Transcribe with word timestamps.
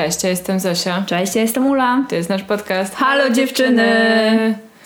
Cześć, 0.00 0.24
ja 0.24 0.30
jestem 0.30 0.60
Zosia. 0.60 1.02
Cześć, 1.06 1.34
ja 1.34 1.42
jestem 1.42 1.66
Ula. 1.66 2.04
To 2.08 2.14
jest 2.14 2.28
nasz 2.28 2.42
podcast. 2.42 2.94
Halo 2.94 3.30
dziewczyny! 3.30 3.84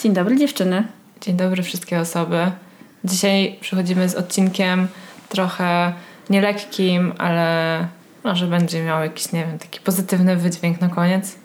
Dzień 0.01 0.13
dobry 0.13 0.37
dziewczyny. 0.37 0.85
Dzień 1.21 1.37
dobry 1.37 1.63
wszystkie 1.63 2.01
osoby. 2.01 2.51
Dzisiaj 3.05 3.57
przychodzimy 3.61 4.09
z 4.09 4.15
odcinkiem 4.15 4.89
trochę 5.29 5.93
nielekkim, 6.31 7.13
ale 7.19 7.79
może 8.25 8.47
będzie 8.47 8.85
miał 8.85 9.03
jakiś, 9.03 9.33
nie 9.33 9.47
wiem, 9.47 9.59
taki 9.59 9.81
pozytywny 9.81 10.37
wydźwięk 10.37 10.81
na 10.81 10.89
koniec. 10.89 11.37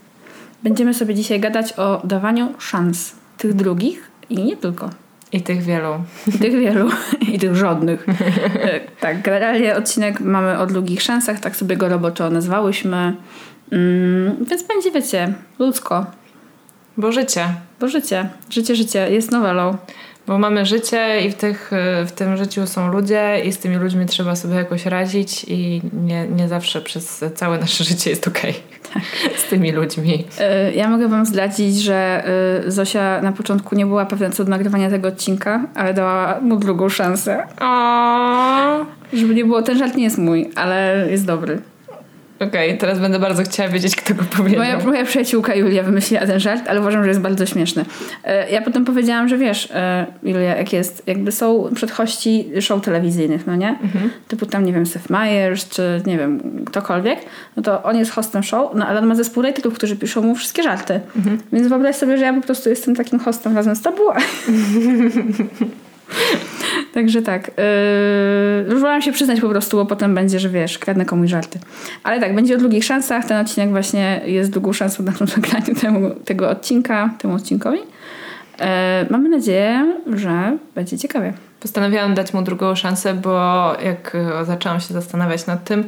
Będziemy 0.64 0.94
sobie 0.94 1.16
dzisiaj 1.16 1.40
gadać 1.40 1.74
o 1.74 2.02
dawaniu 2.04 2.54
szans 2.60 3.16
tych 3.38 3.54
drugich 3.54 4.12
i 4.30 4.44
nie 4.44 4.58
tylko. 4.58 4.90
I 5.32 5.42
tych 5.42 5.64
wielu. 5.64 5.94
I 6.28 6.32
tych 6.32 6.60
wielu. 6.60 6.90
I 7.34 7.40
tych 7.40 7.56
żadnych. 7.56 8.06
E, 8.10 8.80
tak, 9.00 9.22
generalnie 9.22 9.76
odcinek 9.76 10.20
mamy 10.20 10.60
o 10.60 10.66
drugich 10.66 11.02
szansach, 11.02 11.40
tak 11.40 11.56
sobie 11.56 11.78
go 11.78 11.90
roboczo 11.90 12.30
nazwałyśmy. 12.30 13.16
Mm, 13.72 14.46
więc 14.46 14.64
będzie, 14.64 14.92
wiecie, 14.92 15.34
ludzko. 15.60 16.06
Bo 16.98 17.12
życie. 17.12 17.46
Bo 17.80 17.88
życie. 17.88 18.30
Życie, 18.50 18.76
życie 18.76 19.12
jest 19.12 19.32
nowelą. 19.32 19.78
Bo 20.28 20.40
mamy 20.40 20.66
życie 20.66 21.22
i 21.26 21.32
w, 21.32 21.36
tych, 21.36 21.72
w 22.06 22.12
tym 22.12 22.38
życiu 22.38 22.68
są 22.68 22.92
ludzie 22.92 23.42
i 23.46 23.52
z 23.52 23.58
tymi 23.58 23.76
ludźmi 23.76 24.06
trzeba 24.06 24.36
sobie 24.36 24.56
jakoś 24.56 24.86
radzić 24.86 25.46
i 25.48 25.82
nie, 25.94 26.28
nie 26.28 26.48
zawsze 26.48 26.82
przez 26.82 27.24
całe 27.36 27.58
nasze 27.58 27.84
życie 27.84 28.10
jest 28.10 28.28
okej 28.28 28.52
okay. 28.52 28.94
tak. 28.94 29.04
z 29.46 29.50
tymi 29.50 29.72
ludźmi. 29.72 30.26
E, 30.40 30.74
ja 30.74 30.90
mogę 30.90 31.08
wam 31.08 31.26
zdradzić, 31.26 31.82
że 31.82 32.24
e, 32.66 32.72
Zosia 32.72 33.22
na 33.22 33.32
początku 33.32 33.76
nie 33.76 33.86
była 33.86 34.06
pewna 34.06 34.30
co 34.30 34.44
do 34.44 34.50
nagrywania 34.50 34.90
tego 34.90 35.08
odcinka, 35.08 35.66
ale 35.76 35.94
dała 35.94 36.40
mu 36.42 36.58
drugą 36.58 36.90
szansę. 36.90 37.48
Żeby 39.14 39.36
nie 39.36 39.46
było, 39.46 39.62
ten 39.62 39.78
żart 39.78 39.96
nie 39.96 40.04
jest 40.04 40.18
mój, 40.18 40.50
ale 40.56 41.08
jest 41.10 41.26
dobry. 41.26 41.62
Okej, 42.40 42.68
okay, 42.68 42.78
teraz 42.78 43.00
będę 43.00 43.20
bardzo 43.20 43.44
chciała 43.44 43.70
wiedzieć, 43.70 43.96
kto 43.96 44.14
go 44.14 44.24
powiedział. 44.38 44.60
Moja, 44.60 44.80
moja 44.80 45.06
przyjaciółka 45.06 45.56
Julia 45.56 45.84
wymyśliła 45.84 46.26
ten 46.26 46.40
żart, 46.40 46.68
ale 46.68 46.80
uważam, 46.80 47.04
że 47.04 47.10
jest 47.10 47.22
bardzo 47.22 47.46
śmieszny. 47.46 47.86
E, 48.24 48.52
ja 48.52 48.62
potem 48.62 48.86
powiedziałam, 48.86 49.28
że 49.28 49.38
wiesz, 49.38 49.72
e, 49.72 50.06
Julia, 50.24 50.58
jak 50.58 50.74
jest, 50.74 51.04
jakby 51.08 51.32
są 51.32 51.70
przedhości 51.76 52.50
show 52.62 52.82
telewizyjnych, 52.82 53.48
no 53.48 53.56
nie? 53.56 53.70
Mhm. 53.70 54.10
Typu 54.28 54.46
tam, 54.46 54.66
nie 54.66 54.74
wiem, 54.74 54.86
Seth 54.86 55.10
Meyers, 55.10 55.70
czy 55.70 56.02
nie 56.06 56.18
wiem, 56.18 56.64
ktokolwiek, 56.66 57.20
no 57.58 57.64
to 57.64 57.84
on 57.84 57.98
jest 57.98 58.12
hostem 58.12 58.44
show, 58.44 58.72
no 58.76 58.88
ale 58.88 59.00
on 59.00 59.06
ma 59.06 59.16
zespół 59.16 59.44
raterów, 59.44 59.74
którzy 59.74 59.96
piszą 59.96 60.22
mu 60.22 60.36
wszystkie 60.36 60.64
żarty. 60.64 61.00
Mhm. 61.16 61.38
Więc 61.54 61.68
wyobraź 61.68 61.96
sobie, 61.96 62.18
że 62.18 62.26
ja 62.26 62.34
po 62.34 62.42
prostu 62.42 62.70
jestem 62.70 62.96
takim 62.96 63.20
hostem 63.20 63.56
razem 63.56 63.76
z 63.76 63.82
tobą. 63.82 64.04
Także 66.94 67.22
tak. 67.22 67.52
Yy, 68.68 69.02
się 69.02 69.12
przyznać 69.12 69.42
po 69.42 69.50
prostu, 69.50 69.78
bo 69.78 69.86
potem 69.86 70.16
będzie, 70.16 70.40
że 70.40 70.50
wiesz, 70.50 70.80
kradnę 70.80 71.06
komuś 71.06 71.30
żarty. 71.30 71.60
Ale 72.04 72.20
tak, 72.20 72.36
będzie 72.36 72.56
o 72.56 72.58
drugich 72.58 72.84
szansach. 72.84 73.26
Ten 73.26 73.38
odcinek 73.38 73.70
właśnie 73.70 74.22
jest 74.26 74.52
drugą 74.52 74.74
szansą 74.74 75.04
na 75.04 75.12
nagraniu 75.36 75.76
temu, 75.82 76.10
tego 76.26 76.50
odcinka, 76.50 77.10
temu 77.22 77.34
odcinkowi. 77.34 77.80
Yy, 77.80 78.66
mamy 79.10 79.30
nadzieję, 79.30 79.96
że 80.14 80.58
będzie 80.76 80.98
ciekawie. 80.98 81.34
Postanowiłam 81.60 82.14
dać 82.14 82.34
mu 82.34 82.42
drugą 82.42 82.76
szansę, 82.76 83.14
bo 83.14 83.74
jak 83.84 84.18
zaczęłam 84.44 84.80
się 84.80 84.94
zastanawiać 84.94 85.46
nad 85.46 85.64
tym, 85.64 85.84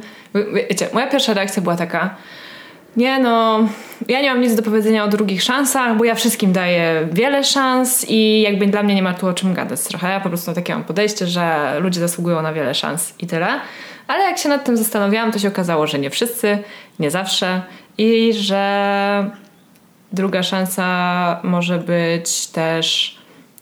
wiecie, 0.70 0.88
moja 0.92 1.06
pierwsza 1.06 1.34
reakcja 1.34 1.62
była 1.62 1.76
taka, 1.76 2.16
nie 2.96 3.18
no, 3.18 3.60
ja 4.08 4.20
nie 4.20 4.30
mam 4.30 4.40
nic 4.40 4.54
do 4.54 4.62
powiedzenia 4.62 5.04
o 5.04 5.08
drugich 5.08 5.42
szansach, 5.42 5.96
bo 5.96 6.04
ja 6.04 6.14
wszystkim 6.14 6.52
daję 6.52 7.08
wiele 7.12 7.44
szans 7.44 8.06
i 8.08 8.40
jakby 8.40 8.66
dla 8.66 8.82
mnie 8.82 8.94
nie 8.94 9.02
ma 9.02 9.14
tu 9.14 9.26
o 9.26 9.32
czym 9.32 9.54
gadać 9.54 9.80
trochę. 9.80 10.10
Ja 10.10 10.20
po 10.20 10.28
prostu 10.28 10.52
takie 10.52 10.74
mam 10.74 10.84
podejście, 10.84 11.26
że 11.26 11.74
ludzie 11.80 12.00
zasługują 12.00 12.42
na 12.42 12.52
wiele 12.52 12.74
szans 12.74 13.14
i 13.18 13.26
tyle. 13.26 13.60
Ale 14.06 14.24
jak 14.24 14.38
się 14.38 14.48
nad 14.48 14.64
tym 14.64 14.76
zastanawiałam, 14.76 15.32
to 15.32 15.38
się 15.38 15.48
okazało, 15.48 15.86
że 15.86 15.98
nie 15.98 16.10
wszyscy, 16.10 16.58
nie 16.98 17.10
zawsze 17.10 17.62
i 17.98 18.32
że 18.32 19.30
druga 20.12 20.42
szansa 20.42 21.40
może 21.42 21.78
być 21.78 22.46
też 22.46 23.18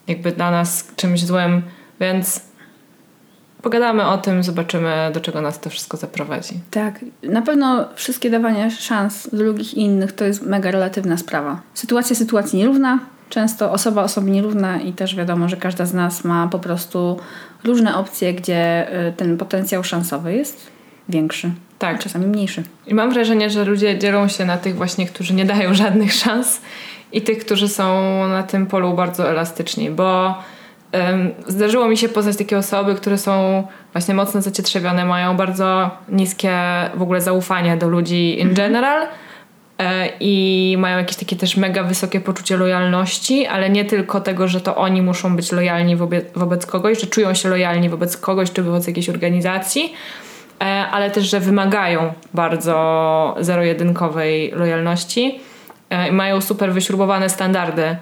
jakby 0.06 0.32
dla 0.32 0.50
nas 0.50 0.92
czymś 0.96 1.24
złym, 1.24 1.62
więc 2.00 2.49
Pogadamy 3.62 4.06
o 4.06 4.18
tym, 4.18 4.42
zobaczymy, 4.42 5.10
do 5.14 5.20
czego 5.20 5.40
nas 5.40 5.60
to 5.60 5.70
wszystko 5.70 5.96
zaprowadzi. 5.96 6.54
Tak, 6.70 7.04
na 7.22 7.42
pewno 7.42 7.88
wszystkie 7.94 8.30
dawanie 8.30 8.70
szans 8.70 9.28
drugich 9.32 9.74
i 9.74 9.80
innych 9.80 10.12
to 10.12 10.24
jest 10.24 10.42
mega 10.42 10.70
relatywna 10.70 11.16
sprawa. 11.16 11.60
Sytuacja 11.74 12.16
sytuacji 12.16 12.58
nierówna, 12.58 12.98
często 13.28 13.72
osoba 13.72 14.02
osoby 14.02 14.30
nierówna 14.30 14.80
i 14.80 14.92
też 14.92 15.16
wiadomo, 15.16 15.48
że 15.48 15.56
każda 15.56 15.86
z 15.86 15.94
nas 15.94 16.24
ma 16.24 16.48
po 16.48 16.58
prostu 16.58 17.20
różne 17.64 17.96
opcje, 17.96 18.34
gdzie 18.34 18.88
y, 19.08 19.12
ten 19.12 19.36
potencjał 19.36 19.84
szansowy 19.84 20.34
jest 20.34 20.66
większy. 21.08 21.50
Tak. 21.78 21.98
czasami 21.98 22.26
mniejszy. 22.26 22.62
I 22.86 22.94
mam 22.94 23.12
wrażenie, 23.12 23.50
że 23.50 23.64
ludzie 23.64 23.98
dzielą 23.98 24.28
się 24.28 24.44
na 24.44 24.56
tych 24.56 24.76
właśnie, 24.76 25.06
którzy 25.06 25.34
nie 25.34 25.44
dają 25.44 25.74
żadnych 25.84 26.12
szans 26.12 26.60
i 27.12 27.22
tych, 27.22 27.38
którzy 27.38 27.68
są 27.68 28.02
na 28.28 28.42
tym 28.42 28.66
polu 28.66 28.94
bardzo 28.94 29.30
elastyczni, 29.30 29.90
bo 29.90 30.34
Zdarzyło 31.46 31.88
mi 31.88 31.96
się 31.96 32.08
poznać 32.08 32.36
takie 32.36 32.58
osoby, 32.58 32.94
które 32.94 33.18
są 33.18 33.66
właśnie 33.92 34.14
mocno 34.14 34.42
zacietrzewione, 34.42 35.04
mają 35.04 35.36
bardzo 35.36 35.90
niskie 36.08 36.52
w 36.94 37.02
ogóle 37.02 37.20
zaufanie 37.20 37.76
do 37.76 37.88
ludzi 37.88 38.40
in 38.40 38.48
mhm. 38.48 38.56
general 38.56 39.06
e, 39.78 40.08
i 40.20 40.76
mają 40.78 40.98
jakieś 40.98 41.16
takie 41.16 41.36
też 41.36 41.56
mega 41.56 41.82
wysokie 41.82 42.20
poczucie 42.20 42.56
lojalności, 42.56 43.46
ale 43.46 43.70
nie 43.70 43.84
tylko 43.84 44.20
tego, 44.20 44.48
że 44.48 44.60
to 44.60 44.76
oni 44.76 45.02
muszą 45.02 45.36
być 45.36 45.52
lojalni 45.52 45.96
wobec, 45.96 46.24
wobec 46.34 46.66
kogoś, 46.66 47.00
że 47.00 47.06
czują 47.06 47.34
się 47.34 47.48
lojalni 47.48 47.88
wobec 47.88 48.16
kogoś 48.16 48.52
czy 48.52 48.62
wobec 48.62 48.86
jakiejś 48.86 49.08
organizacji, 49.08 49.94
e, 50.60 50.64
ale 50.64 51.10
też, 51.10 51.30
że 51.30 51.40
wymagają 51.40 52.12
bardzo 52.34 53.36
zero-jedynkowej 53.40 54.52
lojalności 54.54 55.40
e, 55.90 56.08
i 56.08 56.12
mają 56.12 56.40
super 56.40 56.72
wyśrubowane 56.72 57.28
standardy 57.28 57.96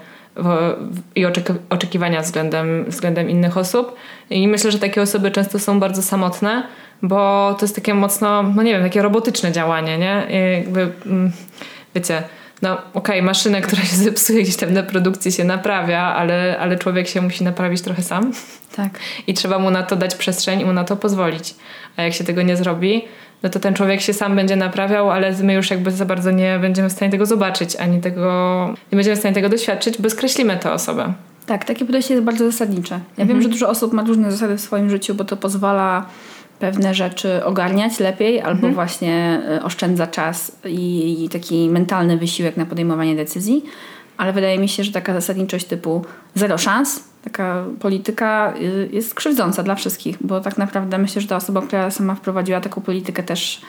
i 1.15 1.25
oczekiwania 1.69 2.21
względem, 2.21 2.85
względem 2.87 3.29
innych 3.29 3.57
osób. 3.57 3.95
I 4.29 4.47
myślę, 4.47 4.71
że 4.71 4.79
takie 4.79 5.01
osoby 5.01 5.31
często 5.31 5.59
są 5.59 5.79
bardzo 5.79 6.01
samotne, 6.01 6.63
bo 7.01 7.53
to 7.59 7.65
jest 7.65 7.75
takie 7.75 7.93
mocno, 7.93 8.43
no 8.43 8.63
nie 8.63 8.73
wiem, 8.73 8.83
takie 8.83 9.01
robotyczne 9.01 9.51
działanie, 9.51 9.97
nie? 9.97 10.27
I 10.29 10.63
jakby, 10.63 10.91
mm, 11.05 11.31
wiecie, 11.95 12.23
no 12.61 12.73
okej, 12.73 12.83
okay, 12.93 13.21
maszynę, 13.21 13.61
która 13.61 13.81
się 13.81 13.95
zepsuje 13.95 14.43
gdzieś 14.43 14.55
tam 14.55 14.73
na 14.73 14.83
produkcji 14.83 15.31
się 15.31 15.43
naprawia, 15.43 16.01
ale, 16.01 16.59
ale 16.59 16.77
człowiek 16.77 17.07
się 17.07 17.21
musi 17.21 17.43
naprawić 17.43 17.81
trochę 17.81 18.03
sam. 18.03 18.31
Tak. 18.75 18.99
I 19.27 19.33
trzeba 19.33 19.59
mu 19.59 19.71
na 19.71 19.83
to 19.83 19.95
dać 19.95 20.15
przestrzeń 20.15 20.61
i 20.61 20.65
mu 20.65 20.73
na 20.73 20.83
to 20.83 20.95
pozwolić. 20.95 21.55
A 21.97 22.01
jak 22.01 22.13
się 22.13 22.23
tego 22.23 22.41
nie 22.41 22.57
zrobi, 22.57 23.05
no 23.43 23.49
to 23.49 23.59
ten 23.59 23.73
człowiek 23.73 24.01
się 24.01 24.13
sam 24.13 24.35
będzie 24.35 24.55
naprawiał, 24.55 25.11
ale 25.11 25.33
my 25.43 25.53
już 25.53 25.71
jakby 25.71 25.91
za 25.91 26.05
bardzo 26.05 26.31
nie 26.31 26.59
będziemy 26.61 26.89
w 26.89 26.91
stanie 26.91 27.11
tego 27.11 27.25
zobaczyć, 27.25 27.75
ani 27.75 28.01
tego, 28.01 28.75
nie 28.91 28.95
będziemy 28.95 29.15
w 29.15 29.19
stanie 29.19 29.35
tego 29.35 29.49
doświadczyć, 29.49 30.01
bo 30.01 30.09
skreślimy 30.09 30.57
tę 30.57 30.71
osobę. 30.71 31.13
Tak, 31.45 31.65
takie 31.65 31.85
podejście 31.85 32.13
jest 32.13 32.25
bardzo 32.25 32.51
zasadnicze. 32.51 32.93
Ja 32.93 33.21
mhm. 33.23 33.27
wiem, 33.27 33.41
że 33.41 33.49
dużo 33.49 33.69
osób 33.69 33.93
ma 33.93 34.03
różne 34.03 34.31
zasady 34.31 34.57
w 34.57 34.61
swoim 34.61 34.89
życiu, 34.89 35.15
bo 35.15 35.23
to 35.23 35.37
pozwala 35.37 36.05
pewne 36.59 36.93
rzeczy 36.93 37.45
ogarniać 37.45 37.99
lepiej 37.99 38.41
albo 38.41 38.67
mhm. 38.67 38.73
właśnie 38.73 39.41
e, 39.49 39.63
oszczędza 39.63 40.07
czas 40.07 40.51
i, 40.65 41.23
i 41.25 41.29
taki 41.29 41.69
mentalny 41.69 42.17
wysiłek 42.17 42.57
na 42.57 42.65
podejmowanie 42.65 43.15
decyzji 43.15 43.63
ale 44.19 44.33
wydaje 44.33 44.59
mi 44.59 44.69
się, 44.69 44.83
że 44.83 44.91
taka 44.91 45.13
zasadniczość 45.13 45.65
typu 45.65 46.05
zero 46.35 46.57
szans, 46.57 47.03
taka 47.23 47.65
polityka 47.79 48.53
y, 48.61 48.89
jest 48.91 49.15
krzywdząca 49.15 49.63
dla 49.63 49.75
wszystkich, 49.75 50.17
bo 50.21 50.41
tak 50.41 50.57
naprawdę 50.57 50.97
myślę, 50.97 51.21
że 51.21 51.27
ta 51.27 51.35
osoba, 51.35 51.61
która 51.61 51.91
sama 51.91 52.15
wprowadziła 52.15 52.61
taką 52.61 52.81
politykę 52.81 53.23
też 53.23 53.61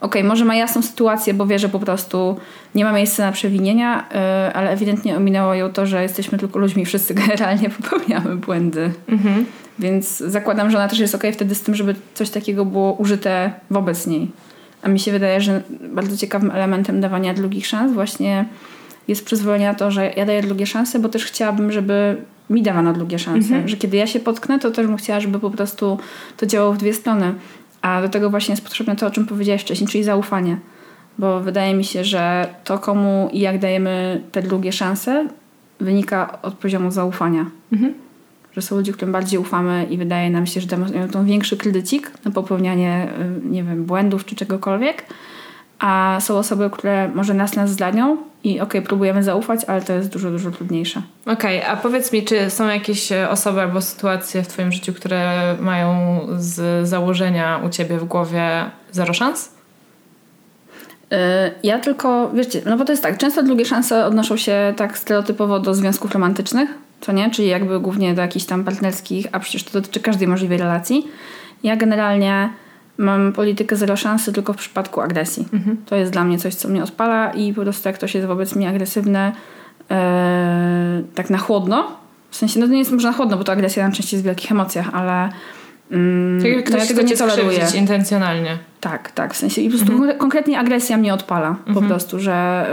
okej, 0.00 0.22
okay, 0.22 0.28
może 0.28 0.44
ma 0.44 0.54
jasną 0.54 0.82
sytuację, 0.82 1.34
bo 1.34 1.46
wie, 1.46 1.58
że 1.58 1.68
po 1.68 1.78
prostu 1.78 2.36
nie 2.74 2.84
ma 2.84 2.92
miejsca 2.92 3.26
na 3.26 3.32
przewinienia, 3.32 4.08
y, 4.48 4.54
ale 4.54 4.70
ewidentnie 4.70 5.16
ominęło 5.16 5.54
ją 5.54 5.72
to, 5.72 5.86
że 5.86 6.02
jesteśmy 6.02 6.38
tylko 6.38 6.58
ludźmi, 6.58 6.86
wszyscy 6.86 7.14
generalnie 7.26 7.70
popełniamy 7.70 8.36
błędy. 8.36 8.92
Mhm. 9.08 9.46
Więc 9.78 10.18
zakładam, 10.18 10.70
że 10.70 10.76
ona 10.76 10.88
też 10.88 10.98
jest 10.98 11.14
okej 11.14 11.30
okay 11.30 11.36
wtedy 11.36 11.54
z 11.54 11.62
tym, 11.62 11.74
żeby 11.74 11.94
coś 12.14 12.30
takiego 12.30 12.64
było 12.64 12.92
użyte 12.92 13.52
wobec 13.70 14.06
niej. 14.06 14.30
A 14.82 14.88
mi 14.88 15.00
się 15.00 15.12
wydaje, 15.12 15.40
że 15.40 15.62
bardzo 15.80 16.16
ciekawym 16.16 16.50
elementem 16.50 17.00
dawania 17.00 17.34
drugich 17.34 17.66
szans 17.66 17.92
właśnie 17.92 18.44
jest 19.08 19.24
przyzwolenie 19.24 19.66
na 19.66 19.74
to, 19.74 19.90
że 19.90 20.12
ja 20.16 20.26
daję 20.26 20.42
drugie 20.42 20.66
szanse, 20.66 20.98
bo 20.98 21.08
też 21.08 21.24
chciałabym, 21.24 21.72
żeby 21.72 22.16
mi 22.50 22.62
dawano 22.62 22.92
drugie 22.92 23.18
szanse. 23.18 23.48
Mhm. 23.48 23.68
Że 23.68 23.76
kiedy 23.76 23.96
ja 23.96 24.06
się 24.06 24.20
potknę, 24.20 24.58
to 24.58 24.70
też 24.70 24.86
bym 24.86 24.96
chciała, 24.96 25.20
żeby 25.20 25.38
po 25.38 25.50
prostu 25.50 25.98
to 26.36 26.46
działało 26.46 26.72
w 26.72 26.78
dwie 26.78 26.94
strony. 26.94 27.34
A 27.82 28.02
do 28.02 28.08
tego 28.08 28.30
właśnie 28.30 28.52
jest 28.52 28.64
potrzebne 28.64 28.96
to, 28.96 29.06
o 29.06 29.10
czym 29.10 29.26
powiedziałaś 29.26 29.62
wcześniej, 29.62 29.88
czyli 29.88 30.04
zaufanie. 30.04 30.56
Bo 31.18 31.40
wydaje 31.40 31.74
mi 31.74 31.84
się, 31.84 32.04
że 32.04 32.48
to, 32.64 32.78
komu 32.78 33.28
i 33.32 33.40
jak 33.40 33.58
dajemy 33.58 34.22
te 34.32 34.42
drugie 34.42 34.72
szanse, 34.72 35.28
wynika 35.80 36.42
od 36.42 36.54
poziomu 36.54 36.90
zaufania. 36.90 37.46
Mhm. 37.72 37.94
Że 38.52 38.62
są 38.62 38.76
ludzie, 38.76 38.92
którym 38.92 39.12
bardziej 39.12 39.38
ufamy 39.38 39.86
i 39.90 39.98
wydaje 39.98 40.30
nam 40.30 40.46
się, 40.46 40.60
że 40.60 40.76
mają 40.76 41.08
tą 41.08 41.24
większy 41.24 41.56
kredycik 41.56 42.12
na 42.24 42.30
popełnianie, 42.30 43.08
y, 43.44 43.48
nie 43.48 43.64
wiem, 43.64 43.84
błędów 43.84 44.24
czy 44.24 44.36
czegokolwiek. 44.36 45.04
A 45.78 46.18
są 46.20 46.38
osoby, 46.38 46.70
które 46.70 47.08
może 47.08 47.34
nas 47.34 47.56
nas 47.56 47.70
zdanią 47.70 48.16
i 48.44 48.50
okej, 48.50 48.60
okay, 48.60 48.82
próbujemy 48.82 49.22
zaufać, 49.22 49.64
ale 49.64 49.82
to 49.82 49.92
jest 49.92 50.08
dużo, 50.08 50.30
dużo 50.30 50.50
trudniejsze. 50.50 51.02
Okej, 51.26 51.58
okay, 51.58 51.70
a 51.70 51.76
powiedz 51.76 52.12
mi, 52.12 52.24
czy 52.24 52.50
są 52.50 52.68
jakieś 52.68 53.12
e, 53.12 53.30
osoby 53.30 53.60
albo 53.60 53.80
sytuacje 53.80 54.42
w 54.42 54.48
Twoim 54.48 54.72
życiu, 54.72 54.92
które 54.92 55.54
mają 55.60 56.20
z 56.36 56.88
założenia 56.88 57.60
u 57.66 57.68
Ciebie 57.68 57.98
w 57.98 58.04
głowie 58.04 58.64
zero 58.92 59.14
szans? 59.14 59.52
E, 61.12 61.50
ja 61.62 61.78
tylko, 61.78 62.30
wiecie, 62.34 62.62
no 62.66 62.76
bo 62.76 62.84
to 62.84 62.92
jest 62.92 63.02
tak, 63.02 63.18
często 63.18 63.42
drugie 63.42 63.64
szanse 63.64 64.06
odnoszą 64.06 64.36
się 64.36 64.74
tak 64.76 64.98
stereotypowo 64.98 65.60
do 65.60 65.74
związków 65.74 66.12
romantycznych, 66.12 66.70
co 67.00 67.12
nie? 67.12 67.30
Czyli 67.30 67.48
jakby 67.48 67.80
głównie 67.80 68.14
do 68.14 68.22
jakichś 68.22 68.44
tam 68.44 68.64
partnerskich, 68.64 69.26
a 69.32 69.40
przecież 69.40 69.64
to 69.64 69.72
dotyczy 69.72 70.00
każdej 70.00 70.28
możliwej 70.28 70.58
relacji. 70.58 71.06
Ja 71.62 71.76
generalnie 71.76 72.50
mam 72.98 73.32
politykę 73.32 73.76
zero 73.76 73.96
szansy 73.96 74.32
tylko 74.32 74.52
w 74.52 74.56
przypadku 74.56 75.00
agresji. 75.00 75.48
Mhm. 75.52 75.76
To 75.86 75.96
jest 75.96 76.12
dla 76.12 76.24
mnie 76.24 76.38
coś, 76.38 76.54
co 76.54 76.68
mnie 76.68 76.82
odpala 76.82 77.30
i 77.30 77.52
po 77.52 77.62
prostu 77.62 77.88
jak 77.88 77.96
ktoś 77.96 78.14
jest 78.14 78.26
wobec 78.26 78.54
mnie 78.54 78.68
agresywny 78.68 79.32
e, 79.90 81.02
tak 81.14 81.30
na 81.30 81.38
chłodno, 81.38 81.96
w 82.30 82.36
sensie, 82.36 82.60
no 82.60 82.66
to 82.66 82.72
nie 82.72 82.78
jest 82.78 82.92
może 82.92 83.08
na 83.08 83.14
chłodno, 83.14 83.36
bo 83.36 83.44
to 83.44 83.52
agresja 83.52 83.82
najczęściej 83.82 84.16
jest 84.16 84.24
w 84.24 84.26
wielkich 84.26 84.52
emocjach, 84.52 84.94
ale 84.94 85.28
Mm, 85.90 86.42
Czyli 86.42 86.62
ktoś 86.62 86.72
no 86.72 86.78
ja 86.78 86.86
tego 86.86 87.02
nie 87.02 87.16
toleruje. 87.16 87.66
intencjonalnie. 87.74 88.58
Tak, 88.80 89.10
tak. 89.10 89.34
W 89.34 89.36
sensie 89.36 89.62
i 89.62 89.70
po 89.70 89.76
prostu 89.76 89.92
mhm. 89.92 90.18
konkretnie 90.18 90.58
agresja 90.58 90.96
mnie 90.96 91.14
odpala 91.14 91.48
mhm. 91.48 91.74
po 91.74 91.82
prostu, 91.82 92.20
że, 92.20 92.66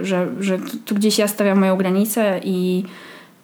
y, 0.00 0.04
że, 0.04 0.26
że 0.40 0.58
tu 0.84 0.94
gdzieś 0.94 1.18
ja 1.18 1.28
stawiam 1.28 1.58
moją 1.58 1.76
granicę 1.76 2.40
i 2.44 2.84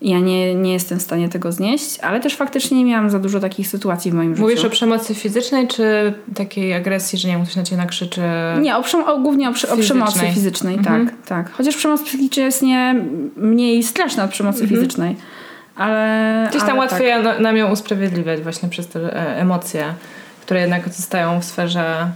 ja 0.05 0.19
nie, 0.19 0.55
nie 0.55 0.73
jestem 0.73 0.99
w 0.99 1.03
stanie 1.03 1.29
tego 1.29 1.53
znieść, 1.53 1.99
ale 2.01 2.21
też 2.21 2.37
faktycznie 2.37 2.79
nie 2.79 2.85
miałam 2.85 3.11
za 3.11 3.19
dużo 3.19 3.41
takich 3.41 3.69
sytuacji 3.69 4.11
w 4.11 4.15
moim 4.15 4.35
życiu. 4.35 4.43
Mówisz 4.43 4.65
o 4.65 4.71
przemocy 4.71 5.15
fizycznej, 5.15 5.69
czy 5.69 6.15
takiej 6.35 6.75
agresji, 6.75 7.19
że 7.19 7.29
nie 7.29 7.35
wiem, 7.35 7.43
ktoś 7.43 7.57
na 7.57 7.63
ciebie 7.63 7.83
nakrzyczy? 7.83 8.21
Nie, 8.61 8.77
o, 8.77 8.85
o 9.07 9.19
głównie 9.19 9.49
o, 9.49 9.53
o, 9.73 9.77
przemocy 9.77 10.21
fizycznej, 10.35 10.75
mhm. 10.75 11.07
tak, 11.07 11.15
tak. 11.27 11.53
Chociaż 11.53 11.77
przemoc 11.77 12.03
psychiczna 12.03 12.43
jest 12.43 12.63
nie 12.63 12.95
mniej 13.37 13.83
straszna 13.83 14.25
od 14.25 14.31
przemocy 14.31 14.63
mhm. 14.63 14.81
fizycznej. 14.81 15.17
Ale, 15.77 16.47
Gdzieś 16.51 16.63
tam 16.63 16.71
ale 16.71 16.79
łatwiej 16.79 17.13
tak. 17.25 17.41
nam 17.41 17.57
ją 17.57 17.71
usprawiedliwiać 17.71 18.41
właśnie 18.41 18.69
przez 18.69 18.89
te 18.89 19.01
e, 19.01 19.37
emocje, 19.37 19.85
które 20.43 20.61
jednak 20.61 20.89
zostają 20.89 21.41
w 21.41 21.45
sferze 21.45 22.11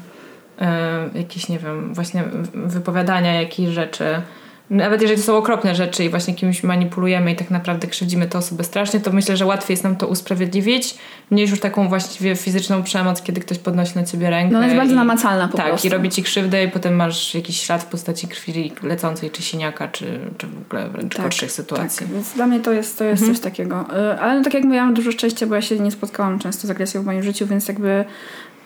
y, 1.14 1.18
jakichś, 1.18 1.48
nie 1.48 1.58
wiem, 1.58 1.94
właśnie 1.94 2.24
wypowiadania 2.54 3.40
jakichś 3.40 3.72
rzeczy 3.72 4.22
nawet 4.70 5.02
jeżeli 5.02 5.20
to 5.20 5.26
są 5.26 5.36
okropne 5.36 5.74
rzeczy 5.74 6.04
i 6.04 6.08
właśnie 6.08 6.34
kimś 6.34 6.62
manipulujemy 6.62 7.32
i 7.32 7.36
tak 7.36 7.50
naprawdę 7.50 7.86
krzywdzimy 7.86 8.26
tę 8.26 8.38
osobę 8.38 8.64
strasznie, 8.64 9.00
to 9.00 9.12
myślę, 9.12 9.36
że 9.36 9.46
łatwiej 9.46 9.72
jest 9.72 9.84
nam 9.84 9.96
to 9.96 10.06
usprawiedliwić, 10.06 10.94
niż 11.30 11.50
już 11.50 11.60
taką 11.60 11.88
właściwie 11.88 12.36
fizyczną 12.36 12.82
przemoc, 12.82 13.22
kiedy 13.22 13.40
ktoś 13.40 13.58
podnosi 13.58 13.92
na 13.94 14.04
ciebie 14.04 14.30
rękę. 14.30 14.52
No 14.52 14.62
jest 14.62 14.76
bardzo 14.76 14.94
namacalna 14.94 15.48
po 15.48 15.56
tak, 15.56 15.66
prostu. 15.66 15.88
Tak, 15.88 15.92
i 15.92 15.96
robi 15.96 16.10
ci 16.10 16.22
krzywdę 16.22 16.64
i 16.64 16.68
potem 16.68 16.96
masz 16.96 17.34
jakiś 17.34 17.60
ślad 17.60 17.82
w 17.82 17.86
postaci 17.86 18.28
krwi 18.28 18.72
lecącej, 18.82 19.30
czy 19.30 19.42
siniaka, 19.42 19.88
czy, 19.88 20.20
czy 20.38 20.46
w 20.46 20.66
ogóle 20.66 20.88
wręcz 20.88 21.14
tak, 21.14 21.22
gorszych 21.22 21.52
sytuacji. 21.52 22.06
Tak, 22.06 22.14
więc 22.14 22.32
dla 22.32 22.46
mnie 22.46 22.60
to 22.60 22.72
jest, 22.72 22.98
to 22.98 23.04
jest 23.04 23.22
mhm. 23.22 23.34
coś 23.34 23.44
takiego. 23.44 23.80
Y, 23.80 24.20
ale 24.20 24.38
no, 24.38 24.44
tak 24.44 24.54
jak 24.54 24.64
miałam 24.64 24.94
dużo 24.94 25.12
szczęścia, 25.12 25.46
bo 25.46 25.54
ja 25.54 25.62
się 25.62 25.78
nie 25.78 25.90
spotkałam 25.90 26.38
często 26.38 26.66
z 26.66 26.70
agresją 26.70 27.02
w 27.02 27.06
moim 27.06 27.22
życiu, 27.22 27.46
więc 27.46 27.68
jakby 27.68 28.04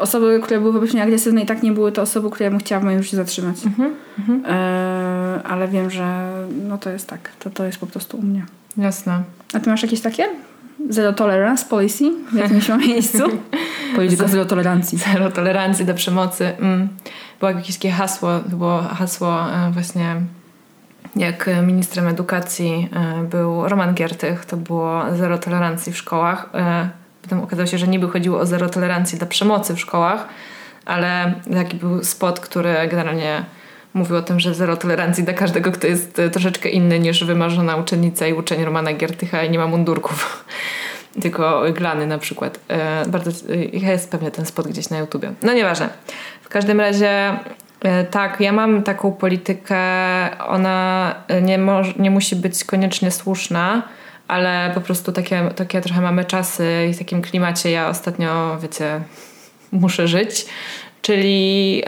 osoby, 0.03 0.41
które 0.43 0.61
były 0.61 0.73
wobec 0.73 0.93
mnie 0.93 1.03
agresywne 1.03 1.43
i 1.43 1.47
tak 1.47 1.63
nie 1.63 1.73
były 1.73 1.93
to 1.93 2.03
osoby, 2.03 2.31
które 2.31 2.51
bym 2.51 2.59
chciała 2.59 2.81
w 2.81 2.85
moim 2.85 3.03
życiu 3.03 3.17
zatrzymać. 3.17 3.57
Mhm, 3.67 3.95
mhm. 4.19 4.43
e, 4.47 5.43
ale 5.43 5.69
wiem, 5.69 5.91
że 5.91 6.33
no 6.69 6.79
to 6.79 6.91
jest 6.91 7.09
tak. 7.09 7.31
To, 7.39 7.51
to 7.51 7.65
jest 7.65 7.79
po 7.79 7.87
prostu 7.87 8.19
u 8.19 8.23
mnie. 8.23 8.47
Jasne. 8.77 9.23
A 9.55 9.61
ty 9.61 9.71
masz 9.71 9.83
jakieś 9.83 10.01
takie? 10.01 10.29
Zero 10.89 11.13
tolerance 11.13 11.67
policy 11.67 12.13
w 12.33 12.37
jakimś 12.37 12.69
miejscu? 12.89 13.23
Polityka 13.97 14.29
zero 14.29 14.45
tolerancji. 14.45 14.99
Zero 14.99 15.31
tolerancji 15.31 15.85
do 15.85 15.95
przemocy. 15.95 16.45
Mm. 16.59 16.89
Było 17.41 17.51
jakieś 17.51 17.77
takie 17.77 17.91
hasło, 17.91 18.41
było 18.49 18.83
hasło 18.83 19.53
e, 19.53 19.71
właśnie 19.73 20.17
jak 21.17 21.51
ministrem 21.63 22.09
edukacji 22.09 22.89
e, 22.93 23.25
był 23.25 23.69
Roman 23.69 23.95
Giertych, 23.95 24.45
to 24.45 24.57
było 24.57 25.03
zero 25.17 25.39
tolerancji 25.39 25.93
w 25.93 25.97
szkołach. 25.97 26.51
Potem 27.23 27.41
okazało 27.41 27.67
się, 27.67 27.79
że 27.79 27.89
niby 27.89 28.09
chodziło 28.09 28.41
o 28.41 28.47
zero 28.47 28.69
tolerancji 28.69 29.19
dla 29.19 29.27
przemocy 29.27 29.75
w 29.75 29.81
szkołach, 29.81 30.29
ale 30.85 31.35
taki 31.55 31.77
był 31.77 32.05
spot, 32.05 32.41
który 32.41 32.75
generalnie 32.91 33.45
mówił 33.95 34.17
o 34.17 34.23
tym, 34.23 34.41
że 34.41 34.55
zero 34.55 34.77
tolerancji 34.77 35.25
dla 35.25 35.35
każdego, 35.35 35.73
kto 35.73 35.87
jest 35.87 36.19
e, 36.19 36.31
troszeczkę 36.31 36.69
inny 36.69 36.99
niż 36.99 37.25
wymarzona 37.25 37.77
uczennica 37.77 38.27
i 38.27 38.33
uczeń 38.33 38.65
Romana 38.65 38.93
Giertycha 38.93 39.43
i 39.43 39.51
nie 39.51 39.59
ma 39.59 39.67
mundurków. 39.67 40.45
Tylko 41.23 41.63
glany 41.73 42.07
na 42.07 42.19
przykład. 42.19 42.59
E, 42.69 43.09
bardzo, 43.09 43.31
e, 43.53 43.57
jest 43.57 44.11
pewnie 44.11 44.31
ten 44.31 44.47
spot 44.47 44.69
gdzieś 44.69 44.91
na 44.91 44.99
YouTubie. 44.99 45.33
No 45.43 45.53
nieważne. 45.53 45.89
W 46.43 46.49
każdym 46.49 46.81
razie 46.81 47.37
tak, 48.11 48.41
ja 48.41 48.53
mam 48.53 48.83
taką 48.83 49.13
politykę, 49.13 49.77
ona 50.49 51.15
nie, 51.43 51.59
mo- 51.59 51.83
nie 51.99 52.11
musi 52.11 52.37
być 52.37 52.65
koniecznie 52.65 53.11
słuszna, 53.11 53.83
ale 54.33 54.71
po 54.75 54.81
prostu 54.81 55.13
takie, 55.13 55.51
takie 55.57 55.81
trochę 55.81 56.01
mamy 56.01 56.25
czasy 56.25 56.87
i 56.91 56.95
w 56.95 56.99
takim 56.99 57.23
klimacie 57.23 57.71
ja 57.71 57.89
ostatnio, 57.89 58.59
wiecie, 58.63 59.01
muszę 59.73 60.09
żyć, 60.09 60.47
czyli 61.03 61.83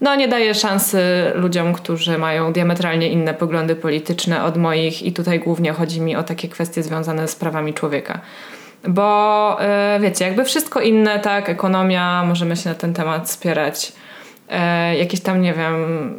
no 0.00 0.14
nie 0.14 0.28
daję 0.28 0.54
szansy 0.54 1.02
ludziom, 1.34 1.72
którzy 1.72 2.18
mają 2.18 2.52
diametralnie 2.52 3.08
inne 3.08 3.34
poglądy 3.34 3.76
polityczne 3.76 4.44
od 4.44 4.56
moich 4.56 5.02
i 5.02 5.12
tutaj 5.12 5.40
głównie 5.40 5.72
chodzi 5.72 6.00
mi 6.00 6.16
o 6.16 6.22
takie 6.22 6.48
kwestie 6.48 6.82
związane 6.82 7.28
z 7.28 7.36
prawami 7.36 7.74
człowieka. 7.74 8.20
Bo 8.88 9.56
e, 9.60 9.98
wiecie, 10.02 10.24
jakby 10.24 10.44
wszystko 10.44 10.80
inne, 10.80 11.20
tak, 11.20 11.48
ekonomia, 11.48 12.24
możemy 12.24 12.56
się 12.56 12.68
na 12.68 12.74
ten 12.74 12.94
temat 12.94 13.30
spierać, 13.30 13.92
e, 14.48 14.96
jakieś 14.96 15.20
tam, 15.20 15.42
nie 15.42 15.54
wiem, 15.54 16.14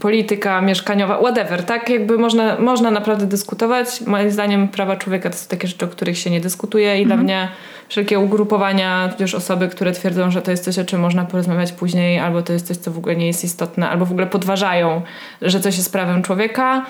polityka 0.00 0.60
mieszkaniowa, 0.60 1.18
whatever, 1.18 1.64
tak? 1.64 1.90
Jakby 1.90 2.18
można, 2.18 2.56
można 2.60 2.90
naprawdę 2.90 3.26
dyskutować. 3.26 4.00
Moim 4.00 4.30
zdaniem 4.30 4.68
prawa 4.68 4.96
człowieka 4.96 5.30
to 5.30 5.36
są 5.36 5.48
takie 5.48 5.68
rzeczy, 5.68 5.84
o 5.84 5.88
których 5.88 6.18
się 6.18 6.30
nie 6.30 6.40
dyskutuje 6.40 7.00
i 7.00 7.06
dla 7.06 7.14
mhm. 7.14 7.24
mnie 7.24 7.48
wszelkie 7.88 8.18
ugrupowania, 8.18 9.08
tudzież 9.08 9.34
osoby, 9.34 9.68
które 9.68 9.92
twierdzą, 9.92 10.30
że 10.30 10.42
to 10.42 10.50
jest 10.50 10.64
coś, 10.64 10.78
o 10.78 10.84
czym 10.84 11.00
można 11.00 11.24
porozmawiać 11.24 11.72
później, 11.72 12.18
albo 12.18 12.42
to 12.42 12.52
jest 12.52 12.66
coś, 12.66 12.76
co 12.76 12.90
w 12.90 12.98
ogóle 12.98 13.16
nie 13.16 13.26
jest 13.26 13.44
istotne, 13.44 13.90
albo 13.90 14.06
w 14.06 14.10
ogóle 14.10 14.26
podważają, 14.26 15.02
że 15.42 15.60
coś 15.60 15.76
jest 15.76 15.92
prawem 15.92 16.22
człowieka. 16.22 16.86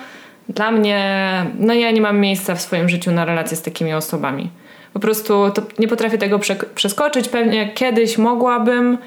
Dla 0.49 0.71
mnie, 0.71 1.31
no 1.59 1.73
ja 1.73 1.91
nie 1.91 2.01
mam 2.01 2.19
miejsca 2.19 2.55
w 2.55 2.61
swoim 2.61 2.89
życiu 2.89 3.11
na 3.11 3.25
relacje 3.25 3.57
z 3.57 3.61
takimi 3.61 3.93
osobami. 3.93 4.49
Po 4.93 4.99
prostu 4.99 5.51
nie 5.79 5.87
potrafię 5.87 6.17
tego 6.17 6.39
przeskoczyć. 6.75 7.29
Pewnie 7.29 7.69
kiedyś 7.69 8.17
mogłabym, 8.17 8.97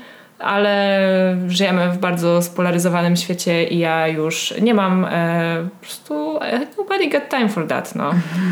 ale 0.42 1.36
żyjemy 1.48 1.90
w 1.90 1.98
bardzo 1.98 2.42
spolaryzowanym 2.42 3.16
świecie 3.16 3.64
i 3.64 3.78
ja 3.78 4.08
już 4.08 4.54
nie 4.62 4.74
mam 4.74 5.04
e, 5.04 5.68
po 5.80 5.86
prostu 5.86 6.38
e, 6.42 6.66
nobody 6.78 7.10
got 7.10 7.28
time 7.28 7.48
for 7.48 7.66
that, 7.66 7.94
no. 7.94 8.10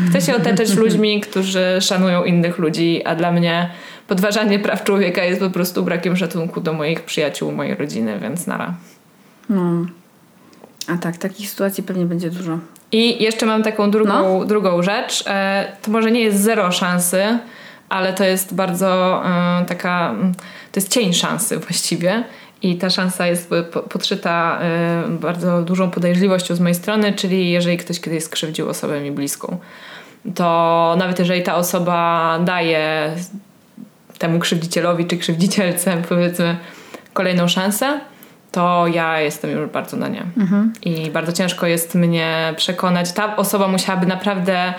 Chcę 0.09 0.21
się 0.21 0.35
otaczać 0.35 0.75
ludźmi, 0.83 1.21
którzy 1.21 1.77
szanują 1.81 2.23
innych 2.23 2.57
ludzi, 2.57 3.01
a 3.05 3.15
dla 3.15 3.31
mnie 3.31 3.69
podważanie 4.07 4.59
praw 4.59 4.83
człowieka 4.83 5.23
jest 5.23 5.41
po 5.41 5.49
prostu 5.49 5.83
brakiem 5.83 6.17
szacunku 6.17 6.61
do 6.61 6.73
moich 6.73 7.01
przyjaciół, 7.01 7.51
mojej 7.51 7.75
rodziny, 7.75 8.19
więc 8.19 8.47
nara. 8.47 8.73
No. 9.49 9.85
A 10.87 10.97
tak, 10.97 11.17
takich 11.17 11.49
sytuacji 11.49 11.83
pewnie 11.83 12.05
będzie 12.05 12.29
dużo. 12.29 12.59
I 12.91 13.23
jeszcze 13.23 13.45
mam 13.45 13.63
taką 13.63 13.91
drugą, 13.91 14.39
no. 14.39 14.45
drugą 14.45 14.83
rzecz. 14.83 15.23
E, 15.27 15.65
to 15.81 15.91
może 15.91 16.11
nie 16.11 16.21
jest 16.21 16.41
zero 16.41 16.71
szansy, 16.71 17.23
ale 17.91 18.13
to 18.13 18.23
jest 18.23 18.55
bardzo 18.55 19.21
y, 19.61 19.65
taka, 19.65 20.09
mm, 20.09 20.33
to 20.71 20.79
jest 20.79 20.89
cień 20.89 21.13
szansy 21.13 21.57
właściwie. 21.57 22.23
I 22.61 22.77
ta 22.77 22.89
szansa 22.89 23.27
jest 23.27 23.49
podszyta 23.89 24.59
y, 25.07 25.09
bardzo 25.09 25.61
dużą 25.61 25.91
podejrzliwością 25.91 26.55
z 26.55 26.59
mojej 26.59 26.75
strony, 26.75 27.13
czyli 27.13 27.51
jeżeli 27.51 27.77
ktoś 27.77 27.99
kiedyś 27.99 28.23
skrzywdził 28.23 28.69
osobę 28.69 29.01
mi 29.01 29.11
bliską, 29.11 29.57
to 30.35 30.95
nawet 30.99 31.19
jeżeli 31.19 31.43
ta 31.43 31.55
osoba 31.55 32.39
daje 32.45 33.11
temu 34.17 34.39
krzywdzicielowi 34.39 35.05
czy 35.05 35.17
krzywdzicielce 35.17 36.01
powiedzmy 36.09 36.57
kolejną 37.13 37.47
szansę, 37.47 37.99
to 38.51 38.87
ja 38.87 39.19
jestem 39.19 39.51
już 39.51 39.69
bardzo 39.69 39.97
na 39.97 40.07
nie. 40.07 40.23
Mhm. 40.37 40.73
I 40.81 41.11
bardzo 41.11 41.33
ciężko 41.33 41.67
jest 41.67 41.95
mnie 41.95 42.53
przekonać. 42.57 43.11
Ta 43.11 43.35
osoba 43.35 43.67
musiałaby 43.67 44.05
naprawdę 44.05 44.73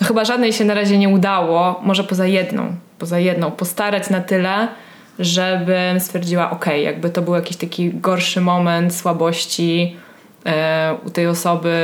no 0.00 0.06
chyba 0.06 0.24
żadnej 0.24 0.52
się 0.52 0.64
na 0.64 0.74
razie 0.74 0.98
nie 0.98 1.08
udało, 1.08 1.80
może 1.82 2.04
poza 2.04 2.26
jedną, 2.26 2.76
poza 2.98 3.18
jedną, 3.18 3.50
postarać 3.50 4.10
na 4.10 4.20
tyle, 4.20 4.68
żebym 5.20 6.00
stwierdziła, 6.00 6.50
ok, 6.50 6.66
jakby 6.66 7.10
to 7.10 7.22
był 7.22 7.34
jakiś 7.34 7.56
taki 7.56 7.90
gorszy 7.90 8.40
moment 8.40 8.94
słabości, 8.94 9.96
e, 10.46 10.96
u 11.06 11.10
tej 11.10 11.26
osoby, 11.26 11.76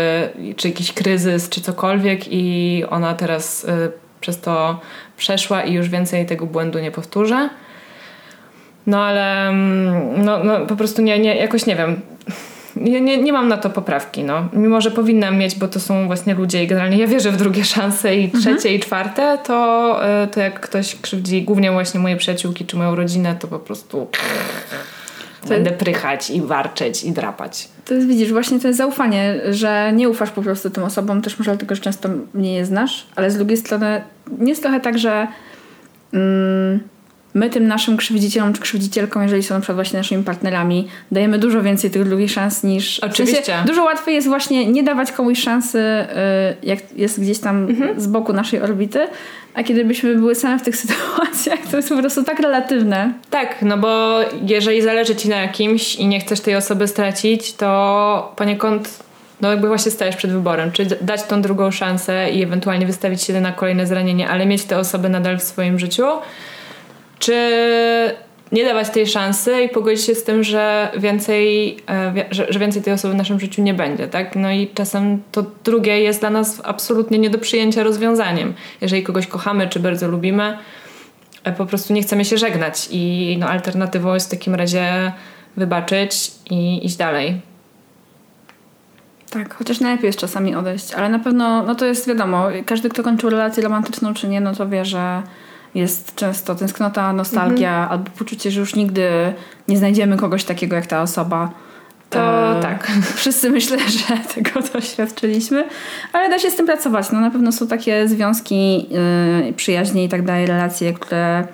czy 0.56 0.68
jakiś 0.68 0.92
kryzys, 0.92 1.48
czy 1.48 1.60
cokolwiek 1.60 2.32
i 2.32 2.84
ona 2.90 3.14
teraz 3.14 3.64
e, 3.64 3.88
przez 4.20 4.40
to 4.40 4.80
przeszła 5.16 5.62
i 5.62 5.72
już 5.72 5.88
więcej 5.88 6.26
tego 6.26 6.46
błędu 6.46 6.78
nie 6.78 6.90
powtórzę. 6.90 7.48
No 8.86 9.04
ale 9.04 9.48
mm, 9.48 10.24
no, 10.24 10.44
no, 10.44 10.66
po 10.66 10.76
prostu 10.76 11.02
nie, 11.02 11.18
nie, 11.18 11.36
jakoś 11.36 11.66
nie 11.66 11.76
wiem. 11.76 12.00
Nie, 12.76 13.00
nie, 13.00 13.18
nie 13.18 13.32
mam 13.32 13.48
na 13.48 13.56
to 13.56 13.70
poprawki, 13.70 14.24
no. 14.24 14.48
Mimo, 14.52 14.80
że 14.80 14.90
powinnam 14.90 15.38
mieć, 15.38 15.54
bo 15.54 15.68
to 15.68 15.80
są 15.80 16.06
właśnie 16.06 16.34
ludzie 16.34 16.64
i 16.64 16.66
generalnie 16.66 16.98
ja 16.98 17.06
wierzę 17.06 17.32
w 17.32 17.36
drugie 17.36 17.64
szanse 17.74 18.16
i 18.16 18.24
mhm. 18.24 18.42
trzecie 18.42 18.56
mhm. 18.56 18.74
i 18.74 18.80
czwarte, 18.80 19.38
to, 19.44 19.98
e, 20.04 20.26
to 20.26 20.40
jak 20.40 20.60
ktoś 20.60 20.96
krzywdzi 21.00 21.42
głównie 21.42 21.72
właśnie 21.72 22.00
moje 22.00 22.16
przyjaciółki 22.16 22.66
czy 22.66 22.76
moją 22.76 22.94
rodzinę, 22.94 23.36
to 23.40 23.48
po 23.48 23.58
prostu 23.58 24.06
to 25.42 25.48
będę 25.48 25.70
prychać 25.70 26.30
i 26.30 26.40
warczeć 26.40 27.04
i 27.04 27.12
drapać. 27.12 27.68
To 27.84 27.94
jest, 27.94 28.06
widzisz, 28.06 28.32
właśnie 28.32 28.60
to 28.60 28.66
jest 28.66 28.78
zaufanie, 28.78 29.40
że 29.50 29.92
nie 29.92 30.08
ufasz 30.08 30.30
po 30.30 30.42
prostu 30.42 30.70
tym 30.70 30.84
osobom, 30.84 31.22
też 31.22 31.38
może 31.38 31.50
dlatego, 31.50 31.74
że 31.74 31.80
często 31.80 32.08
mnie 32.34 32.54
je 32.54 32.64
znasz, 32.64 33.06
ale 33.16 33.30
z 33.30 33.36
drugiej 33.36 33.56
strony 33.56 34.02
nie 34.38 34.48
jest 34.48 34.62
trochę 34.62 34.80
tak, 34.80 34.98
że 34.98 35.26
mm, 36.12 36.80
my 37.36 37.50
tym 37.50 37.68
naszym 37.68 37.96
krzywdzicielom 37.96 38.52
czy 38.52 38.60
krzywdzicielkom, 38.60 39.22
jeżeli 39.22 39.42
są 39.42 39.54
na 39.54 39.60
przykład 39.60 39.76
właśnie 39.76 39.98
naszymi 39.98 40.24
partnerami, 40.24 40.88
dajemy 41.12 41.38
dużo 41.38 41.62
więcej 41.62 41.90
tych 41.90 42.04
drugich 42.04 42.30
szans 42.30 42.62
niż... 42.62 42.98
Oczywiście. 42.98 43.42
W 43.42 43.44
sensie, 43.44 43.66
dużo 43.66 43.84
łatwiej 43.84 44.14
jest 44.14 44.28
właśnie 44.28 44.66
nie 44.66 44.82
dawać 44.82 45.12
komuś 45.12 45.38
szansy, 45.38 45.78
y, 45.78 46.66
jak 46.66 46.78
jest 46.96 47.20
gdzieś 47.20 47.38
tam 47.38 47.64
mhm. 47.64 48.00
z 48.00 48.06
boku 48.06 48.32
naszej 48.32 48.60
orbity, 48.60 49.08
a 49.54 49.62
kiedy 49.62 49.84
byśmy 49.84 50.14
były 50.14 50.34
same 50.34 50.58
w 50.58 50.62
tych 50.62 50.76
sytuacjach, 50.86 51.58
to 51.70 51.76
jest 51.76 51.88
po 51.88 51.96
prostu 51.96 52.24
tak 52.24 52.40
relatywne. 52.40 53.12
Tak, 53.30 53.62
no 53.62 53.78
bo 53.78 54.18
jeżeli 54.46 54.82
zależy 54.82 55.16
ci 55.16 55.28
na 55.28 55.48
kimś 55.48 55.94
i 55.94 56.06
nie 56.06 56.20
chcesz 56.20 56.40
tej 56.40 56.56
osoby 56.56 56.88
stracić, 56.88 57.52
to 57.52 58.32
poniekąd 58.36 59.06
no 59.40 59.50
jakby 59.50 59.68
właśnie 59.68 59.92
stajesz 59.92 60.16
przed 60.16 60.32
wyborem, 60.32 60.72
czy 60.72 60.86
dać 61.00 61.22
tą 61.22 61.42
drugą 61.42 61.70
szansę 61.70 62.30
i 62.30 62.42
ewentualnie 62.42 62.86
wystawić 62.86 63.22
się 63.22 63.40
na 63.40 63.52
kolejne 63.52 63.86
zranienie, 63.86 64.28
ale 64.28 64.46
mieć 64.46 64.64
te 64.64 64.78
osoby 64.78 65.08
nadal 65.08 65.38
w 65.38 65.42
swoim 65.42 65.78
życiu, 65.78 66.04
czy 67.18 67.36
nie 68.52 68.64
dawać 68.64 68.90
tej 68.90 69.06
szansy 69.06 69.62
i 69.62 69.68
pogodzić 69.68 70.04
się 70.04 70.14
z 70.14 70.24
tym, 70.24 70.44
że 70.44 70.90
więcej, 70.96 71.76
e, 71.88 72.24
że, 72.30 72.58
więcej 72.58 72.82
tej 72.82 72.92
osoby 72.92 73.14
w 73.14 73.16
naszym 73.16 73.40
życiu 73.40 73.62
nie 73.62 73.74
będzie, 73.74 74.08
tak? 74.08 74.36
No 74.36 74.52
i 74.52 74.68
czasem 74.74 75.22
to 75.32 75.44
drugie 75.64 76.00
jest 76.00 76.20
dla 76.20 76.30
nas 76.30 76.60
absolutnie 76.64 77.18
nie 77.18 77.30
do 77.30 77.38
przyjęcia 77.38 77.82
rozwiązaniem. 77.82 78.54
Jeżeli 78.80 79.02
kogoś 79.02 79.26
kochamy 79.26 79.68
czy 79.68 79.80
bardzo 79.80 80.08
lubimy, 80.08 80.58
e, 81.44 81.52
po 81.52 81.66
prostu 81.66 81.92
nie 81.92 82.02
chcemy 82.02 82.24
się 82.24 82.38
żegnać 82.38 82.88
i 82.90 83.36
no, 83.40 83.48
alternatywą 83.48 84.14
jest 84.14 84.26
w 84.26 84.30
takim 84.30 84.54
razie 84.54 85.12
wybaczyć 85.56 86.30
i 86.50 86.86
iść 86.86 86.96
dalej. 86.96 87.40
Tak, 89.30 89.54
chociaż 89.54 89.80
najlepiej 89.80 90.06
jest 90.06 90.18
czasami 90.18 90.54
odejść, 90.54 90.94
ale 90.94 91.08
na 91.08 91.18
pewno, 91.18 91.62
no 91.62 91.74
to 91.74 91.86
jest 91.86 92.08
wiadomo, 92.08 92.48
każdy 92.66 92.88
kto 92.88 93.02
kończył 93.02 93.30
relację 93.30 93.62
romantyczną 93.62 94.14
czy 94.14 94.28
nie, 94.28 94.40
no 94.40 94.54
to 94.54 94.68
wie, 94.68 94.84
że 94.84 95.22
jest 95.76 96.14
często 96.14 96.54
tęsknota, 96.54 97.12
nostalgia 97.12 97.70
mhm. 97.70 97.90
albo 97.90 98.10
poczucie, 98.18 98.50
że 98.50 98.60
już 98.60 98.74
nigdy 98.74 99.08
nie 99.68 99.78
znajdziemy 99.78 100.16
kogoś 100.16 100.44
takiego 100.44 100.76
jak 100.76 100.86
ta 100.86 101.02
osoba. 101.02 101.50
To 102.10 102.58
e, 102.58 102.62
tak, 102.62 102.92
wszyscy 103.16 103.50
myślę, 103.50 103.78
że 103.78 104.18
tego 104.34 104.50
doświadczyliśmy, 104.72 105.64
ale 106.12 106.28
da 106.28 106.38
się 106.38 106.50
z 106.50 106.56
tym 106.56 106.66
pracować. 106.66 107.12
No 107.12 107.20
na 107.20 107.30
pewno 107.30 107.52
są 107.52 107.66
takie 107.66 108.08
związki, 108.08 108.88
yy, 109.46 109.52
przyjaźnie 109.52 110.04
i 110.04 110.08
tak 110.08 110.24
dalej, 110.24 110.46
relacje, 110.46 110.92
które 110.92 111.48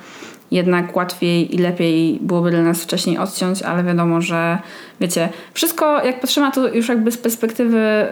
jednak 0.52 0.96
łatwiej 0.96 1.54
i 1.54 1.58
lepiej 1.58 2.18
byłoby 2.20 2.50
dla 2.50 2.62
nas 2.62 2.82
wcześniej 2.82 3.18
odciąć, 3.18 3.62
ale 3.62 3.84
wiadomo, 3.84 4.20
że 4.20 4.58
wiecie, 5.00 5.28
wszystko 5.54 6.04
jak 6.04 6.20
patrzymy 6.20 6.46
na 6.46 6.52
to 6.52 6.74
już 6.74 6.88
jakby 6.88 7.12
z 7.12 7.18
perspektywy, 7.18 8.06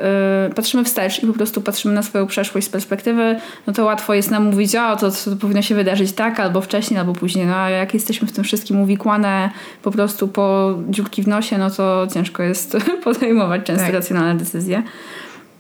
yy, 0.49 0.55
patrzymy 0.55 0.85
wstecz 0.85 1.23
i 1.23 1.27
po 1.27 1.33
prostu 1.33 1.61
patrzymy 1.61 1.95
na 1.95 2.03
swoją 2.03 2.27
przeszłość 2.27 2.67
z 2.67 2.71
perspektywy, 2.71 3.37
no 3.67 3.73
to 3.73 3.85
łatwo 3.85 4.15
jest 4.15 4.31
nam 4.31 4.45
mówić, 4.45 4.77
o 4.77 4.97
to, 4.97 5.11
to 5.11 5.37
powinno 5.41 5.63
się 5.63 5.75
wydarzyć 5.75 6.13
tak, 6.13 6.41
albo 6.41 6.61
wcześniej, 6.61 7.01
albo 7.01 7.13
później, 7.13 7.47
no 7.47 7.57
a 7.57 7.71
jak 7.71 7.95
jesteśmy 7.95 8.29
w 8.29 8.33
tym 8.33 8.45
wszystkim 8.45 8.81
uwikłane 8.81 9.51
po 9.83 9.91
prostu 9.91 10.29
po 10.29 10.75
dziurki 10.89 11.23
w 11.23 11.29
nosie, 11.29 11.59
no 11.59 11.71
to 11.71 12.07
ciężko 12.15 12.43
jest 12.43 12.77
podejmować 13.05 13.63
często 13.65 13.85
tak. 13.85 13.95
racjonalne 13.95 14.35
decyzje. 14.35 14.83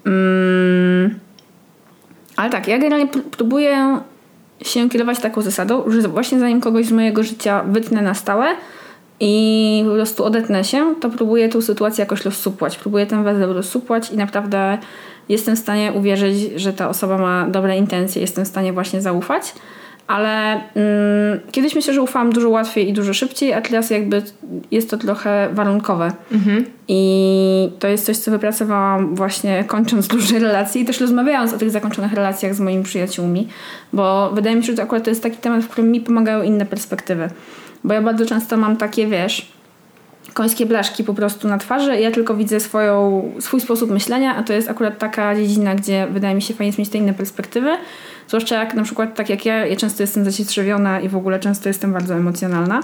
Mm. 0.06 1.18
Ale 2.36 2.50
tak, 2.50 2.68
ja 2.68 2.78
generalnie 2.78 3.08
próbuję 3.30 4.00
się 4.62 4.88
kierować 4.88 5.18
taką 5.18 5.42
zasadą, 5.42 5.90
że 5.90 6.08
właśnie 6.08 6.40
zanim 6.40 6.60
kogoś 6.60 6.86
z 6.86 6.92
mojego 6.92 7.22
życia 7.22 7.64
wytnę 7.68 8.02
na 8.02 8.14
stałe 8.14 8.46
i 9.20 9.84
po 9.88 9.94
prostu 9.94 10.24
odetnę 10.24 10.64
się, 10.64 10.94
to 11.00 11.10
próbuję 11.10 11.48
tą 11.48 11.62
sytuację 11.62 12.02
jakoś 12.02 12.24
rozsupłać. 12.24 12.78
Próbuję 12.78 13.06
ten 13.06 13.24
węzeł 13.24 13.52
rozsupłać 13.52 14.10
i 14.10 14.16
naprawdę 14.16 14.78
jestem 15.28 15.56
w 15.56 15.58
stanie 15.58 15.92
uwierzyć, 15.92 16.36
że 16.56 16.72
ta 16.72 16.88
osoba 16.88 17.18
ma 17.18 17.48
dobre 17.48 17.78
intencje, 17.78 18.22
jestem 18.22 18.44
w 18.44 18.48
stanie 18.48 18.72
właśnie 18.72 19.00
zaufać 19.00 19.54
ale 20.10 20.52
mm, 20.52 21.40
kiedyś 21.52 21.74
myślę, 21.74 21.94
że 21.94 22.02
ufałam 22.02 22.32
dużo 22.32 22.48
łatwiej 22.48 22.88
i 22.88 22.92
dużo 22.92 23.14
szybciej, 23.14 23.52
a 23.52 23.60
teraz 23.60 23.90
jakby 23.90 24.22
jest 24.70 24.90
to 24.90 24.98
trochę 24.98 25.48
warunkowe. 25.52 26.12
Mhm. 26.32 26.64
I 26.88 27.70
to 27.78 27.88
jest 27.88 28.06
coś, 28.06 28.16
co 28.16 28.30
wypracowałam 28.30 29.14
właśnie 29.14 29.64
kończąc 29.64 30.08
duże 30.16 30.38
relacje 30.38 30.82
i 30.82 30.84
też 30.84 31.00
rozmawiając 31.00 31.52
o 31.52 31.58
tych 31.58 31.70
zakończonych 31.70 32.12
relacjach 32.12 32.54
z 32.54 32.60
moimi 32.60 32.84
przyjaciółmi, 32.84 33.48
bo 33.92 34.30
wydaje 34.34 34.56
mi 34.56 34.62
się, 34.62 34.66
że 34.66 34.76
to 34.76 34.82
akurat 34.82 35.04
to 35.04 35.10
jest 35.10 35.22
taki 35.22 35.36
temat, 35.36 35.64
w 35.64 35.68
którym 35.68 35.90
mi 35.90 36.00
pomagają 36.00 36.42
inne 36.42 36.66
perspektywy. 36.66 37.30
Bo 37.84 37.94
ja 37.94 38.02
bardzo 38.02 38.26
często 38.26 38.56
mam 38.56 38.76
takie, 38.76 39.06
wiesz, 39.06 39.52
końskie 40.32 40.66
blaszki 40.66 41.04
po 41.04 41.14
prostu 41.14 41.48
na 41.48 41.58
twarzy 41.58 42.00
ja 42.00 42.10
tylko 42.10 42.34
widzę 42.34 42.60
swoją, 42.60 43.22
swój 43.40 43.60
sposób 43.60 43.90
myślenia, 43.90 44.36
a 44.36 44.42
to 44.42 44.52
jest 44.52 44.70
akurat 44.70 44.98
taka 44.98 45.36
dziedzina, 45.36 45.74
gdzie 45.74 46.06
wydaje 46.10 46.34
mi 46.34 46.42
się 46.42 46.54
fajnie 46.54 46.72
mieć 46.78 46.88
te 46.88 46.98
inne 46.98 47.14
perspektywy. 47.14 47.70
Zwłaszcza 48.30 48.56
jak 48.56 48.74
na 48.74 48.82
przykład 48.82 49.14
tak 49.14 49.30
jak 49.30 49.46
ja, 49.46 49.66
ja 49.66 49.76
często 49.76 50.02
jestem 50.02 50.24
zacietrzewiona 50.24 51.00
i 51.00 51.08
w 51.08 51.16
ogóle 51.16 51.40
często 51.40 51.68
jestem 51.68 51.92
bardzo 51.92 52.14
emocjonalna. 52.14 52.80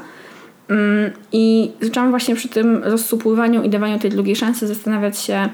Mm, 0.69 1.11
I 1.33 1.73
zaczęłam 1.81 2.11
właśnie 2.11 2.35
przy 2.35 2.49
tym 2.49 2.85
rozsupływaniu 2.85 3.63
i 3.63 3.71
dawaniu 3.71 3.99
tej 3.99 4.11
drugiej 4.11 4.37
szansy 4.37 4.67
zastanawiać 4.67 5.19
się 5.19 5.49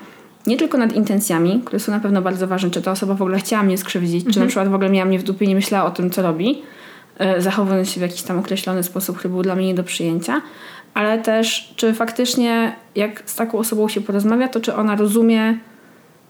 nie 0.47 0.57
tylko 0.57 0.79
nad 0.79 0.93
intencjami, 0.93 1.63
które 1.65 1.81
są 1.81 1.93
na 1.93 2.01
pewno 2.01 2.23
bardzo 2.23 2.47
ważne, 2.47 2.71
czy 2.71 2.83
ta 2.83 2.91
osoba 2.91 3.15
w 3.15 3.23
ogóle 3.23 3.39
chciała 3.39 3.63
mnie 3.63 3.79
skrzywdzić, 3.79 4.15
mhm. 4.15 4.33
czy 4.33 4.39
na 4.39 4.45
mhm. 4.45 4.49
przykład 4.49 4.69
w 4.69 4.75
ogóle 4.75 4.91
miała 4.91 5.09
mnie 5.09 5.19
w 5.19 5.23
dupie 5.23 5.47
nie 5.47 5.55
myślała 5.55 5.85
o 5.85 5.91
tym, 5.91 6.11
co 6.11 6.23
robi, 6.23 6.63
e, 7.19 7.41
zachowując 7.41 7.91
się 7.91 8.01
w 8.01 8.03
jakiś 8.03 8.23
tam 8.23 8.39
określony 8.39 8.83
sposób, 8.83 9.19
który 9.19 9.35
był 9.35 9.43
dla 9.43 9.55
mnie 9.55 9.67
nie 9.67 9.75
do 9.75 9.85
przyjęcia, 9.85 10.43
ale 10.95 11.19
też 11.19 11.75
czy 11.77 11.95
faktycznie 11.95 12.77
jak 12.95 13.23
z 13.27 13.37
taką 13.37 13.59
osobą 13.59 13.89
się 13.89 14.01
porozmawia, 14.01 14.49
to 14.49 14.61
czy 14.61 14.75
ona 14.75 14.97
rozumie 14.97 15.59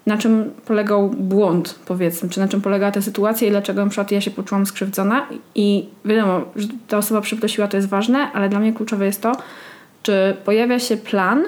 na 0.07 0.19
czym 0.19 0.51
polegał 0.67 1.09
błąd, 1.09 1.79
powiedzmy, 1.87 2.29
czy 2.29 2.41
na 2.41 2.49
czym 2.49 2.61
polegała 2.61 2.93
ta 2.93 3.03
sytuacja 3.03 3.49
i 3.49 3.51
dlaczego 3.51 3.85
na 3.85 3.91
przykład 3.91 4.11
ja 4.11 4.21
się 4.21 4.31
poczułam 4.31 4.67
skrzywdzona. 4.67 5.27
I 5.55 5.87
wiadomo, 6.05 6.41
że 6.57 6.69
ta 6.89 6.99
osoba 6.99 7.21
przeprosiła, 7.21 7.69
to 7.69 7.77
jest 7.77 7.89
ważne, 7.89 8.33
ale 8.33 8.49
dla 8.49 8.61
mnie 8.61 8.73
kluczowe 8.73 9.07
jest 9.07 9.23
to, 9.23 9.33
czy 10.03 10.37
pojawia 10.45 10.79
się 10.79 10.97
plan, 10.97 11.45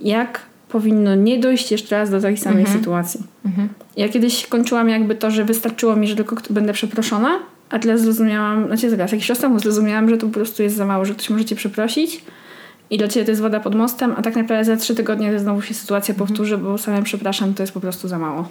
jak 0.00 0.40
powinno 0.68 1.14
nie 1.14 1.38
dojść 1.38 1.72
jeszcze 1.72 1.98
raz 1.98 2.10
do 2.10 2.20
takiej 2.20 2.36
samej 2.36 2.60
mhm. 2.60 2.78
sytuacji. 2.78 3.20
Mhm. 3.46 3.68
Ja 3.96 4.08
kiedyś 4.08 4.46
kończyłam 4.46 4.88
jakby 4.88 5.14
to, 5.14 5.30
że 5.30 5.44
wystarczyło 5.44 5.96
mi, 5.96 6.08
że 6.08 6.16
tylko 6.16 6.36
będę 6.50 6.72
przeproszona, 6.72 7.38
a 7.70 7.78
tyle 7.78 7.98
zrozumiałam, 7.98 8.66
znaczy 8.66 8.90
zaraz, 8.90 9.12
jakiś 9.12 9.26
czas 9.26 9.38
temu 9.38 9.58
zrozumiałam, 9.58 10.10
że 10.10 10.16
to 10.16 10.26
po 10.26 10.32
prostu 10.32 10.62
jest 10.62 10.76
za 10.76 10.86
mało, 10.86 11.04
że 11.04 11.14
ktoś 11.14 11.30
może 11.30 11.44
cię 11.44 11.56
przeprosić, 11.56 12.24
i 12.90 12.98
dla 12.98 13.08
ciebie 13.08 13.24
to 13.24 13.30
jest 13.30 13.42
woda 13.42 13.60
pod 13.60 13.74
mostem, 13.74 14.14
a 14.16 14.22
tak 14.22 14.36
naprawdę 14.36 14.64
za 14.64 14.76
trzy 14.76 14.94
tygodnie 14.94 15.38
znowu 15.38 15.62
się 15.62 15.74
sytuacja 15.74 16.12
mhm. 16.12 16.28
powtórzy, 16.28 16.58
bo 16.58 16.78
samym 16.78 17.04
przepraszam, 17.04 17.54
to 17.54 17.62
jest 17.62 17.72
po 17.72 17.80
prostu 17.80 18.08
za 18.08 18.18
mało. 18.18 18.48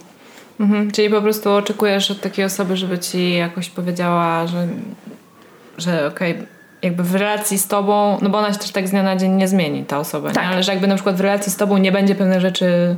Mhm. 0.60 0.90
Czyli 0.90 1.10
po 1.10 1.22
prostu 1.22 1.50
oczekujesz 1.50 2.10
od 2.10 2.20
takiej 2.20 2.44
osoby, 2.44 2.76
żeby 2.76 2.98
ci 2.98 3.34
jakoś 3.34 3.70
powiedziała, 3.70 4.46
że, 4.46 4.68
że 5.78 6.06
okej, 6.06 6.32
okay, 6.32 6.46
jakby 6.82 7.02
w 7.02 7.14
relacji 7.14 7.58
z 7.58 7.68
tobą, 7.68 8.18
no 8.22 8.30
bo 8.30 8.38
ona 8.38 8.52
się 8.52 8.58
też 8.58 8.70
tak 8.70 8.88
z 8.88 8.90
dnia 8.90 9.02
na 9.02 9.16
dzień 9.16 9.32
nie 9.32 9.48
zmieni, 9.48 9.84
ta 9.84 9.98
osoba, 9.98 10.30
tak. 10.30 10.44
nie? 10.44 10.50
ale 10.50 10.62
że 10.62 10.72
jakby 10.72 10.86
na 10.86 10.94
przykład 10.94 11.16
w 11.16 11.20
relacji 11.20 11.52
z 11.52 11.56
tobą 11.56 11.78
nie 11.78 11.92
będzie 11.92 12.14
pewne 12.14 12.40
rzeczy 12.40 12.96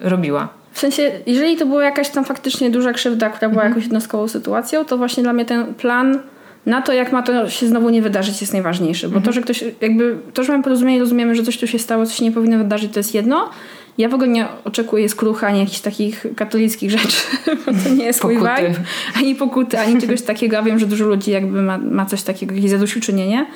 robiła. 0.00 0.48
W 0.72 0.78
sensie, 0.78 1.12
jeżeli 1.26 1.56
to 1.56 1.66
była 1.66 1.84
jakaś 1.84 2.10
tam 2.10 2.24
faktycznie 2.24 2.70
duża 2.70 2.92
krzywda, 2.92 3.30
która 3.30 3.48
była 3.48 3.62
mhm. 3.62 3.72
jakąś 3.72 3.84
jednostkową 3.84 4.28
sytuacją, 4.28 4.84
to 4.84 4.98
właśnie 4.98 5.22
dla 5.22 5.32
mnie 5.32 5.44
ten 5.44 5.74
plan 5.74 6.18
na 6.66 6.82
to, 6.82 6.92
jak 6.92 7.12
ma 7.12 7.22
to 7.22 7.50
się 7.50 7.66
znowu 7.66 7.90
nie 7.90 8.02
wydarzyć, 8.02 8.40
jest 8.40 8.52
najważniejsze. 8.52 9.08
Bo 9.08 9.16
mhm. 9.16 9.24
to, 9.24 9.32
że 9.32 9.40
ktoś, 9.40 9.64
jakby, 9.80 10.16
to, 10.34 10.44
że 10.44 10.52
mamy 10.52 10.64
porozumienie, 10.64 11.00
rozumiemy, 11.00 11.34
że 11.34 11.42
coś 11.42 11.58
tu 11.58 11.66
się 11.66 11.78
stało, 11.78 12.06
coś 12.06 12.14
się 12.14 12.24
nie 12.24 12.32
powinno 12.32 12.58
wydarzyć, 12.58 12.92
to 12.92 13.00
jest 13.00 13.14
jedno. 13.14 13.50
Ja 13.98 14.08
w 14.08 14.14
ogóle 14.14 14.28
nie 14.28 14.46
oczekuję 14.64 15.08
skrucha, 15.08 15.46
ani 15.46 15.60
jakichś 15.60 15.80
takich 15.80 16.26
katolickich 16.36 16.90
rzeczy, 16.90 17.16
bo 17.66 17.72
to 17.72 17.94
nie 17.94 18.04
jest 18.04 18.24
mój 18.24 18.36
vibe. 18.36 18.74
Ani 19.16 19.34
pokuty, 19.34 19.78
ani 19.78 20.00
czegoś 20.00 20.22
takiego. 20.22 20.56
Ja 20.56 20.62
wiem, 20.62 20.78
że 20.78 20.86
dużo 20.86 21.06
ludzi 21.06 21.30
jakby 21.30 21.62
ma, 21.62 21.78
ma 21.78 22.06
coś 22.06 22.22
takiego, 22.22 22.54
jakieś 22.54 22.70
zadośćuczynienie. 22.70 23.46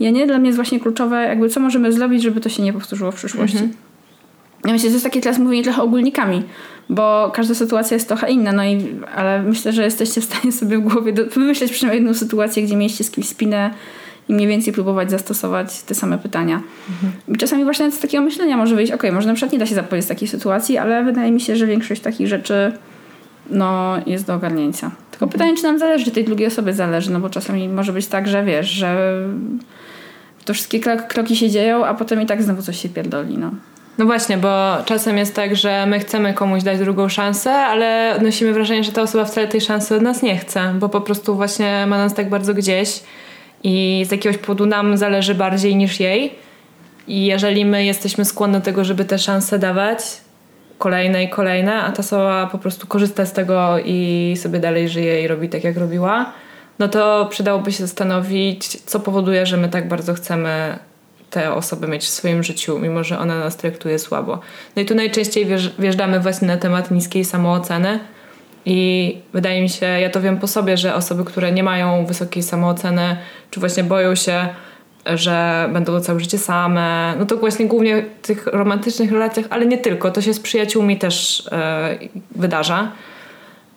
Ja 0.00 0.10
nie, 0.10 0.26
dla 0.26 0.38
mnie 0.38 0.48
jest 0.48 0.56
właśnie 0.56 0.80
kluczowe, 0.80 1.22
jakby 1.22 1.48
co 1.48 1.60
możemy 1.60 1.92
zrobić, 1.92 2.22
żeby 2.22 2.40
to 2.40 2.48
się 2.48 2.62
nie 2.62 2.72
powtórzyło 2.72 3.12
w 3.12 3.14
przyszłości. 3.14 3.56
Mhm. 3.56 3.89
Ja 4.64 4.72
myślę, 4.72 4.88
że 4.88 4.88
to 4.88 4.94
jest 4.94 5.04
takie 5.04 5.20
teraz 5.20 5.38
mówienie 5.38 5.64
trochę 5.64 5.82
ogólnikami, 5.82 6.42
bo 6.88 7.32
każda 7.34 7.54
sytuacja 7.54 7.94
jest 7.94 8.08
trochę 8.08 8.30
inna, 8.30 8.52
no 8.52 8.64
i, 8.64 8.86
ale 9.14 9.42
myślę, 9.42 9.72
że 9.72 9.84
jesteście 9.84 10.20
w 10.20 10.24
stanie 10.24 10.52
sobie 10.52 10.78
w 10.78 10.80
głowie 10.80 11.12
do, 11.12 11.26
wymyśleć 11.26 11.72
przynajmniej 11.72 12.02
jedną 12.02 12.18
sytuację, 12.18 12.62
gdzie 12.62 12.76
mieliście 12.76 13.04
z 13.04 13.10
kimś 13.10 13.28
spinę 13.28 13.70
i 14.28 14.34
mniej 14.34 14.46
więcej 14.46 14.72
próbować 14.72 15.10
zastosować 15.10 15.82
te 15.82 15.94
same 15.94 16.18
pytania. 16.18 16.62
Mhm. 16.90 17.38
czasami 17.38 17.64
właśnie 17.64 17.90
z 17.90 18.00
takiego 18.00 18.24
myślenia 18.24 18.56
może 18.56 18.76
wyjść, 18.76 18.92
ok, 18.92 19.02
może 19.12 19.28
na 19.28 19.34
przykład 19.34 19.52
nie 19.52 19.58
da 19.58 19.66
się 19.66 19.74
zapowiedzieć 19.74 20.08
takiej 20.08 20.28
sytuacji, 20.28 20.78
ale 20.78 21.04
wydaje 21.04 21.32
mi 21.32 21.40
się, 21.40 21.56
że 21.56 21.66
większość 21.66 22.00
takich 22.00 22.28
rzeczy 22.28 22.72
no, 23.50 23.96
jest 24.06 24.26
do 24.26 24.34
ogarnięcia. 24.34 24.90
Tylko 25.10 25.24
mhm. 25.24 25.32
pytanie, 25.32 25.56
czy 25.56 25.62
nam 25.62 25.78
zależy, 25.78 26.04
czy 26.04 26.10
tej 26.10 26.24
drugiej 26.24 26.48
osobie 26.48 26.72
zależy, 26.72 27.10
no 27.10 27.20
bo 27.20 27.30
czasami 27.30 27.68
może 27.68 27.92
być 27.92 28.06
tak, 28.06 28.28
że 28.28 28.44
wiesz, 28.44 28.70
że 28.70 29.12
to 30.44 30.54
wszystkie 30.54 30.80
kroki 31.08 31.36
się 31.36 31.50
dzieją, 31.50 31.86
a 31.86 31.94
potem 31.94 32.22
i 32.22 32.26
tak 32.26 32.42
znowu 32.42 32.62
coś 32.62 32.82
się 32.82 32.88
pierdoli, 32.88 33.38
no. 33.38 33.50
No 34.00 34.06
właśnie, 34.06 34.36
bo 34.36 34.76
czasem 34.84 35.18
jest 35.18 35.34
tak, 35.34 35.56
że 35.56 35.86
my 35.86 36.00
chcemy 36.00 36.34
komuś 36.34 36.62
dać 36.62 36.78
drugą 36.78 37.08
szansę, 37.08 37.50
ale 37.52 38.18
nosimy 38.22 38.52
wrażenie, 38.52 38.84
że 38.84 38.92
ta 38.92 39.02
osoba 39.02 39.24
wcale 39.24 39.48
tej 39.48 39.60
szansy 39.60 39.94
od 39.94 40.02
nas 40.02 40.22
nie 40.22 40.36
chce, 40.38 40.74
bo 40.78 40.88
po 40.88 41.00
prostu 41.00 41.36
właśnie 41.36 41.86
ma 41.86 41.98
nas 41.98 42.14
tak 42.14 42.28
bardzo 42.28 42.54
gdzieś 42.54 43.02
i 43.62 44.04
z 44.08 44.12
jakiegoś 44.12 44.38
powodu 44.38 44.66
nam 44.66 44.96
zależy 44.96 45.34
bardziej 45.34 45.76
niż 45.76 46.00
jej. 46.00 46.34
I 47.08 47.26
jeżeli 47.26 47.64
my 47.64 47.84
jesteśmy 47.84 48.24
skłonni 48.24 48.54
do 48.56 48.60
tego, 48.60 48.84
żeby 48.84 49.04
te 49.04 49.18
szanse 49.18 49.58
dawać, 49.58 49.98
kolejne 50.78 51.24
i 51.24 51.28
kolejne, 51.28 51.82
a 51.82 51.92
ta 51.92 52.00
osoba 52.00 52.48
po 52.52 52.58
prostu 52.58 52.86
korzysta 52.86 53.26
z 53.26 53.32
tego 53.32 53.78
i 53.84 54.34
sobie 54.36 54.58
dalej 54.58 54.88
żyje 54.88 55.22
i 55.22 55.28
robi 55.28 55.48
tak, 55.48 55.64
jak 55.64 55.76
robiła, 55.76 56.32
no 56.78 56.88
to 56.88 57.26
przydałoby 57.30 57.72
się 57.72 57.86
zastanowić, 57.86 58.82
co 58.82 59.00
powoduje, 59.00 59.46
że 59.46 59.56
my 59.56 59.68
tak 59.68 59.88
bardzo 59.88 60.14
chcemy 60.14 60.78
tę 61.30 61.54
osobę 61.54 61.88
mieć 61.88 62.04
w 62.04 62.08
swoim 62.08 62.42
życiu, 62.42 62.78
mimo 62.78 63.04
że 63.04 63.18
ona 63.18 63.38
nas 63.38 63.56
traktuje 63.56 63.98
słabo. 63.98 64.40
No 64.76 64.82
i 64.82 64.84
tu 64.84 64.94
najczęściej 64.94 65.46
wjeżdżamy 65.78 66.20
właśnie 66.20 66.48
na 66.48 66.56
temat 66.56 66.90
niskiej 66.90 67.24
samooceny. 67.24 68.00
I 68.64 69.18
wydaje 69.32 69.62
mi 69.62 69.68
się, 69.68 69.86
ja 69.86 70.10
to 70.10 70.20
wiem 70.20 70.38
po 70.38 70.46
sobie, 70.46 70.76
że 70.76 70.94
osoby, 70.94 71.24
które 71.24 71.52
nie 71.52 71.62
mają 71.62 72.06
wysokiej 72.06 72.42
samooceny, 72.42 73.16
czy 73.50 73.60
właśnie 73.60 73.84
boją 73.84 74.14
się, 74.14 74.48
że 75.06 75.68
będą 75.72 76.00
całe 76.00 76.20
życie 76.20 76.38
same, 76.38 77.14
no 77.18 77.26
to 77.26 77.36
właśnie 77.36 77.66
głównie 77.66 78.04
w 78.22 78.26
tych 78.26 78.46
romantycznych 78.46 79.12
relacjach, 79.12 79.46
ale 79.50 79.66
nie 79.66 79.78
tylko, 79.78 80.10
to 80.10 80.22
się 80.22 80.34
z 80.34 80.40
przyjaciółmi 80.40 80.98
też 80.98 81.46
e, 81.52 81.98
wydarza 82.36 82.92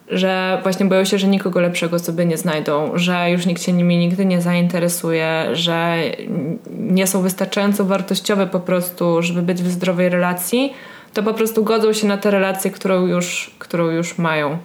że 0.07 0.59
właśnie 0.63 0.85
boją 0.85 1.05
się, 1.05 1.17
że 1.17 1.27
nikogo 1.27 1.59
lepszego 1.59 1.99
sobie 1.99 2.25
nie 2.25 2.37
znajdą, 2.37 2.91
że 2.95 3.31
już 3.31 3.45
nikt 3.45 3.61
się 3.61 3.73
nimi 3.73 3.97
nigdy 3.97 4.25
nie 4.25 4.41
zainteresuje, 4.41 5.45
że 5.53 5.97
nie 6.69 7.07
są 7.07 7.21
wystarczająco 7.21 7.85
wartościowe 7.85 8.47
po 8.47 8.59
prostu, 8.59 9.21
żeby 9.21 9.41
być 9.41 9.63
w 9.63 9.71
zdrowej 9.71 10.09
relacji, 10.09 10.73
to 11.13 11.23
po 11.23 11.33
prostu 11.33 11.63
godzą 11.63 11.93
się 11.93 12.07
na 12.07 12.17
tę 12.17 12.31
relację, 12.31 12.71
którą 12.71 13.05
już, 13.05 13.51
którą 13.59 13.89
już 13.89 14.17
mają. 14.17 14.57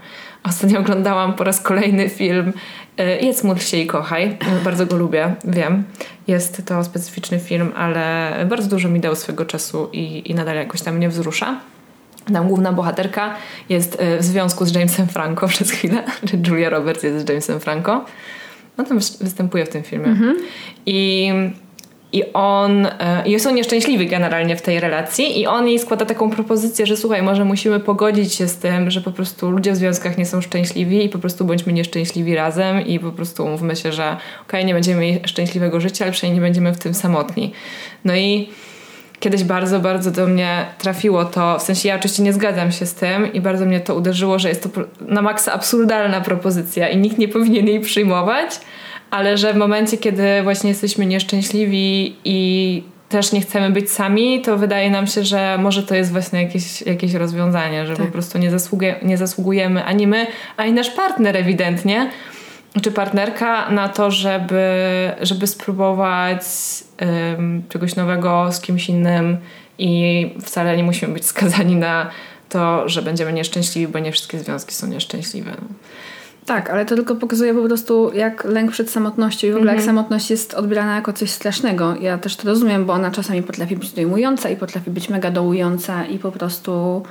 Ostatnio 0.44 0.80
oglądałam 0.84 1.34
po 1.34 1.44
raz 1.44 1.60
kolejny 1.60 2.08
film 2.08 2.52
e, 2.98 3.18
Jedz, 3.18 3.44
módl 3.44 3.60
się 3.60 3.76
i 3.76 3.86
kochaj. 3.86 4.38
Bardzo 4.64 4.86
go 4.86 4.96
lubię, 4.96 5.34
wiem. 5.44 5.84
Jest 6.26 6.62
to 6.66 6.84
specyficzny 6.84 7.38
film, 7.38 7.72
ale 7.76 8.32
bardzo 8.48 8.68
dużo 8.68 8.88
mi 8.88 9.00
dał 9.00 9.16
swego 9.16 9.44
czasu 9.44 9.88
i, 9.92 10.30
i 10.30 10.34
nadal 10.34 10.56
jakoś 10.56 10.82
tam 10.82 10.96
mnie 10.96 11.08
wzrusza. 11.08 11.60
Tam 12.32 12.48
główna 12.48 12.72
bohaterka 12.72 13.34
jest 13.68 13.96
e, 14.00 14.18
w 14.18 14.24
związku 14.24 14.64
z 14.64 14.74
Jamesem 14.74 15.06
Franco 15.06 15.48
przez 15.54 15.70
chwilę, 15.70 16.02
Julia 16.48 16.70
Roberts 16.70 17.02
jest 17.02 17.26
z 17.26 17.28
Jamesem 17.28 17.60
Franco. 17.60 18.04
No 18.78 18.84
tam 18.84 18.98
występuje 18.98 19.66
w 19.66 19.68
tym 19.68 19.82
filmie. 19.82 20.06
Mhm. 20.06 20.36
I, 20.86 21.32
I 22.12 22.32
on, 22.32 22.86
e, 22.86 23.22
i 23.26 23.40
są 23.40 23.54
nieszczęśliwi 23.54 24.06
generalnie 24.06 24.56
w 24.56 24.62
tej 24.62 24.80
relacji 24.80 25.40
i 25.40 25.46
on 25.46 25.68
jej 25.68 25.78
składa 25.78 26.06
taką 26.06 26.30
propozycję, 26.30 26.86
że 26.86 26.96
słuchaj, 26.96 27.22
może 27.22 27.44
musimy 27.44 27.80
pogodzić 27.80 28.34
się 28.34 28.48
z 28.48 28.56
tym, 28.56 28.90
że 28.90 29.00
po 29.00 29.12
prostu 29.12 29.50
ludzie 29.50 29.72
w 29.72 29.76
związkach 29.76 30.18
nie 30.18 30.26
są 30.26 30.40
szczęśliwi 30.40 31.04
i 31.04 31.08
po 31.08 31.18
prostu 31.18 31.44
bądźmy 31.44 31.72
nieszczęśliwi 31.72 32.34
razem 32.34 32.86
i 32.86 33.00
po 33.00 33.12
prostu 33.12 33.44
umówmy 33.44 33.76
się, 33.76 33.92
że 33.92 34.04
okej, 34.06 34.20
okay, 34.46 34.64
nie 34.64 34.74
będziemy 34.74 35.00
mieli 35.00 35.20
szczęśliwego 35.28 35.80
życia, 35.80 36.04
ale 36.04 36.12
przynajmniej 36.12 36.40
nie 36.40 36.46
będziemy 36.46 36.72
w 36.72 36.78
tym 36.78 36.94
samotni. 36.94 37.52
No 38.04 38.16
i 38.16 38.48
kiedyś 39.20 39.44
bardzo, 39.44 39.80
bardzo 39.80 40.10
do 40.10 40.26
mnie 40.26 40.66
trafiło 40.78 41.24
to, 41.24 41.58
w 41.58 41.62
sensie 41.62 41.88
ja 41.88 41.96
oczywiście 41.96 42.22
nie 42.22 42.32
zgadzam 42.32 42.72
się 42.72 42.86
z 42.86 42.94
tym 42.94 43.32
i 43.32 43.40
bardzo 43.40 43.66
mnie 43.66 43.80
to 43.80 43.94
uderzyło, 43.94 44.38
że 44.38 44.48
jest 44.48 44.62
to 44.62 44.68
na 45.00 45.22
maksa 45.22 45.52
absurdalna 45.52 46.20
propozycja 46.20 46.88
i 46.88 46.96
nikt 46.96 47.18
nie 47.18 47.28
powinien 47.28 47.66
jej 47.66 47.80
przyjmować, 47.80 48.60
ale 49.10 49.38
że 49.38 49.52
w 49.52 49.56
momencie, 49.56 49.96
kiedy 49.96 50.42
właśnie 50.42 50.70
jesteśmy 50.70 51.06
nieszczęśliwi 51.06 52.16
i 52.24 52.82
też 53.08 53.32
nie 53.32 53.40
chcemy 53.40 53.70
być 53.70 53.90
sami, 53.90 54.42
to 54.42 54.58
wydaje 54.58 54.90
nam 54.90 55.06
się, 55.06 55.24
że 55.24 55.58
może 55.58 55.82
to 55.82 55.94
jest 55.94 56.12
właśnie 56.12 56.42
jakieś, 56.42 56.82
jakieś 56.82 57.14
rozwiązanie, 57.14 57.86
że 57.86 57.96
tak. 57.96 58.06
po 58.06 58.12
prostu 58.12 58.38
nie, 58.38 58.50
zasługu- 58.50 59.02
nie 59.04 59.16
zasługujemy 59.16 59.84
ani 59.84 60.06
my, 60.06 60.26
ani 60.56 60.72
nasz 60.72 60.90
partner 60.90 61.36
ewidentnie, 61.36 62.10
czy 62.82 62.92
partnerka 62.92 63.70
na 63.70 63.88
to, 63.88 64.10
żeby, 64.10 64.64
żeby 65.20 65.46
spróbować 65.46 66.42
um, 67.00 67.62
czegoś 67.68 67.96
nowego 67.96 68.52
z 68.52 68.60
kimś 68.60 68.88
innym 68.88 69.36
i 69.78 70.30
wcale 70.42 70.76
nie 70.76 70.84
musimy 70.84 71.14
być 71.14 71.26
skazani 71.26 71.76
na 71.76 72.10
to, 72.48 72.88
że 72.88 73.02
będziemy 73.02 73.32
nieszczęśliwi, 73.32 73.92
bo 73.92 73.98
nie 73.98 74.12
wszystkie 74.12 74.38
związki 74.38 74.74
są 74.74 74.86
nieszczęśliwe. 74.86 75.52
Tak, 76.46 76.70
ale 76.70 76.86
to 76.86 76.94
tylko 76.94 77.16
pokazuje 77.16 77.54
po 77.54 77.62
prostu, 77.62 78.10
jak 78.14 78.44
lęk 78.44 78.70
przed 78.70 78.90
samotnością 78.90 79.46
i 79.46 79.52
w 79.52 79.56
ogóle 79.56 79.72
jak 79.72 79.80
mhm. 79.80 79.96
samotność 79.96 80.30
jest 80.30 80.54
odbierana 80.54 80.94
jako 80.94 81.12
coś 81.12 81.30
strasznego. 81.30 81.96
Ja 82.00 82.18
też 82.18 82.36
to 82.36 82.48
rozumiem, 82.48 82.84
bo 82.84 82.92
ona 82.92 83.10
czasami 83.10 83.42
potrafi 83.42 83.76
być 83.76 83.92
dojmująca 83.92 84.48
i 84.48 84.56
potrafi 84.56 84.90
być 84.90 85.08
mega 85.08 85.30
dołująca 85.30 86.04
i 86.04 86.18
po 86.18 86.32
prostu 86.32 87.02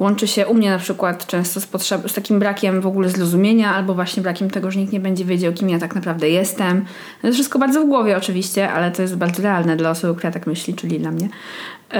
łączy 0.00 0.28
się 0.28 0.46
u 0.46 0.54
mnie 0.54 0.70
na 0.70 0.78
przykład 0.78 1.26
często 1.26 1.60
z, 1.60 1.66
potrzeb, 1.66 2.10
z 2.10 2.14
takim 2.14 2.38
brakiem 2.38 2.80
w 2.80 2.86
ogóle 2.86 3.08
zrozumienia 3.08 3.74
albo 3.74 3.94
właśnie 3.94 4.22
brakiem 4.22 4.50
tego, 4.50 4.70
że 4.70 4.80
nikt 4.80 4.92
nie 4.92 5.00
będzie 5.00 5.24
wiedział, 5.24 5.52
kim 5.52 5.68
ja 5.68 5.78
tak 5.78 5.94
naprawdę 5.94 6.28
jestem. 6.28 6.84
To 7.20 7.26
jest 7.26 7.36
wszystko 7.36 7.58
bardzo 7.58 7.84
w 7.84 7.88
głowie 7.88 8.16
oczywiście, 8.16 8.72
ale 8.72 8.90
to 8.90 9.02
jest 9.02 9.16
bardzo 9.16 9.42
realne 9.42 9.76
dla 9.76 9.90
osoby, 9.90 10.18
która 10.18 10.32
tak 10.32 10.46
myśli, 10.46 10.74
czyli 10.74 11.00
dla 11.00 11.10
mnie. 11.10 11.28
Yy, 11.92 11.98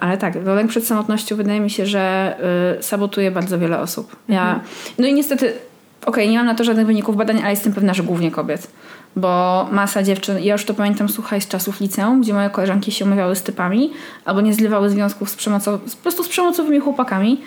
ale 0.00 0.18
tak, 0.18 0.34
lęk 0.44 0.70
przed 0.70 0.86
samotnością 0.86 1.36
wydaje 1.36 1.60
mi 1.60 1.70
się, 1.70 1.86
że 1.86 2.34
yy, 2.76 2.82
sabotuje 2.82 3.30
bardzo 3.30 3.58
wiele 3.58 3.80
osób. 3.80 4.16
Ja, 4.28 4.42
mhm. 4.42 4.60
No 4.98 5.06
i 5.06 5.14
niestety, 5.14 5.46
okej, 5.46 5.58
okay, 6.06 6.28
nie 6.28 6.36
mam 6.36 6.46
na 6.46 6.54
to 6.54 6.64
żadnych 6.64 6.86
wyników 6.86 7.16
badań, 7.16 7.40
ale 7.40 7.50
jestem 7.50 7.72
pewna, 7.72 7.94
że 7.94 8.02
głównie 8.02 8.30
kobiet 8.30 8.68
bo 9.16 9.68
masa 9.72 10.02
dziewczyn, 10.02 10.38
ja 10.38 10.52
już 10.52 10.64
to 10.64 10.74
pamiętam, 10.74 11.08
słuchaj, 11.08 11.40
z 11.40 11.48
czasów 11.48 11.80
liceum, 11.80 12.20
gdzie 12.20 12.34
moje 12.34 12.50
koleżanki 12.50 12.92
się 12.92 13.04
umawiały 13.04 13.36
z 13.36 13.42
typami, 13.42 13.90
albo 14.24 14.40
nie 14.40 14.54
zliwały 14.54 14.90
związków 14.90 15.30
z 15.30 15.36
przemocowymi, 15.36 15.90
po 15.90 16.02
prostu 16.02 16.24
z 16.24 16.28
przemocowymi 16.28 16.80
chłopakami, 16.80 17.40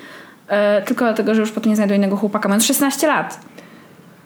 e, 0.47 0.81
tylko 0.81 1.05
dlatego, 1.05 1.35
że 1.35 1.41
już 1.41 1.51
potem 1.51 1.69
nie 1.69 1.75
znajdą 1.75 1.95
innego 1.95 2.17
chłopaka, 2.17 2.49
mając 2.49 2.65
16 2.65 3.07
lat. 3.07 3.39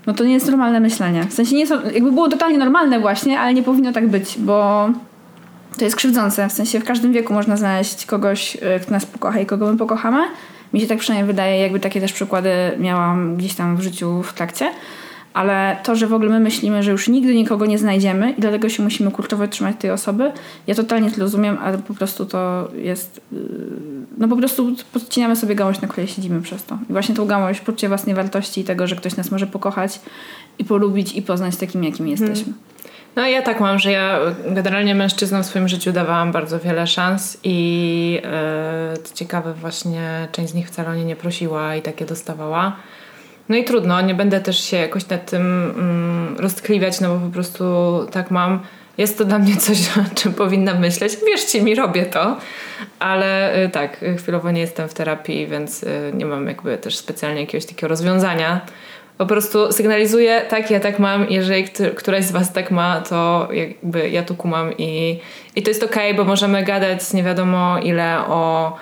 No 0.08 0.14
to 0.14 0.24
nie 0.24 0.34
jest 0.34 0.48
normalne 0.48 0.80
myślenie. 0.80 1.24
W 1.24 1.34
sensie 1.34 1.54
nie 1.56 1.60
jest, 1.60 1.74
jakby 1.94 2.12
było 2.12 2.30
totalnie 2.30 2.58
normalne 2.58 3.00
właśnie, 3.00 3.40
ale 3.40 3.54
nie 3.54 3.64
powinno 3.64 3.92
tak 3.92 4.08
być, 4.08 4.38
bo 4.38 4.90
to 5.78 5.84
jest 5.86 5.96
krzywdzące. 5.96 6.50
W 6.50 6.52
sensie 6.52 6.80
w 6.80 6.84
każdym 6.84 7.14
wieku 7.14 7.34
można 7.34 7.58
znaleźć 7.58 8.06
kogoś, 8.06 8.58
e, 8.62 8.80
kto 8.80 8.92
nas 8.92 9.06
pokocha 9.06 9.40
i 9.40 9.46
kogo 9.46 9.72
my 9.72 9.78
pokochamy. 9.78 10.20
Mi 10.74 10.82
się 10.82 10.88
tak 10.88 10.98
przynajmniej 10.98 11.28
wydaje, 11.28 11.62
jakby 11.62 11.80
takie 11.80 12.02
też 12.02 12.14
przykłady 12.14 12.52
miałam 12.80 13.36
gdzieś 13.36 13.56
tam 13.56 13.78
w 13.78 13.82
życiu 13.82 14.24
w 14.24 14.34
trakcie 14.34 14.72
ale 15.34 15.78
to, 15.84 15.96
że 15.96 16.08
w 16.08 16.14
ogóle 16.14 16.30
my 16.30 16.40
myślimy, 16.40 16.84
że 16.84 16.92
już 16.92 17.08
nigdy 17.08 17.36
nikogo 17.36 17.66
nie 17.66 17.78
znajdziemy 17.78 18.32
i 18.32 18.42
dlatego 18.42 18.70
się 18.70 18.84
musimy 18.84 19.12
kurczowo 19.12 19.48
trzymać 19.48 19.76
tej 19.80 19.92
osoby, 19.92 20.32
ja 20.68 20.76
totalnie 20.76 21.12
to 21.12 21.20
rozumiem, 21.20 21.58
ale 21.64 21.78
po 21.78 21.94
prostu 21.94 22.26
to 22.26 22.68
jest 22.76 23.22
yy, 23.32 23.40
no 24.18 24.28
po 24.28 24.36
prostu 24.36 24.76
podcinamy 24.94 25.36
sobie 25.36 25.56
gałąź, 25.56 25.82
na 25.82 25.88
której 25.88 26.08
siedzimy 26.08 26.42
przez 26.42 26.64
to. 26.64 26.78
I 26.90 26.94
właśnie 26.94 27.16
tą 27.16 27.26
gałąź, 27.26 27.60
poczucie 27.60 27.88
własnej 27.88 28.16
wartości 28.16 28.62
i 28.62 28.64
tego, 28.64 28.88
że 28.88 28.96
ktoś 28.96 29.16
nas 29.16 29.32
może 29.32 29.48
pokochać 29.48 30.00
i 30.60 30.66
polubić 30.66 31.16
i 31.16 31.22
poznać 31.22 31.56
takim, 31.56 31.84
jakim 31.84 32.08
jesteśmy. 32.08 32.44
Hmm. 32.44 32.60
No 33.16 33.28
ja 33.28 33.42
tak 33.42 33.60
mam, 33.60 33.80
że 33.80 33.92
ja 33.92 34.20
generalnie 34.46 34.96
mężczyznom 34.96 35.44
w 35.44 35.46
swoim 35.46 35.68
życiu 35.68 35.92
dawałam 35.92 36.32
bardzo 36.32 36.60
wiele 36.60 36.88
szans 36.88 37.38
i 37.44 38.22
yy, 38.94 39.04
co 39.04 39.16
ciekawe 39.16 39.54
właśnie 39.54 40.28
część 40.32 40.52
z 40.52 40.56
nich 40.56 40.68
wcale 40.68 40.90
o 40.90 40.96
nie 40.96 41.06
nie 41.06 41.16
prosiła 41.16 41.76
i 41.76 41.82
takie 41.82 42.06
dostawała. 42.06 42.76
No 43.50 43.56
i 43.56 43.64
trudno, 43.64 44.02
nie 44.02 44.16
będę 44.16 44.42
też 44.42 44.64
się 44.64 44.78
jakoś 44.78 45.08
nad 45.08 45.30
tym 45.30 45.42
mm, 45.42 46.36
roztkliwiać, 46.40 47.02
no 47.02 47.16
bo 47.16 47.26
po 47.26 47.34
prostu 47.34 47.64
tak 48.12 48.32
mam. 48.32 48.60
Jest 48.98 49.18
to 49.18 49.26
dla 49.26 49.40
mnie 49.40 49.58
coś, 49.58 49.78
o 50.12 50.16
czym 50.16 50.34
powinnam 50.34 50.80
myśleć. 50.80 51.18
Wierzcie 51.28 51.62
mi, 51.62 51.76
robię 51.76 52.06
to, 52.06 52.38
ale 53.00 53.64
y, 53.66 53.70
tak, 53.70 54.06
chwilowo 54.18 54.52
nie 54.52 54.62
jestem 54.62 54.90
w 54.90 54.94
terapii, 54.94 55.48
więc 55.48 55.84
y, 55.84 56.12
nie 56.14 56.26
mam 56.26 56.48
jakby 56.48 56.78
też 56.78 56.98
specjalnie 56.98 57.42
jakiegoś 57.42 57.66
takiego 57.66 57.88
rozwiązania. 57.88 58.62
Po 59.18 59.26
prostu 59.26 59.72
sygnalizuję, 59.72 60.42
tak, 60.50 60.72
ja 60.72 60.80
tak 60.80 61.00
mam, 61.00 61.30
jeżeli 61.30 61.68
któraś 61.96 62.26
z 62.26 62.32
Was 62.32 62.54
tak 62.54 62.72
ma, 62.72 63.02
to 63.02 63.50
jakby 63.52 64.10
ja 64.10 64.24
tu 64.24 64.36
kumam 64.36 64.78
i, 64.78 65.20
i 65.56 65.64
to 65.64 65.70
jest 65.70 65.84
okej, 65.84 66.12
okay, 66.12 66.24
bo 66.24 66.30
możemy 66.30 66.64
gadać 66.64 67.14
nie 67.14 67.24
wiadomo 67.24 67.80
ile 67.80 68.20
o 68.28 68.74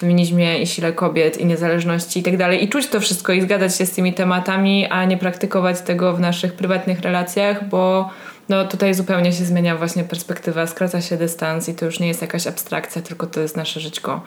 feminizmie 0.00 0.58
i 0.58 0.66
sile 0.66 0.92
kobiet 0.92 1.40
i 1.40 1.46
niezależności 1.46 2.20
i 2.20 2.22
tak 2.22 2.36
dalej 2.36 2.64
i 2.64 2.68
czuć 2.68 2.86
to 2.86 3.00
wszystko 3.00 3.32
i 3.32 3.40
zgadzać 3.40 3.76
się 3.76 3.86
z 3.86 3.90
tymi 3.90 4.14
tematami, 4.14 4.86
a 4.86 5.04
nie 5.04 5.18
praktykować 5.18 5.80
tego 5.80 6.12
w 6.12 6.20
naszych 6.20 6.52
prywatnych 6.52 7.00
relacjach, 7.00 7.68
bo 7.68 8.10
no 8.48 8.64
tutaj 8.64 8.94
zupełnie 8.94 9.32
się 9.32 9.44
zmienia 9.44 9.76
właśnie 9.76 10.04
perspektywa, 10.04 10.66
skraca 10.66 11.00
się 11.00 11.16
dystans 11.16 11.68
i 11.68 11.74
to 11.74 11.84
już 11.84 12.00
nie 12.00 12.08
jest 12.08 12.22
jakaś 12.22 12.46
abstrakcja, 12.46 13.02
tylko 13.02 13.26
to 13.26 13.40
jest 13.40 13.56
nasze 13.56 13.80
żyćko 13.80 14.20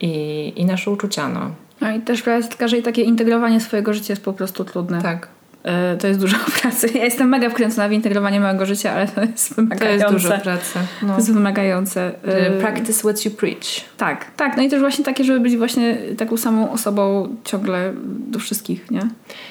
i, 0.00 0.52
i 0.56 0.64
nasze 0.64 0.90
uczucia, 0.90 1.28
no. 1.28 1.50
No 1.80 1.92
i 1.92 2.00
też 2.00 2.22
kwestia 2.22 2.52
taka, 2.52 2.68
że 2.68 2.82
takie 2.82 3.02
integrowanie 3.02 3.60
swojego 3.60 3.94
życia 3.94 4.12
jest 4.12 4.24
po 4.24 4.32
prostu 4.32 4.64
trudne. 4.64 5.02
Tak. 5.02 5.28
E, 5.62 5.96
to 5.96 6.06
jest 6.06 6.20
dużo 6.20 6.36
pracy. 6.62 6.88
Ja 6.94 7.04
jestem 7.04 7.28
mega 7.28 7.50
wkręcona 7.50 7.88
w 7.88 7.92
integrowanie 7.92 8.40
mojego 8.40 8.66
życia, 8.66 8.92
ale 8.92 9.08
to 9.08 9.20
jest 9.20 9.54
wymagające. 9.54 10.06
To 10.06 10.12
jest 10.12 10.24
dużo 10.24 10.38
pracy. 10.38 10.78
No. 11.02 11.08
To 11.08 11.16
jest 11.16 11.32
wymagające. 11.32 12.12
Practice 12.60 13.00
what 13.00 13.24
you 13.24 13.30
preach. 13.30 13.84
Tak, 13.96 14.26
tak. 14.36 14.56
No 14.56 14.62
i 14.62 14.68
też 14.68 14.80
właśnie 14.80 15.04
takie, 15.04 15.24
żeby 15.24 15.40
być 15.40 15.56
właśnie 15.56 15.98
taką 16.18 16.36
samą 16.36 16.72
osobą 16.72 17.28
ciągle 17.44 17.92
do 18.04 18.38
wszystkich, 18.38 18.90
nie? 18.90 19.08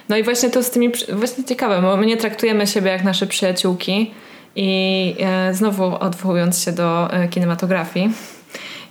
No 0.10 0.18
i 0.18 0.24
właśnie 0.24 0.50
to 0.50 0.64
z 0.64 0.72
tymi, 0.72 0.92
właśnie 1.14 1.44
ciekawe, 1.44 1.82
bo 1.82 1.98
my 1.98 2.06
nie 2.06 2.18
traktujemy 2.18 2.68
siebie 2.68 2.92
jak 2.92 3.04
nasze 3.04 3.28
przyjaciółki 3.28 4.12
i 4.56 5.16
e, 5.20 5.54
znowu 5.54 5.84
odwołując 6.00 6.60
się 6.60 6.72
do 6.72 7.14
e, 7.14 7.28
kinematografii, 7.28 8.12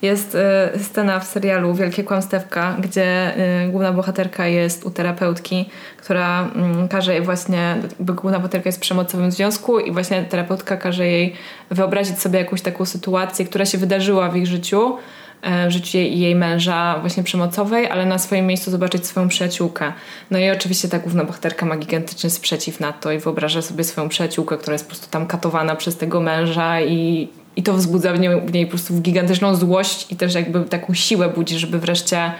jest 0.02 0.34
e, 0.34 0.70
scena 0.78 1.20
w 1.20 1.24
serialu 1.24 1.74
Wielkie 1.74 2.04
Kłamstewka, 2.04 2.76
gdzie 2.80 3.36
e, 3.36 3.68
główna 3.68 3.92
bohaterka 3.92 4.46
jest 4.46 4.84
u 4.84 4.90
terapeutki, 4.90 5.68
która 5.96 6.50
mm, 6.54 6.88
każe 6.88 7.12
jej 7.14 7.22
właśnie, 7.22 7.76
bo 8.00 8.12
główna 8.12 8.38
bohaterka 8.38 8.68
jest 8.68 8.78
w 8.78 8.80
przemocowym 8.80 9.30
związku 9.30 9.78
i 9.78 9.92
właśnie 9.92 10.24
terapeutka 10.24 10.76
każe 10.76 11.06
jej 11.06 11.32
wyobrazić 11.70 12.20
sobie 12.20 12.38
jakąś 12.38 12.62
taką 12.62 12.84
sytuację, 12.84 13.44
która 13.44 13.64
się 13.64 13.78
wydarzyła 13.78 14.28
w 14.28 14.36
ich 14.36 14.46
życiu, 14.46 14.96
e, 15.42 15.68
w 15.68 15.70
życiu 15.70 15.98
jej, 15.98 16.18
jej 16.18 16.34
męża 16.34 16.98
właśnie 17.00 17.22
przemocowej, 17.22 17.90
ale 17.90 18.06
na 18.06 18.18
swoim 18.18 18.46
miejscu 18.46 18.70
zobaczyć 18.70 19.06
swoją 19.06 19.28
przyjaciółkę. 19.28 19.92
No 20.30 20.38
i 20.38 20.50
oczywiście 20.50 20.88
ta 20.88 20.98
główna 20.98 21.24
bohaterka 21.24 21.66
ma 21.66 21.76
gigantyczny 21.76 22.30
sprzeciw 22.30 22.80
na 22.80 22.92
to 22.92 23.12
i 23.12 23.18
wyobraża 23.18 23.62
sobie 23.62 23.84
swoją 23.84 24.08
przyjaciółkę, 24.08 24.56
która 24.56 24.72
jest 24.72 24.84
po 24.84 24.90
prostu 24.90 25.10
tam 25.10 25.26
katowana 25.26 25.76
przez 25.76 25.96
tego 25.96 26.20
męża 26.20 26.80
i 26.80 27.28
i 27.56 27.62
to 27.62 27.74
wzbudza 27.74 28.12
w 28.12 28.20
niej, 28.20 28.40
w 28.40 28.52
niej 28.52 28.66
po 28.66 28.70
prostu 28.70 28.94
gigantyczną 28.94 29.54
złość 29.54 30.12
i 30.12 30.16
też 30.16 30.34
jakby 30.34 30.64
taką 30.64 30.94
siłę 30.94 31.28
budzi, 31.28 31.58
żeby 31.58 31.78
wreszcie 31.78 32.32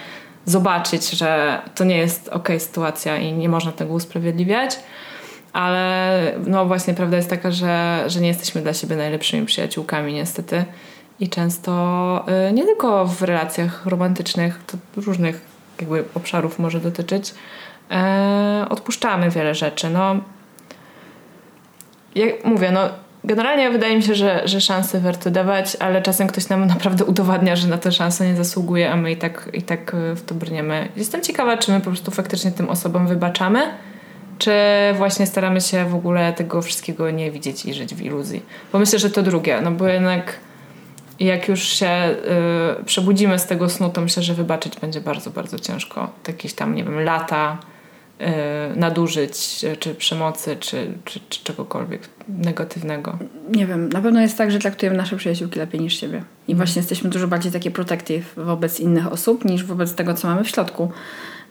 zobaczyć, 0.45 1.11
że 1.11 1.61
to 1.75 1.85
nie 1.85 1.97
jest 1.97 2.29
ok 2.29 2.49
sytuacja 2.59 3.17
i 3.17 3.33
nie 3.33 3.49
można 3.49 3.73
tego 3.73 3.95
usprawiedliwiać. 3.95 4.79
Ale 5.53 6.33
no 6.47 6.67
właśnie 6.67 6.95
prawda 6.95 7.17
jest 7.17 7.31
taka, 7.31 7.51
że, 7.51 8.05
że 8.07 8.21
nie 8.21 8.29
jesteśmy 8.29 8.63
dla 8.63 8.75
siebie 8.75 8.97
najlepszymi 8.97 9.47
przyjaciółkami 9.47 10.13
niestety. 10.13 10.65
I 11.21 11.29
często 11.29 12.25
y, 12.49 12.53
nie 12.53 12.65
tylko 12.65 13.07
w 13.07 13.23
relacjach 13.23 13.87
romantycznych, 13.87 14.61
to 14.67 15.01
różnych 15.01 15.41
jakby 15.81 16.05
obszarów 16.15 16.59
może 16.59 16.81
dotyczyć, 16.81 17.31
y, 17.31 18.69
odpuszczamy 18.69 19.31
wiele 19.31 19.55
rzeczy. 19.55 19.91
No, 19.91 20.17
jak 22.15 22.45
mówię, 22.45 22.71
no 22.71 22.89
Generalnie 23.27 23.71
wydaje 23.71 23.97
mi 23.97 24.03
się, 24.03 24.15
że, 24.15 24.43
że 24.45 24.61
szanse 24.61 25.01
warto 25.01 25.31
dawać, 25.31 25.77
ale 25.81 26.03
czasem 26.03 26.27
ktoś 26.27 26.49
nam 26.49 26.67
naprawdę 26.67 27.05
udowadnia, 27.05 27.57
że 27.57 27.69
na 27.69 27.79
tę 27.79 27.93
szansę 27.93 28.27
nie 28.27 28.37
zasługuje, 28.37 28.93
a 28.93 28.97
my 28.97 29.13
i 29.13 29.17
tak, 29.17 29.51
i 29.53 29.63
tak 29.63 29.95
e, 29.95 30.15
w 30.17 30.23
to 30.23 30.35
brniemy. 30.35 30.89
Jestem 30.97 31.23
ciekawa, 31.23 31.57
czy 31.57 31.73
my 31.73 31.81
po 31.81 31.91
prostu 31.91 32.11
faktycznie 32.11 32.51
tym 32.51 32.69
osobom 32.69 33.07
wybaczamy, 33.07 33.61
czy 34.39 34.53
właśnie 34.97 35.27
staramy 35.27 35.61
się 35.61 35.85
w 35.85 35.95
ogóle 35.95 36.33
tego 36.33 36.63
wszystkiego 36.63 37.11
nie 37.11 37.31
widzieć 37.31 37.67
i 37.67 37.75
żyć 37.75 37.95
w 37.95 38.03
iluzji. 38.03 38.43
Bo 38.73 38.79
myślę, 38.79 38.99
że 38.99 39.11
to 39.11 39.23
drugie, 39.23 39.61
no 39.61 39.71
bo 39.71 39.89
jednak 39.89 40.39
jak 41.21 41.49
już 41.49 41.63
się 41.63 41.91
y, 42.81 42.85
przebudzimy 42.85 43.39
z 43.39 43.47
tego 43.47 43.69
snu, 43.69 43.91
to 43.91 44.01
myślę, 44.01 44.23
że 44.23 44.35
wybaczyć 44.35 44.81
będzie 44.81 45.01
bardzo, 45.01 45.31
bardzo 45.31 45.59
ciężko. 45.59 46.11
Jakieś 46.29 46.55
tam, 46.55 46.75
nie 46.75 46.85
wiem, 46.85 47.01
lata 47.01 47.59
Y, 47.59 47.76
nadużyć, 48.77 49.65
czy 49.79 49.95
przemocy, 49.95 50.57
czy, 50.61 50.93
czy, 51.05 51.21
czy, 51.29 51.45
czegokolwiek 51.45 52.09
negatywnego. 52.29 53.19
Nie 53.51 53.67
wiem, 53.67 53.89
na 53.89 54.01
pewno 54.01 54.21
jest 54.21 54.39
tak, 54.39 54.51
że 54.51 54.59
traktujemy 54.59 54.97
nasze 54.97 55.17
przyjaciółki 55.17 55.59
lepiej 55.59 55.81
niż 55.81 56.01
siebie. 56.01 56.23
I 56.49 56.53
mhm. 56.53 56.57
właśnie 56.57 56.81
jesteśmy 56.81 57.11
dużo 57.11 57.29
bardziej 57.29 57.53
takie 57.53 57.71
protective 57.71 58.35
wobec 58.37 58.81
innych 58.81 59.13
osób 59.13 59.45
niż 59.45 59.65
wobec 59.65 59.95
tego, 59.95 60.15
co 60.15 60.29
mamy 60.29 60.45
w 60.45 60.49
środku. 60.49 60.91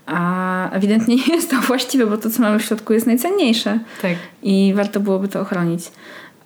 A 0.05 0.69
ewidentnie 0.71 1.15
nie 1.15 1.33
jest 1.35 1.49
to 1.49 1.55
właściwe, 1.61 2.07
bo 2.07 2.17
to, 2.17 2.29
co 2.29 2.41
mamy 2.41 2.59
w 2.59 2.65
środku, 2.65 2.93
jest 2.93 3.07
najcenniejsze. 3.07 3.79
Tak. 4.01 4.15
I 4.43 4.73
warto 4.75 4.99
byłoby 4.99 5.27
to 5.27 5.41
ochronić. 5.41 5.91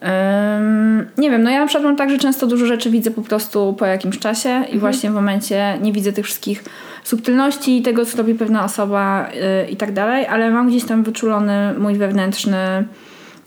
Um, 0.02 1.08
nie 1.18 1.32
wiem, 1.32 1.44
no 1.44 1.50
ja 1.50 1.60
na 1.60 1.68
przykład 1.68 1.84
mam 1.84 1.96
tak, 1.96 2.10
że 2.10 2.18
często 2.18 2.48
dużo 2.48 2.66
rzeczy 2.66 2.90
widzę 2.90 3.12
po 3.12 3.22
prostu 3.22 3.74
po 3.74 3.86
jakimś 3.86 4.20
czasie 4.20 4.50
i 4.50 4.54
mhm. 4.54 4.80
właśnie 4.80 5.12
w 5.12 5.14
momencie 5.14 5.78
nie 5.82 5.94
widzę 5.94 6.14
tych 6.14 6.26
wszystkich 6.26 6.64
subtelności 7.04 7.82
tego, 7.82 8.06
co 8.06 8.18
robi 8.18 8.36
pewna 8.36 8.64
osoba 8.64 9.30
yy, 9.34 9.72
i 9.72 9.76
tak 9.76 9.94
dalej, 9.94 10.28
ale 10.28 10.52
mam 10.52 10.70
gdzieś 10.70 10.86
tam 10.86 11.04
wyczulony 11.04 11.74
mój 11.80 11.96
wewnętrzny 11.96 12.86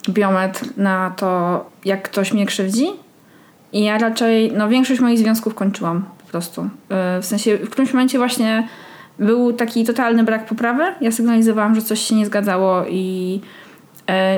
biometr 0.09 0.67
na 0.77 1.11
to, 1.11 1.65
jak 1.85 2.03
ktoś 2.03 2.33
mnie 2.33 2.47
krzywdzi 2.47 2.87
i 3.73 3.85
ja 3.85 3.99
raczej, 3.99 4.53
no 4.57 4.69
większość 4.69 5.01
moich 5.01 5.19
związków 5.19 5.55
kończyłam 5.55 6.05
po 6.25 6.31
prostu. 6.31 6.63
Yy, 6.63 7.23
w 7.23 7.25
sensie 7.25 7.57
w 7.57 7.71
którymś 7.71 7.93
momencie 7.93 8.19
właśnie 8.19 8.69
był 9.19 9.53
taki 9.53 9.85
totalny 9.85 10.25
brak 10.25 10.47
poprawy. 10.47 10.83
Ja 11.01 11.13
sygnalizowałam, 11.13 11.75
że 11.75 11.83
coś 11.83 12.01
się 12.01 12.15
nie 12.15 12.27
zgadzało 12.27 12.85
i 12.89 13.41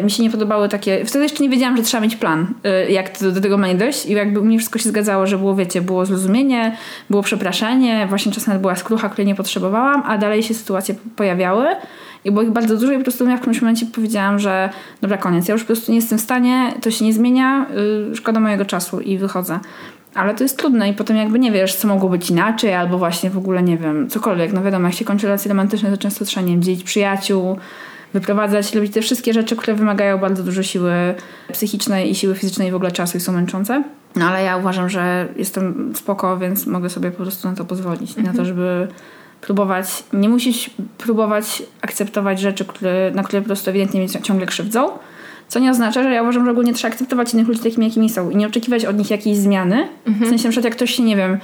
mi 0.02 0.10
się 0.10 0.22
nie 0.22 0.30
podobały 0.30 0.68
takie. 0.68 1.04
Wtedy 1.04 1.24
jeszcze 1.24 1.42
nie 1.42 1.48
wiedziałam, 1.48 1.76
że 1.76 1.82
trzeba 1.82 2.00
mieć 2.00 2.16
plan, 2.16 2.46
e, 2.64 2.90
jak 2.90 3.18
do, 3.18 3.32
do 3.32 3.40
tego 3.40 3.58
ma 3.58 3.66
nie 3.66 3.74
dojść. 3.74 4.06
I 4.06 4.12
jakby 4.12 4.42
mnie 4.42 4.58
wszystko 4.58 4.78
się 4.78 4.88
zgadzało, 4.88 5.26
że 5.26 5.38
było, 5.38 5.54
wiecie, 5.54 5.82
było 5.82 6.06
zrozumienie, 6.06 6.76
było 7.10 7.22
przepraszanie, 7.22 8.06
właśnie 8.08 8.32
czasem 8.32 8.60
była 8.60 8.76
skrucha, 8.76 9.08
której 9.08 9.26
nie 9.26 9.34
potrzebowałam, 9.34 10.02
a 10.06 10.18
dalej 10.18 10.42
się 10.42 10.54
sytuacje 10.54 10.94
pojawiały. 11.16 11.66
I 12.24 12.30
było 12.30 12.42
ich 12.42 12.50
bardzo 12.50 12.76
dużo 12.76 12.92
i 12.92 12.96
po 12.96 13.02
prostu 13.02 13.28
ja 13.28 13.36
w 13.36 13.40
którymś 13.40 13.60
momencie 13.60 13.86
powiedziałam, 13.86 14.38
że 14.38 14.70
dobra, 15.02 15.16
koniec, 15.16 15.48
ja 15.48 15.52
już 15.52 15.62
po 15.62 15.66
prostu 15.66 15.92
nie 15.92 15.98
jestem 15.98 16.18
w 16.18 16.22
stanie, 16.22 16.72
to 16.82 16.90
się 16.90 17.04
nie 17.04 17.12
zmienia, 17.12 17.66
yy, 18.08 18.16
szkoda 18.16 18.40
mojego 18.40 18.64
czasu 18.64 19.00
i 19.00 19.18
wychodzę. 19.18 19.60
Ale 20.14 20.34
to 20.34 20.42
jest 20.44 20.58
trudne 20.58 20.90
i 20.90 20.92
potem 20.92 21.16
jakby 21.16 21.38
nie 21.38 21.52
wiesz, 21.52 21.74
co 21.74 21.88
mogło 21.88 22.08
być 22.08 22.30
inaczej, 22.30 22.74
albo 22.74 22.98
właśnie 22.98 23.30
w 23.30 23.38
ogóle 23.38 23.62
nie 23.62 23.76
wiem, 23.76 24.10
cokolwiek. 24.10 24.52
No 24.52 24.62
wiadomo, 24.62 24.86
jak 24.86 24.96
się 24.96 25.04
kończy 25.04 25.26
relacje 25.26 25.48
romantyczne, 25.48 25.90
to 25.90 25.96
często 25.96 26.24
trzeba, 26.24 26.46
nie 26.46 26.52
wiem, 26.52 26.62
dzielić 26.62 26.84
przyjaciół, 26.84 27.56
wyprowadzać, 28.14 28.74
robić 28.74 28.92
te 28.92 29.02
wszystkie 29.02 29.32
rzeczy, 29.32 29.56
które 29.56 29.74
wymagają 29.74 30.18
bardzo 30.18 30.42
dużo 30.42 30.62
siły 30.62 30.92
psychicznej 31.52 32.10
i 32.10 32.14
siły 32.14 32.34
fizycznej 32.34 32.68
i 32.68 32.70
w 32.70 32.74
ogóle 32.74 32.92
czasu 32.92 33.18
i 33.18 33.20
są 33.20 33.32
męczące. 33.32 33.82
No 34.16 34.24
ale 34.24 34.42
ja 34.42 34.56
uważam, 34.56 34.88
że 34.88 35.28
jestem 35.36 35.92
spoko, 35.94 36.38
więc 36.38 36.66
mogę 36.66 36.90
sobie 36.90 37.10
po 37.10 37.22
prostu 37.22 37.48
na 37.48 37.54
to 37.54 37.64
pozwolić. 37.64 38.10
Mhm. 38.10 38.26
Na 38.26 38.32
to, 38.32 38.38
mhm. 38.38 38.46
żeby 38.48 38.88
próbować, 39.40 40.04
nie 40.12 40.28
musisz 40.28 40.70
próbować 40.98 41.62
akceptować 41.80 42.40
rzeczy, 42.40 42.64
które, 42.64 43.12
na 43.14 43.22
które 43.22 43.42
po 43.42 43.46
prostu 43.46 43.70
ewidentnie 43.70 44.00
mnie 44.00 44.22
ciągle 44.22 44.46
krzywdzą. 44.46 44.90
Co 45.48 45.58
nie 45.58 45.70
oznacza, 45.70 46.02
że 46.02 46.10
ja 46.10 46.22
uważam, 46.22 46.44
że 46.44 46.50
ogólnie 46.50 46.74
trzeba 46.74 46.92
akceptować 46.92 47.34
innych 47.34 47.48
ludzi 47.48 47.60
takimi, 47.60 47.86
jakimi 47.86 48.10
są 48.10 48.30
i 48.30 48.36
nie 48.36 48.46
oczekiwać 48.46 48.84
od 48.84 48.98
nich 48.98 49.10
jakiejś 49.10 49.36
zmiany. 49.36 49.88
Mhm. 50.06 50.26
W 50.26 50.28
sensie, 50.28 50.44
na 50.44 50.50
przykład 50.50 50.64
jak 50.64 50.74
ktoś 50.74 50.94
się, 50.94 51.02
nie 51.02 51.16
wiem, 51.16 51.38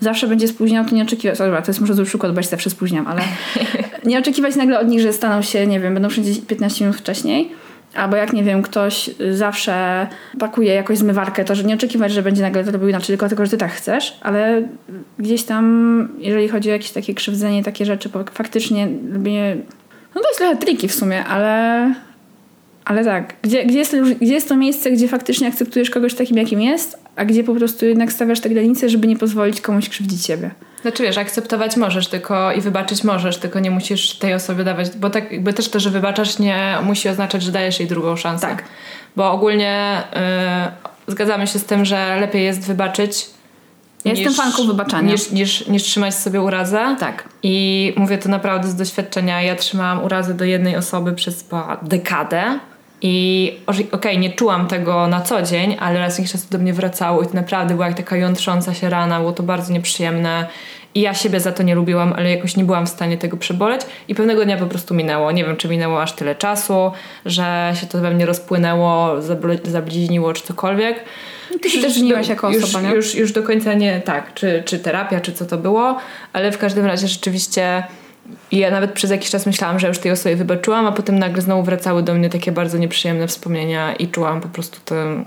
zawsze 0.00 0.28
będzie 0.28 0.48
spóźniał, 0.48 0.84
to 0.84 0.94
nie 0.94 1.02
oczekiwać. 1.02 1.38
Dobra, 1.38 1.62
to 1.62 1.70
jest 1.70 1.80
może 1.80 1.94
zły 1.94 2.04
przykład, 2.04 2.32
bo 2.32 2.38
ja 2.38 2.42
się 2.42 2.48
zawsze 2.48 2.70
spóźniam, 2.70 3.06
ale 3.06 3.22
nie 4.06 4.18
oczekiwać 4.18 4.56
nagle 4.56 4.80
od 4.80 4.88
nich, 4.88 5.00
że 5.00 5.12
staną 5.12 5.42
się, 5.42 5.66
nie 5.66 5.80
wiem, 5.80 5.94
będą 5.94 6.08
wszędzie 6.08 6.40
15 6.42 6.84
minut 6.84 7.00
wcześniej. 7.00 7.50
Albo 7.94 8.16
jak, 8.16 8.32
nie 8.32 8.42
wiem, 8.42 8.62
ktoś 8.62 9.10
zawsze 9.32 10.06
pakuje 10.38 10.74
jakąś 10.74 10.98
zmywarkę, 10.98 11.44
to 11.44 11.54
że 11.54 11.64
nie 11.64 11.74
oczekiwać, 11.74 12.12
że 12.12 12.22
będzie 12.22 12.42
nagle 12.42 12.64
to 12.64 12.70
robił 12.70 12.88
inaczej, 12.88 13.06
tylko 13.06 13.28
tylko, 13.28 13.44
że 13.44 13.50
ty 13.50 13.56
tak 13.56 13.72
chcesz, 13.72 14.18
ale 14.22 14.68
gdzieś 15.18 15.44
tam, 15.44 16.08
jeżeli 16.18 16.48
chodzi 16.48 16.68
o 16.68 16.72
jakieś 16.72 16.90
takie 16.90 17.14
krzywdzenie, 17.14 17.64
takie 17.64 17.84
rzeczy, 17.84 18.10
faktycznie 18.32 18.88
robienie... 19.12 19.56
No 20.14 20.20
to 20.20 20.28
jest 20.28 20.38
trochę 20.38 20.56
triki 20.56 20.88
w 20.88 20.94
sumie, 20.94 21.24
ale 21.24 21.94
ale 22.86 23.04
tak, 23.04 23.34
gdzie, 23.42 23.64
gdzie, 23.64 23.78
jest, 23.78 23.96
gdzie 24.20 24.34
jest 24.34 24.48
to 24.48 24.56
miejsce, 24.56 24.90
gdzie 24.90 25.08
faktycznie 25.08 25.48
akceptujesz 25.48 25.90
kogoś 25.90 26.14
takim, 26.14 26.36
jakim 26.36 26.60
jest, 26.60 26.98
a 27.16 27.24
gdzie 27.24 27.44
po 27.44 27.54
prostu 27.54 27.86
jednak 27.86 28.12
stawiasz 28.12 28.40
te 28.40 28.48
granice, 28.48 28.88
żeby 28.88 29.06
nie 29.06 29.16
pozwolić 29.16 29.60
komuś 29.60 29.88
krzywdzić 29.88 30.26
ciebie. 30.26 30.50
Znaczy 30.82 31.02
wiesz, 31.02 31.18
akceptować 31.18 31.76
możesz 31.76 32.08
tylko 32.08 32.52
i 32.52 32.60
wybaczyć 32.60 33.04
możesz, 33.04 33.38
tylko 33.38 33.60
nie 33.60 33.70
musisz 33.70 34.18
tej 34.18 34.34
osobie 34.34 34.64
dawać, 34.64 34.90
bo 34.96 35.10
tak 35.10 35.32
jakby 35.32 35.52
też 35.52 35.68
to, 35.68 35.80
że 35.80 35.90
wybaczasz 35.90 36.38
nie 36.38 36.78
musi 36.82 37.08
oznaczać, 37.08 37.42
że 37.42 37.52
dajesz 37.52 37.80
jej 37.80 37.88
drugą 37.88 38.16
szansę. 38.16 38.46
Tak. 38.46 38.64
Bo 39.16 39.32
ogólnie 39.32 40.02
yy, 41.06 41.12
zgadzamy 41.12 41.46
się 41.46 41.58
z 41.58 41.64
tym, 41.64 41.84
że 41.84 42.20
lepiej 42.20 42.44
jest 42.44 42.66
wybaczyć 42.66 43.26
ja 44.06 44.12
niż, 44.12 44.20
jestem 44.20 44.44
fanką 44.44 44.66
wybaczania. 44.66 45.12
Niż, 45.12 45.30
niż, 45.30 45.66
niż 45.66 45.82
trzymać 45.82 46.14
sobie 46.14 46.42
urazę. 46.42 46.96
Tak. 47.00 47.28
I 47.42 47.94
mówię 47.96 48.18
to 48.18 48.28
naprawdę 48.28 48.68
z 48.68 48.74
doświadczenia. 48.74 49.42
Ja 49.42 49.56
trzymałam 49.56 50.04
urazę 50.04 50.34
do 50.34 50.44
jednej 50.44 50.76
osoby 50.76 51.12
przez 51.12 51.44
dekadę. 51.82 52.58
I 53.02 53.52
okej, 53.66 53.90
okay, 53.92 54.16
nie 54.16 54.30
czułam 54.30 54.66
tego 54.66 55.06
na 55.06 55.20
co 55.20 55.42
dzień, 55.42 55.76
ale 55.80 55.98
raz 55.98 56.18
jakiś 56.18 56.32
czas 56.32 56.48
do 56.48 56.58
mnie 56.58 56.72
wracało 56.72 57.22
i 57.22 57.26
to 57.26 57.34
naprawdę 57.34 57.74
była 57.74 57.86
jak 57.86 57.96
taka 57.96 58.16
jątrząca 58.16 58.74
się 58.74 58.90
rana, 58.90 59.18
było 59.18 59.32
to 59.32 59.42
bardzo 59.42 59.72
nieprzyjemne. 59.72 60.46
I 60.94 61.00
ja 61.00 61.14
siebie 61.14 61.40
za 61.40 61.52
to 61.52 61.62
nie 61.62 61.74
lubiłam, 61.74 62.12
ale 62.12 62.30
jakoś 62.30 62.56
nie 62.56 62.64
byłam 62.64 62.86
w 62.86 62.88
stanie 62.88 63.18
tego 63.18 63.36
przeboleć 63.36 63.80
i 64.08 64.14
pewnego 64.14 64.44
dnia 64.44 64.56
po 64.56 64.66
prostu 64.66 64.94
minęło. 64.94 65.32
Nie 65.32 65.44
wiem, 65.44 65.56
czy 65.56 65.68
minęło 65.68 66.02
aż 66.02 66.12
tyle 66.12 66.34
czasu, 66.34 66.92
że 67.26 67.72
się 67.80 67.86
to 67.86 67.98
we 67.98 68.10
mnie 68.10 68.26
rozpłynęło, 68.26 69.14
zabliźniło 69.64 70.32
czy 70.32 70.42
cokolwiek. 70.42 71.04
Ty 71.62 71.70
się 71.70 71.80
też 71.80 71.92
zmieniłaś 71.92 72.28
jako 72.28 72.48
osoba, 72.48 72.80
już, 72.80 72.90
nie? 72.90 72.96
Już, 72.96 73.14
już 73.14 73.32
do 73.32 73.42
końca 73.42 73.74
nie 73.74 74.00
tak, 74.00 74.34
czy, 74.34 74.62
czy 74.66 74.78
terapia, 74.78 75.20
czy 75.20 75.32
co 75.32 75.46
to 75.46 75.58
było, 75.58 75.96
ale 76.32 76.52
w 76.52 76.58
każdym 76.58 76.86
razie 76.86 77.08
rzeczywiście 77.08 77.82
i 78.50 78.58
ja 78.58 78.70
nawet 78.70 78.92
przez 78.92 79.10
jakiś 79.10 79.30
czas 79.30 79.46
myślałam, 79.46 79.78
że 79.78 79.88
już 79.88 79.98
tej 79.98 80.12
osobie 80.12 80.36
wybaczyłam, 80.36 80.86
a 80.86 80.92
potem 80.92 81.18
nagle 81.18 81.42
znowu 81.42 81.62
wracały 81.62 82.02
do 82.02 82.14
mnie 82.14 82.30
takie 82.30 82.52
bardzo 82.52 82.78
nieprzyjemne 82.78 83.26
wspomnienia 83.26 83.94
i 83.94 84.08
czułam 84.08 84.40
po 84.40 84.48
prostu 84.48 84.80
te, 84.84 85.24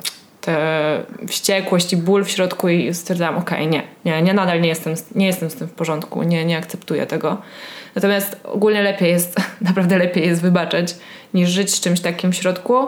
e, 0.48 1.04
wściekłość 1.28 1.94
i 1.94 1.98
ból 1.98 2.26
w 2.26 2.30
środku 2.30 2.70
i 2.70 2.94
stwierdzałam, 2.94 3.38
okej, 3.38 3.68
okay, 3.68 3.72
nie, 3.72 3.84
nie, 4.06 4.22
nie, 4.22 4.34
nadal 4.34 4.62
nie 4.62 4.70
jestem, 4.70 4.94
nie 5.16 5.28
jestem 5.28 5.50
z 5.50 5.56
tym 5.56 5.68
w 5.68 5.72
porządku, 5.72 6.24
nie, 6.24 6.46
nie 6.46 6.58
akceptuję 6.58 7.06
tego. 7.06 7.38
Natomiast 7.96 8.38
ogólnie 8.44 8.82
lepiej 8.82 9.12
jest, 9.12 9.36
naprawdę 9.62 9.98
lepiej 9.98 10.28
jest 10.28 10.42
wybaczać, 10.42 10.96
niż 11.34 11.50
żyć 11.50 11.76
z 11.76 11.82
czymś 11.82 12.00
takim 12.00 12.32
w 12.32 12.36
środku, 12.36 12.88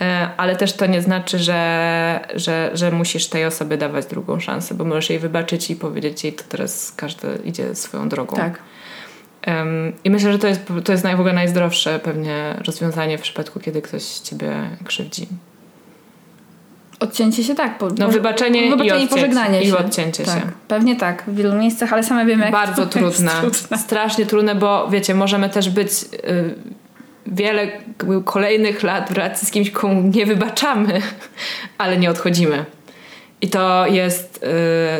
e, 0.00 0.28
ale 0.36 0.56
też 0.56 0.72
to 0.72 0.86
nie 0.86 1.02
znaczy, 1.02 1.38
że, 1.38 2.20
że, 2.34 2.70
że 2.74 2.90
musisz 2.90 3.26
tej 3.26 3.44
osobie 3.44 3.76
dawać 3.76 4.06
drugą 4.06 4.40
szansę, 4.40 4.74
bo 4.74 4.84
możesz 4.84 5.10
jej 5.10 5.18
wybaczyć 5.18 5.70
i 5.70 5.76
powiedzieć 5.76 6.24
jej, 6.24 6.32
to 6.32 6.44
teraz 6.48 6.92
każdy 6.96 7.28
idzie 7.44 7.74
swoją 7.74 8.08
drogą. 8.08 8.36
Tak. 8.36 8.58
I 10.04 10.10
myślę, 10.10 10.32
że 10.32 10.38
to 10.38 10.46
jest, 10.46 10.60
to 10.84 10.92
jest 10.92 11.06
w 11.06 11.20
ogóle 11.20 11.32
najzdrowsze 11.32 11.98
pewnie 11.98 12.54
rozwiązanie 12.66 13.18
w 13.18 13.20
przypadku, 13.20 13.60
kiedy 13.60 13.82
ktoś 13.82 14.04
ciebie 14.04 14.70
krzywdzi. 14.84 15.26
Odcięcie 17.00 17.44
się 17.44 17.54
tak. 17.54 17.78
Po, 17.78 17.88
no 17.98 18.08
wybaczenie, 18.08 18.70
wybaczenie 18.70 19.02
i, 19.02 19.04
i 19.04 19.08
pożegnanie 19.08 19.62
się. 19.62 19.68
I 19.68 19.72
odcięcie 19.72 20.24
tak, 20.24 20.34
się. 20.34 20.50
Pewnie 20.68 20.96
tak, 20.96 21.24
w 21.26 21.34
wielu 21.34 21.54
miejscach, 21.54 21.92
ale 21.92 22.02
same 22.02 22.26
wiemy 22.26 22.42
jak 22.42 22.52
Bardzo 22.52 22.82
to 22.86 22.98
trudne. 22.98 23.30
trudne. 23.40 23.78
Strasznie 23.78 24.26
trudne, 24.26 24.54
bo 24.54 24.88
wiecie, 24.90 25.14
możemy 25.14 25.50
też 25.50 25.70
być 25.70 25.90
y, 25.90 26.54
wiele 27.26 27.68
kolejnych 28.24 28.82
lat 28.82 29.08
w 29.08 29.12
relacji 29.12 29.48
z 29.48 29.50
kimś, 29.50 29.70
komu 29.70 30.02
nie 30.02 30.26
wybaczamy, 30.26 31.02
ale 31.78 31.96
nie 31.96 32.10
odchodzimy. 32.10 32.64
I 33.40 33.48
to 33.48 33.86
jest 33.86 34.44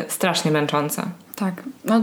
y, 0.07 0.11
strasznie 0.11 0.51
męczące. 0.51 1.03
Tak. 1.35 1.53
No, 1.85 2.01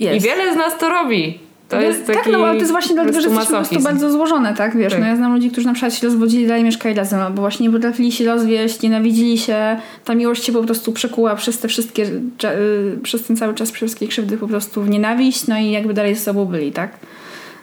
jest. 0.00 0.16
I 0.16 0.28
wiele 0.28 0.54
z 0.54 0.56
nas 0.56 0.78
to 0.78 0.88
robi. 0.88 1.43
To 1.74 1.80
jest 1.80 2.06
taki 2.06 2.18
tak, 2.18 2.32
no 2.32 2.38
ale 2.38 2.52
to 2.52 2.58
jest 2.58 2.70
właśnie 2.70 2.94
dlatego, 2.94 3.20
że 3.20 3.28
jesteśmy 3.28 3.56
po 3.56 3.64
prostu 3.64 3.80
bardzo 3.80 4.10
złożone, 4.10 4.54
tak? 4.54 4.76
Wiesz, 4.76 4.92
tak. 4.92 5.00
no 5.00 5.06
ja 5.06 5.16
znam 5.16 5.34
ludzi, 5.34 5.50
którzy 5.50 5.66
na 5.66 5.72
przykład 5.72 5.94
się 5.94 6.06
rozwodzili, 6.06 6.46
dalej 6.46 6.64
mieszkali 6.64 6.94
razem, 6.94 7.20
albo 7.20 7.42
właśnie 7.42 7.66
nie 7.66 7.72
potrafili 7.72 8.12
się 8.12 8.24
rozwieść, 8.24 8.82
nienawidzili 8.82 9.38
się, 9.38 9.76
ta 10.04 10.14
miłość 10.14 10.44
się 10.44 10.52
po 10.52 10.62
prostu 10.62 10.92
przekuła 10.92 11.36
przez 11.36 11.58
te 11.58 11.68
wszystkie, 11.68 12.02
y, 12.04 12.98
przez 13.02 13.26
ten 13.26 13.36
cały 13.36 13.54
czas 13.54 13.70
wszystkie 13.70 14.08
krzywdy 14.08 14.36
po 14.36 14.48
prostu 14.48 14.82
w 14.82 14.90
nienawiść, 14.90 15.46
no 15.46 15.58
i 15.58 15.70
jakby 15.70 15.94
dalej 15.94 16.14
ze 16.14 16.20
sobą 16.20 16.44
byli, 16.44 16.72
tak? 16.72 16.90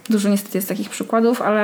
Dużo 0.09 0.29
niestety 0.29 0.57
jest 0.57 0.67
takich 0.67 0.89
przykładów, 0.89 1.41
ale 1.41 1.61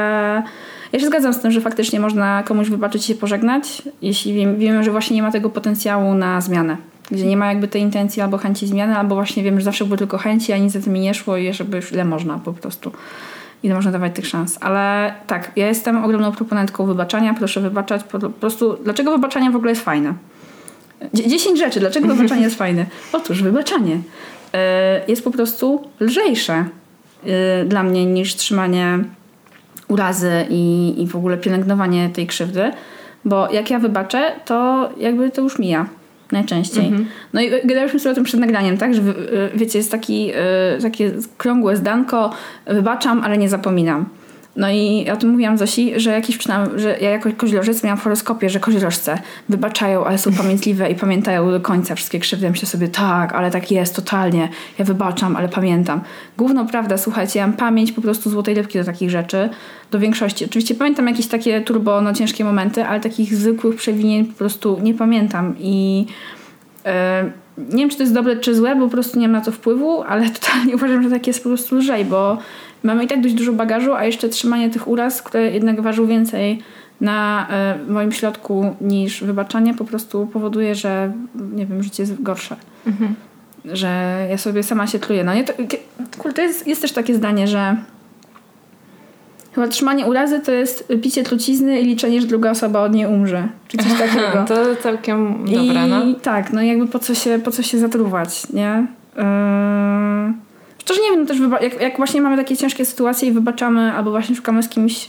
ja 0.93 0.99
się 0.99 1.05
zgadzam 1.05 1.33
z 1.33 1.39
tym, 1.39 1.51
że 1.51 1.61
faktycznie 1.61 1.99
można 1.99 2.43
komuś 2.43 2.69
wybaczyć 2.69 3.03
i 3.03 3.07
się 3.07 3.15
pożegnać, 3.15 3.81
jeśli 4.01 4.57
wiemy, 4.57 4.83
że 4.83 4.91
właśnie 4.91 5.15
nie 5.15 5.21
ma 5.21 5.31
tego 5.31 5.49
potencjału 5.49 6.13
na 6.13 6.41
zmianę 6.41 6.77
gdzie 7.11 7.25
nie 7.25 7.37
ma 7.37 7.47
jakby 7.47 7.67
tej 7.67 7.81
intencji 7.81 8.21
albo 8.21 8.37
chęci 8.37 8.67
zmiany, 8.67 8.97
albo 8.97 9.15
właśnie 9.15 9.43
wiem, 9.43 9.59
że 9.59 9.63
zawsze 9.63 9.85
były 9.85 9.97
tylko 9.97 10.17
chęci, 10.17 10.53
a 10.53 10.57
nic 10.57 10.73
za 10.73 10.79
tym 10.79 10.93
nie 10.93 11.13
szło 11.13 11.37
i 11.37 11.53
żeby 11.53 11.77
już 11.77 11.91
ile 11.91 12.05
można 12.05 12.39
po 12.39 12.53
prostu. 12.53 12.91
Ile 13.63 13.75
można 13.75 13.91
dawać 13.91 14.15
tych 14.15 14.27
szans. 14.27 14.57
Ale 14.61 15.13
tak, 15.27 15.51
ja 15.55 15.67
jestem 15.67 16.05
ogromną 16.05 16.31
proponentką 16.31 16.85
wybaczania. 16.85 17.33
Proszę 17.33 17.61
wybaczać. 17.61 18.03
Po 18.03 18.19
prostu, 18.19 18.77
dlaczego 18.83 19.11
wybaczanie 19.11 19.51
w 19.51 19.55
ogóle 19.55 19.71
jest 19.71 19.83
fajne? 19.83 20.13
Dziesięć 21.13 21.59
rzeczy, 21.59 21.79
dlaczego 21.79 22.15
wybaczanie 22.15 22.41
jest 22.41 22.57
fajne? 22.57 22.85
Otóż 23.13 23.43
wybaczanie 23.43 23.99
e, 24.53 25.01
jest 25.07 25.23
po 25.23 25.31
prostu 25.31 25.89
lżejsze 25.99 26.65
e, 27.25 27.65
dla 27.65 27.83
mnie 27.83 28.05
niż 28.05 28.35
trzymanie 28.35 28.99
urazy 29.87 30.45
i, 30.49 30.95
i 30.97 31.07
w 31.07 31.15
ogóle 31.15 31.37
pielęgnowanie 31.37 32.09
tej 32.09 32.27
krzywdy, 32.27 32.71
bo 33.25 33.51
jak 33.51 33.69
ja 33.69 33.79
wybaczę, 33.79 34.31
to 34.45 34.89
jakby 34.97 35.31
to 35.31 35.41
już 35.41 35.59
mija 35.59 35.85
najczęściej. 36.31 36.85
Mhm. 36.85 37.05
No 37.33 37.41
i 37.41 37.49
gadałyśmy 37.63 37.99
sobie 37.99 38.11
o 38.11 38.15
tym 38.15 38.23
przed 38.23 38.39
nagraniem, 38.39 38.77
tak? 38.77 38.93
Że 38.93 39.01
wiecie, 39.55 39.79
jest 39.79 39.91
taki, 39.91 40.31
e, 40.35 40.81
takie 40.81 41.11
krągłe 41.37 41.77
zdanko, 41.77 42.33
wybaczam, 42.65 43.21
ale 43.23 43.37
nie 43.37 43.49
zapominam. 43.49 44.05
No 44.57 44.69
i 44.69 45.09
o 45.09 45.17
tym 45.17 45.29
mówiłam 45.29 45.57
Zosi, 45.57 45.99
że 45.99 46.11
jakiś 46.11 46.37
przynajmniej, 46.37 46.79
że 46.79 46.97
ja 46.99 47.09
jako 47.09 47.29
koźlożec 47.37 47.83
miałam 47.83 47.97
w 47.97 48.03
horoskopie, 48.03 48.49
że 48.49 48.59
koźlożce 48.59 49.19
wybaczają, 49.49 50.05
ale 50.05 50.17
są 50.17 50.33
pamiętliwe 50.33 50.91
i 50.91 50.95
pamiętają 50.95 51.51
do 51.51 51.59
końca 51.59 51.95
wszystkie 51.95 52.19
krzywdy. 52.19 52.49
Myślę 52.49 52.67
sobie, 52.67 52.87
tak, 52.87 53.33
ale 53.33 53.51
tak 53.51 53.71
jest, 53.71 53.95
totalnie. 53.95 54.49
Ja 54.79 54.85
wybaczam, 54.85 55.35
ale 55.35 55.49
pamiętam. 55.49 56.01
Główną 56.37 56.67
prawda, 56.67 56.97
słuchajcie, 56.97 57.39
ja 57.39 57.47
mam 57.47 57.57
pamięć 57.57 57.91
po 57.91 58.01
prostu 58.01 58.29
złotej 58.29 58.55
rybki 58.55 58.79
do 58.79 58.85
takich 58.85 59.09
rzeczy, 59.09 59.49
do 59.91 59.99
większości. 59.99 60.45
Oczywiście 60.45 60.75
pamiętam 60.75 61.07
jakieś 61.07 61.27
takie 61.27 61.61
turbo, 61.61 62.01
no 62.01 62.13
ciężkie 62.13 62.43
momenty, 62.43 62.85
ale 62.85 62.99
takich 62.99 63.35
zwykłych 63.35 63.75
przewinień 63.75 64.25
po 64.25 64.33
prostu 64.33 64.79
nie 64.81 64.93
pamiętam 64.93 65.55
i 65.59 66.05
yy, 66.85 66.91
nie 67.57 67.77
wiem, 67.77 67.89
czy 67.89 67.97
to 67.97 68.03
jest 68.03 68.13
dobre, 68.13 68.37
czy 68.37 68.55
złe, 68.55 68.75
bo 68.75 68.85
po 68.85 68.91
prostu 68.91 69.19
nie 69.19 69.27
mam 69.27 69.37
na 69.37 69.45
to 69.45 69.51
wpływu, 69.51 70.03
ale 70.03 70.29
totalnie 70.39 70.75
uważam, 70.75 71.03
że 71.03 71.09
tak 71.09 71.27
jest 71.27 71.43
po 71.43 71.49
prostu 71.49 71.75
lżej, 71.75 72.05
bo 72.05 72.37
mamy 72.83 73.03
i 73.03 73.07
tak 73.07 73.21
dość 73.21 73.35
dużo 73.35 73.53
bagażu, 73.53 73.93
a 73.93 74.05
jeszcze 74.05 74.29
trzymanie 74.29 74.69
tych 74.69 74.87
uraz, 74.87 75.21
które 75.21 75.51
jednak 75.51 75.81
ważą 75.81 76.07
więcej 76.07 76.61
na 77.01 77.47
y, 77.87 77.91
moim 77.91 78.11
środku 78.11 78.75
niż 78.81 79.23
wybaczanie, 79.23 79.73
po 79.73 79.85
prostu 79.85 80.27
powoduje, 80.27 80.75
że 80.75 81.13
nie 81.53 81.65
wiem, 81.65 81.83
życie 81.83 82.03
jest 82.03 82.21
gorsze. 82.21 82.55
Mhm. 82.87 83.15
Że 83.65 83.87
ja 84.29 84.37
sobie 84.37 84.63
sama 84.63 84.87
się 84.87 84.99
tluję. 84.99 85.23
No 85.23 85.33
nie, 85.33 85.43
to, 85.43 85.53
to 86.35 86.41
jest, 86.41 86.67
jest 86.67 86.81
też 86.81 86.91
takie 86.91 87.15
zdanie, 87.15 87.47
że 87.47 87.77
Chyba 89.57 89.67
trzymanie 89.67 90.05
urazy 90.05 90.39
to 90.39 90.51
jest 90.51 90.87
picie 91.01 91.23
trucizny 91.23 91.79
i 91.79 91.85
liczenie, 91.85 92.21
że 92.21 92.27
druga 92.27 92.51
osoba 92.51 92.79
od 92.79 92.93
niej 92.93 93.05
umrze. 93.05 93.47
Czy 93.67 93.77
coś 93.77 93.93
takiego. 94.07 94.45
to 94.47 94.55
całkiem 94.83 95.45
dobre, 95.45 95.87
no. 95.87 96.05
I 96.05 96.15
tak, 96.15 96.53
no 96.53 96.61
jakby 96.61 96.87
po 96.87 96.99
co 96.99 97.15
się, 97.15 97.39
po 97.43 97.51
co 97.51 97.63
się 97.63 97.79
zatruwać, 97.79 98.49
nie? 98.53 98.87
Yy... 99.15 99.23
Szczerze 100.87 101.01
nie 101.01 101.11
wiem, 101.11 101.27
też 101.27 101.37
jak, 101.61 101.81
jak 101.81 101.97
właśnie 101.97 102.21
mamy 102.21 102.37
takie 102.37 102.57
ciężkie 102.57 102.85
sytuacje 102.85 103.29
i 103.29 103.31
wybaczamy, 103.31 103.91
albo 103.93 104.11
właśnie 104.11 104.35
szukamy 104.35 104.63
z 104.63 104.69
kimś 104.69 105.07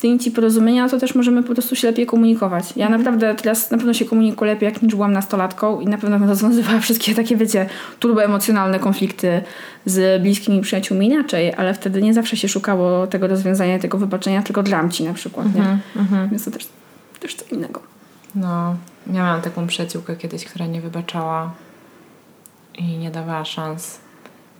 tej 0.00 0.10
nici 0.10 0.30
porozumienia, 0.30 0.88
to 0.88 0.98
też 0.98 1.14
możemy 1.14 1.42
po 1.42 1.54
prostu 1.54 1.76
się 1.76 1.86
lepiej 1.86 2.06
komunikować. 2.06 2.64
Ja 2.76 2.86
mhm. 2.86 3.00
naprawdę 3.00 3.34
teraz 3.34 3.70
na 3.70 3.76
pewno 3.76 3.94
się 3.94 4.04
komunikuję 4.04 4.50
lepiej, 4.50 4.66
jak 4.66 4.82
niż 4.82 4.94
byłam 4.94 5.12
nastolatką 5.12 5.80
i 5.80 5.86
na 5.86 5.98
pewno 5.98 6.18
będę 6.18 6.32
rozwiązywała 6.32 6.80
wszystkie 6.86 7.14
takie, 7.14 7.36
wiecie, 7.36 7.68
turboemocjonalne 8.00 8.78
konflikty 8.78 9.42
z 9.86 10.22
bliskimi 10.22 10.60
przyjaciółmi 10.60 11.06
inaczej, 11.06 11.54
ale 11.54 11.74
wtedy 11.74 12.02
nie 12.02 12.14
zawsze 12.14 12.36
się 12.36 12.48
szukało 12.48 13.06
tego 13.06 13.26
rozwiązania, 13.26 13.78
tego 13.78 13.98
wybaczenia, 13.98 14.42
tylko 14.42 14.62
dramci 14.62 15.04
na 15.04 15.14
przykład, 15.14 15.54
nie? 15.54 15.78
Mhm. 15.96 16.28
Więc 16.28 16.44
to 16.44 16.50
też, 16.50 16.68
też 17.20 17.34
co 17.34 17.54
innego. 17.54 17.80
No, 18.34 18.76
miałam 19.06 19.42
taką 19.42 19.66
przyjaciółkę 19.66 20.16
kiedyś, 20.16 20.44
która 20.44 20.66
nie 20.66 20.80
wybaczała 20.80 21.50
i 22.78 22.98
nie 22.98 23.10
dawała 23.10 23.44
szans 23.44 24.02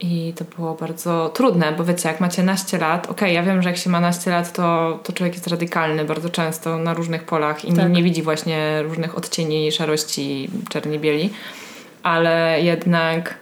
i 0.03 0.33
to 0.37 0.45
było 0.57 0.75
bardzo 0.75 1.29
trudne, 1.29 1.73
bo 1.73 1.85
wiecie, 1.85 2.09
jak 2.09 2.21
macie 2.21 2.43
naście 2.43 2.79
lat, 2.79 3.05
okej, 3.05 3.15
okay, 3.15 3.33
ja 3.33 3.43
wiem, 3.43 3.63
że 3.63 3.69
jak 3.69 3.79
się 3.79 3.91
ma 3.91 4.01
naście 4.01 4.31
lat, 4.31 4.53
to, 4.53 4.99
to 5.03 5.13
człowiek 5.13 5.35
jest 5.35 5.47
radykalny 5.47 6.05
bardzo 6.05 6.31
często 6.31 6.79
na 6.79 6.95
różnych 6.95 7.25
polach 7.25 7.65
i 7.65 7.73
tak. 7.73 7.79
nie, 7.79 7.95
nie 7.95 8.03
widzi 8.03 8.23
właśnie 8.23 8.83
różnych 8.83 9.19
odcieni 9.19 9.73
szarości, 9.73 10.51
czerni, 10.69 10.99
bieli, 10.99 11.31
ale 12.03 12.63
jednak 12.63 13.39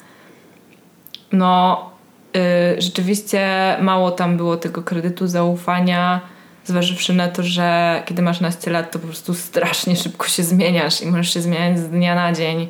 no 1.33 1.91
yy, 2.35 2.41
rzeczywiście 2.83 3.77
mało 3.81 4.11
tam 4.11 4.37
było 4.37 4.57
tego 4.57 4.83
kredytu 4.83 5.27
zaufania, 5.27 6.21
zważywszy 6.65 7.13
na 7.13 7.29
to, 7.29 7.43
że 7.43 8.03
kiedy 8.07 8.23
masz 8.23 8.41
naście 8.41 8.71
lat, 8.71 8.93
to 8.93 8.99
po 8.99 9.07
prostu 9.07 9.35
strasznie 9.35 9.97
szybko 9.97 10.29
się 10.29 10.43
zmieniasz 10.43 11.03
i 11.03 11.07
możesz 11.07 11.35
się 11.35 11.41
zmieniać 11.41 11.79
z 11.79 11.89
dnia 11.89 12.15
na 12.15 12.33
dzień 12.33 12.69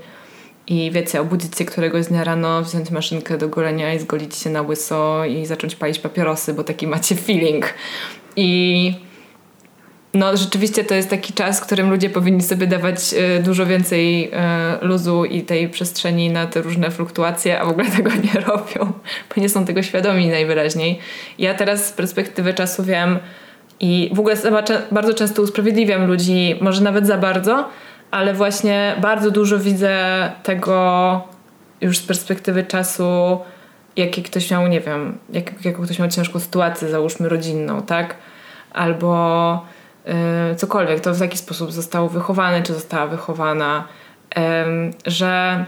i 0.71 0.91
wiecie, 0.91 1.21
obudzić 1.21 1.57
się 1.59 1.65
któregoś 1.65 2.07
dnia 2.07 2.25
rano, 2.25 2.63
wziąć 2.63 2.91
maszynkę 2.91 3.39
do 3.39 3.49
golenia 3.49 3.95
i 3.95 3.99
zgolić 3.99 4.37
się 4.37 4.51
na 4.51 4.63
łyso 4.63 5.25
i 5.25 5.47
zacząć 5.47 5.77
palić 5.77 5.99
papierosy, 5.99 6.55
bo 6.55 6.65
taki 6.65 6.87
macie 6.87 7.15
feeling. 7.15 7.75
I 8.37 8.93
no 10.15 10.37
rzeczywiście 10.37 10.85
to 10.85 10.95
jest 10.95 11.11
taki 11.11 11.33
czas, 11.33 11.61
w 11.61 11.63
którym 11.67 11.91
ludzie 11.91 12.11
powinni 12.11 12.43
sobie 12.43 12.67
dawać 12.67 12.99
y, 13.39 13.43
dużo 13.43 13.67
więcej 13.67 14.25
y, 14.25 14.87
luzu 14.87 15.25
i 15.25 15.43
tej 15.43 15.69
przestrzeni 15.69 16.31
na 16.31 16.47
te 16.47 16.63
różne 16.63 16.91
fluktuacje, 16.91 17.61
a 17.61 17.65
w 17.65 17.69
ogóle 17.69 17.91
tego 17.97 18.11
nie 18.11 18.41
robią, 18.41 18.93
bo 19.35 19.43
nie 19.43 19.49
są 19.49 19.65
tego 19.65 19.83
świadomi 19.83 20.29
najwyraźniej. 20.29 20.99
Ja 21.39 21.55
teraz 21.55 21.87
z 21.87 21.93
perspektywy 21.93 22.55
czasu 22.55 22.85
wiem 22.85 23.19
i 23.81 24.11
w 24.15 24.21
ogóle 24.21 24.37
bardzo 24.93 25.15
często 25.15 25.43
usprawiedliwiam 25.43 26.07
ludzi, 26.07 26.55
może 26.61 26.83
nawet 26.83 27.07
za 27.07 27.19
bardzo, 27.19 27.69
ale 28.11 28.35
właśnie 28.35 28.97
bardzo 29.01 29.31
dużo 29.31 29.59
widzę 29.59 29.97
tego 30.43 31.23
już 31.81 31.99
z 31.99 32.03
perspektywy 32.03 32.65
czasu, 32.65 33.41
jaki 33.97 34.23
ktoś 34.23 34.51
miał, 34.51 34.67
nie 34.67 34.81
wiem, 34.81 35.19
jak, 35.31 35.65
jaką 35.65 35.83
ktoś 35.83 35.99
miał 35.99 36.09
ciężką 36.09 36.39
sytuację, 36.41 36.89
załóżmy 36.89 37.29
rodzinną, 37.29 37.83
tak? 37.83 38.15
Albo 38.73 39.65
y, 40.53 40.57
cokolwiek, 40.57 41.01
to 41.01 41.15
w 41.15 41.21
jaki 41.21 41.39
sposób 41.39 41.73
został 41.73 42.09
wychowany, 42.09 42.63
czy 42.63 42.75
została 42.75 43.07
wychowana, 43.07 43.85
y, 44.39 44.41
że 45.07 45.65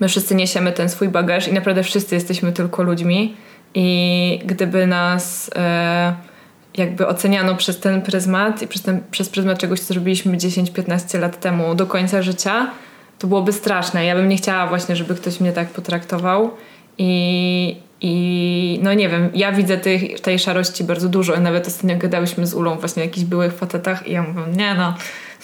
my 0.00 0.08
wszyscy 0.08 0.34
niesiemy 0.34 0.72
ten 0.72 0.88
swój 0.88 1.08
bagaż 1.08 1.48
i 1.48 1.52
naprawdę 1.52 1.82
wszyscy 1.82 2.14
jesteśmy 2.14 2.52
tylko 2.52 2.82
ludźmi. 2.82 3.36
I 3.74 4.40
gdyby 4.44 4.86
nas... 4.86 5.48
Y, 5.48 6.33
jakby 6.76 7.06
oceniano 7.06 7.54
przez 7.54 7.80
ten 7.80 8.02
pryzmat 8.02 8.62
i 8.62 8.66
przez, 8.66 8.82
ten, 8.82 9.00
przez 9.10 9.28
pryzmat 9.28 9.58
czegoś, 9.58 9.80
co 9.80 9.86
zrobiliśmy 9.86 10.36
10-15 10.36 11.20
lat 11.20 11.40
temu 11.40 11.74
do 11.74 11.86
końca 11.86 12.22
życia, 12.22 12.70
to 13.18 13.26
byłoby 13.26 13.52
straszne. 13.52 14.04
Ja 14.04 14.14
bym 14.14 14.28
nie 14.28 14.36
chciała 14.36 14.66
właśnie, 14.66 14.96
żeby 14.96 15.14
ktoś 15.14 15.40
mnie 15.40 15.52
tak 15.52 15.68
potraktował 15.68 16.50
i, 16.98 17.76
i 18.00 18.80
no 18.82 18.94
nie 18.94 19.08
wiem, 19.08 19.30
ja 19.34 19.52
widzę 19.52 19.78
tej, 19.78 20.16
tej 20.22 20.38
szarości 20.38 20.84
bardzo 20.84 21.08
dużo. 21.08 21.40
Nawet 21.40 21.66
ostatnio 21.66 21.96
gadałyśmy 21.98 22.46
z 22.46 22.54
Ulą 22.54 22.76
właśnie 22.76 23.02
o 23.02 23.06
jakichś 23.06 23.26
byłych 23.26 23.52
facetach 23.52 24.08
i 24.08 24.12
ja 24.12 24.22
mówię, 24.22 24.42
nie 24.56 24.74
no, 24.74 24.94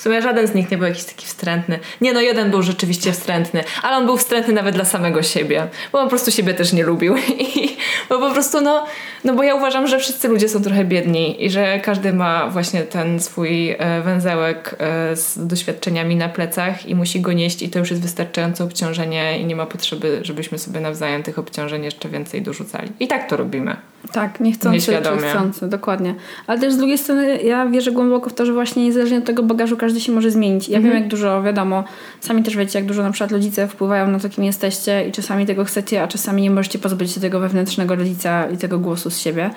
W 0.01 0.03
sumie 0.03 0.23
żaden 0.23 0.47
z 0.47 0.55
nich 0.55 0.71
nie 0.71 0.79
był 0.79 0.87
jakiś 0.87 1.05
taki 1.05 1.27
wstrętny. 1.27 1.79
Nie 2.01 2.13
no, 2.13 2.21
jeden 2.21 2.51
był 2.51 2.63
rzeczywiście 2.63 3.13
wstrętny, 3.13 3.65
ale 3.83 3.97
on 3.97 4.07
był 4.07 4.17
wstrętny 4.17 4.55
nawet 4.55 4.75
dla 4.75 4.85
samego 4.85 5.23
siebie, 5.23 5.69
bo 5.93 5.99
on 5.99 6.05
po 6.05 6.11
prostu 6.11 6.31
siebie 6.31 6.55
też 6.55 6.73
nie 6.73 6.85
lubił. 6.85 7.17
I, 7.57 7.77
bo 8.09 8.19
po 8.19 8.31
prostu 8.31 8.61
no, 8.61 8.87
no 9.25 9.35
bo 9.35 9.43
ja 9.43 9.55
uważam, 9.55 9.87
że 9.87 9.99
wszyscy 9.99 10.29
ludzie 10.29 10.49
są 10.49 10.63
trochę 10.63 10.85
biedni 10.85 11.45
i 11.45 11.51
że 11.51 11.81
każdy 11.81 12.13
ma 12.13 12.49
właśnie 12.49 12.83
ten 12.83 13.21
swój 13.21 13.71
e, 13.71 14.03
węzełek 14.03 14.77
e, 14.79 15.17
z 15.17 15.47
doświadczeniami 15.47 16.17
na 16.17 16.29
plecach 16.29 16.87
i 16.87 16.95
musi 16.95 17.21
go 17.21 17.33
nieść 17.33 17.63
i 17.63 17.69
to 17.69 17.79
już 17.79 17.91
jest 17.91 18.03
wystarczające 18.03 18.65
obciążenie 18.65 19.39
i 19.39 19.45
nie 19.45 19.57
ma 19.57 19.67
potrzeby, 19.67 20.21
żebyśmy 20.23 20.59
sobie 20.59 20.81
nawzajem 20.81 21.23
tych 21.23 21.39
obciążeń 21.39 21.85
jeszcze 21.85 22.09
więcej 22.09 22.43
dorzucali. 22.43 22.89
I 23.01 23.09
tak 23.09 23.31
to 23.31 23.37
robimy. 23.37 23.77
Tak, 24.13 24.41
niechcący 24.41 24.87
czy 24.87 25.29
chcący, 25.29 25.69
dokładnie. 25.69 26.15
Ale 26.47 26.61
też 26.61 26.73
z 26.73 26.77
drugiej 26.77 26.99
strony 26.99 27.43
ja 27.43 27.67
wierzę 27.67 27.93
głęboko 27.93 28.31
w 28.31 28.35
to, 28.35 28.47
że 28.47 28.53
właśnie 28.53 28.85
niezależnie 28.85 29.19
od 29.19 29.25
tego 29.25 29.43
bagażu 29.43 29.77
każdy 29.77 30.01
się 30.01 30.13
może 30.13 30.31
zmienić. 30.31 30.69
Ja 30.69 30.77
mhm. 30.77 30.95
wiem 30.95 31.03
jak 31.03 31.11
dużo, 31.11 31.43
wiadomo, 31.43 31.85
sami 32.21 32.43
też 32.43 32.57
wiecie 32.57 32.79
jak 32.79 32.89
dużo 32.89 33.03
na 33.03 33.11
przykład 33.11 33.33
rodzice 33.33 33.69
wpływają 33.69 34.11
na 34.11 34.19
to 34.19 34.29
kim 34.29 34.45
jesteście 34.45 35.09
i 35.09 35.13
czasami 35.13 35.47
tego 35.47 35.65
chcecie, 35.65 36.03
a 36.03 36.09
czasami 36.09 36.43
nie 36.43 36.51
możecie 36.51 36.79
pozbyć 36.79 37.13
się 37.13 37.21
tego 37.21 37.41
wewnętrznego 37.41 37.97
rodzica 37.97 38.51
i 38.51 38.57
tego 38.57 38.79
głosu 38.79 39.11
z 39.11 39.19
siebie, 39.19 39.51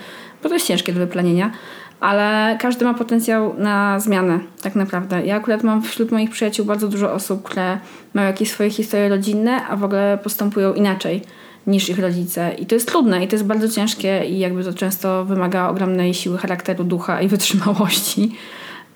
bo 0.44 0.50
to 0.50 0.56
jest 0.56 0.68
ciężkie 0.68 0.94
do 0.94 1.00
wyplanienia. 1.00 1.52
Ale 2.00 2.58
każdy 2.62 2.86
ma 2.86 2.94
potencjał 2.94 3.56
na 3.58 4.00
zmianę, 4.00 4.40
tak 4.62 4.76
naprawdę. 4.76 5.26
Ja 5.26 5.36
akurat 5.36 5.64
mam 5.64 5.82
wśród 5.82 6.12
moich 6.12 6.30
przyjaciół 6.30 6.66
bardzo 6.66 6.88
dużo 6.88 7.14
osób, 7.14 7.44
które 7.44 7.78
mają 8.14 8.28
jakieś 8.28 8.52
swoje 8.52 8.70
historie 8.70 9.10
rodzinne, 9.10 9.68
a 9.68 9.76
w 9.76 9.84
ogóle 9.84 10.20
postępują 10.24 10.74
inaczej 10.74 11.22
niż 11.68 11.90
ich 11.90 12.00
rodzice. 12.00 12.52
I 12.60 12.66
to 12.66 12.76
jest 12.76 12.88
trudne 12.88 13.24
i 13.24 13.28
to 13.28 13.36
jest 13.36 13.46
bardzo 13.46 13.70
ciężkie 13.70 14.26
i 14.26 14.40
jakby 14.40 14.64
to 14.64 14.74
często 14.74 15.26
wymaga 15.26 15.70
ogromnej 15.70 16.14
siły 16.14 16.38
charakteru, 16.38 16.84
ducha 16.84 17.22
i 17.22 17.28
wytrzymałości, 17.36 18.36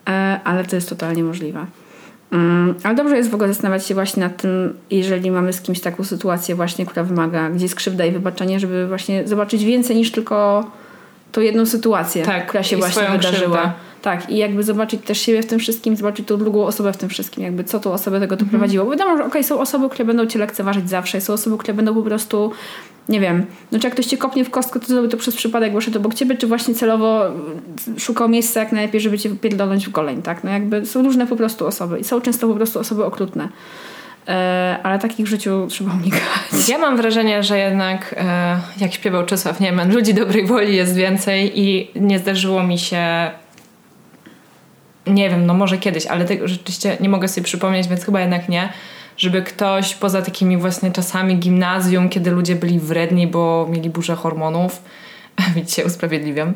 e, 0.10 0.40
ale 0.44 0.66
to 0.66 0.76
jest 0.76 0.90
totalnie 0.90 1.24
możliwe. 1.24 1.66
Mm, 2.32 2.76
ale 2.84 2.96
dobrze 2.96 3.18
jest 3.18 3.30
w 3.30 3.34
ogóle 3.34 3.48
zastanawiać 3.48 3.86
się 3.86 3.94
właśnie 3.94 4.24
nad 4.24 4.42
tym, 4.42 4.78
jeżeli 4.92 5.32
mamy 5.32 5.54
z 5.54 5.62
kimś 5.62 5.80
taką 5.80 6.04
sytuację 6.04 6.56
właśnie, 6.56 6.86
która 6.86 7.04
wymaga, 7.04 7.50
gdzie 7.50 7.66
jest 7.66 7.76
krzywda 7.76 8.06
i 8.06 8.12
wybaczenie, 8.12 8.60
żeby 8.60 8.88
właśnie 8.88 9.28
zobaczyć 9.28 9.66
więcej 9.66 9.96
niż 9.96 10.12
tylko 10.12 10.66
tą 11.32 11.42
jedną 11.42 11.66
sytuację, 11.66 12.24
tak, 12.24 12.48
która 12.48 12.64
się 12.64 12.78
właśnie 12.78 13.02
wydarzyła. 13.02 13.58
Krzywdę. 13.58 13.87
Tak, 14.02 14.30
i 14.30 14.38
jakby 14.38 14.64
zobaczyć 14.64 15.02
też 15.02 15.22
siebie 15.22 15.44
w 15.44 15.46
tym 15.46 15.60
wszystkim, 15.60 15.96
zobaczyć 15.96 16.28
tą 16.28 16.38
drugą 16.38 16.66
osobę 16.66 16.94
w 16.94 16.98
tym 16.98 17.10
wszystkim, 17.10 17.44
jakby 17.44 17.64
co 17.64 17.80
tą 17.80 17.92
osobę 17.92 18.20
tego 18.20 18.36
doprowadziło. 18.36 18.84
Mhm. 18.84 18.98
Bo 18.98 19.04
wiadomo, 19.04 19.18
że 19.18 19.24
okej, 19.24 19.42
okay, 19.42 19.44
są 19.44 19.60
osoby, 19.60 19.90
które 19.90 20.06
będą 20.06 20.26
cię 20.26 20.40
lekceważyć 20.40 20.90
zawsze, 20.90 21.22
są 21.22 21.34
osoby, 21.34 21.58
które 21.58 21.74
będą 21.74 21.96
po 21.96 22.02
prostu 22.02 22.52
nie 23.10 23.20
wiem, 23.20 23.46
no 23.72 23.80
czy 23.80 23.88
jak 23.88 23.94
ktoś 23.94 24.06
cię 24.06 24.18
kopnie 24.18 24.46
w 24.46 24.50
kostkę, 24.50 24.80
to 24.80 24.88
zrobi 24.88 25.10
to 25.10 25.18
przez 25.18 25.36
przypadek, 25.36 25.74
bo 25.74 25.82
szedł 25.82 25.98
obok 25.98 26.14
ciebie, 26.14 26.36
czy 26.36 26.48
właśnie 26.48 26.76
celowo 26.76 27.24
szukał 27.98 28.30
miejsca 28.30 28.60
jak 28.60 28.72
najlepiej, 28.72 29.02
żeby 29.02 29.20
cię 29.20 29.30
pierdolnąć 29.30 29.88
w 29.88 29.92
goleń, 29.92 30.22
tak? 30.22 30.44
No 30.44 30.52
jakby 30.52 30.86
są 30.86 31.04
różne 31.04 31.28
po 31.28 31.36
prostu 31.36 31.68
osoby 31.68 32.00
i 32.00 32.04
są 32.04 32.22
często 32.22 32.48
po 32.48 32.54
prostu 32.54 32.80
osoby 32.80 33.06
okrutne. 33.06 33.50
E, 34.28 34.78
ale 34.84 35.00
takich 35.00 35.26
w 35.26 35.30
życiu 35.30 35.68
trzeba 35.70 35.94
unikać. 35.94 36.22
Ja 36.70 36.78
mam 36.78 36.98
wrażenie, 36.98 37.44
że 37.44 37.58
jednak 37.58 38.16
e, 38.18 38.60
jak 38.82 38.94
śpiewał 38.94 39.26
Czesław 39.26 39.60
Niemen, 39.60 39.94
ludzi 39.94 40.14
dobrej 40.14 40.46
woli 40.46 40.76
jest 40.76 40.96
więcej 40.96 41.60
i 41.60 41.92
nie 41.96 42.20
zdarzyło 42.20 42.64
mi 42.64 42.80
się 42.80 43.32
nie 45.10 45.30
wiem, 45.30 45.46
no 45.46 45.54
może 45.54 45.78
kiedyś, 45.78 46.06
ale 46.06 46.26
tego 46.26 46.48
rzeczywiście 46.48 46.98
nie 47.00 47.10
mogę 47.10 47.28
sobie 47.28 47.46
przypomnieć, 47.46 47.88
więc 47.88 48.06
chyba 48.06 48.22
jednak 48.22 48.50
nie, 48.50 48.70
żeby 49.18 49.42
ktoś 49.42 49.96
poza 49.96 50.22
takimi 50.22 50.58
właśnie 50.58 50.92
czasami 50.92 51.38
gimnazjum, 51.38 52.10
kiedy 52.10 52.32
ludzie 52.32 52.56
byli 52.56 52.80
wredni, 52.80 53.28
bo 53.28 53.68
mieli 53.70 53.90
burzę 53.90 54.16
hormonów, 54.16 54.82
widzicie, 55.56 55.86
usprawiedliwiam, 55.86 56.54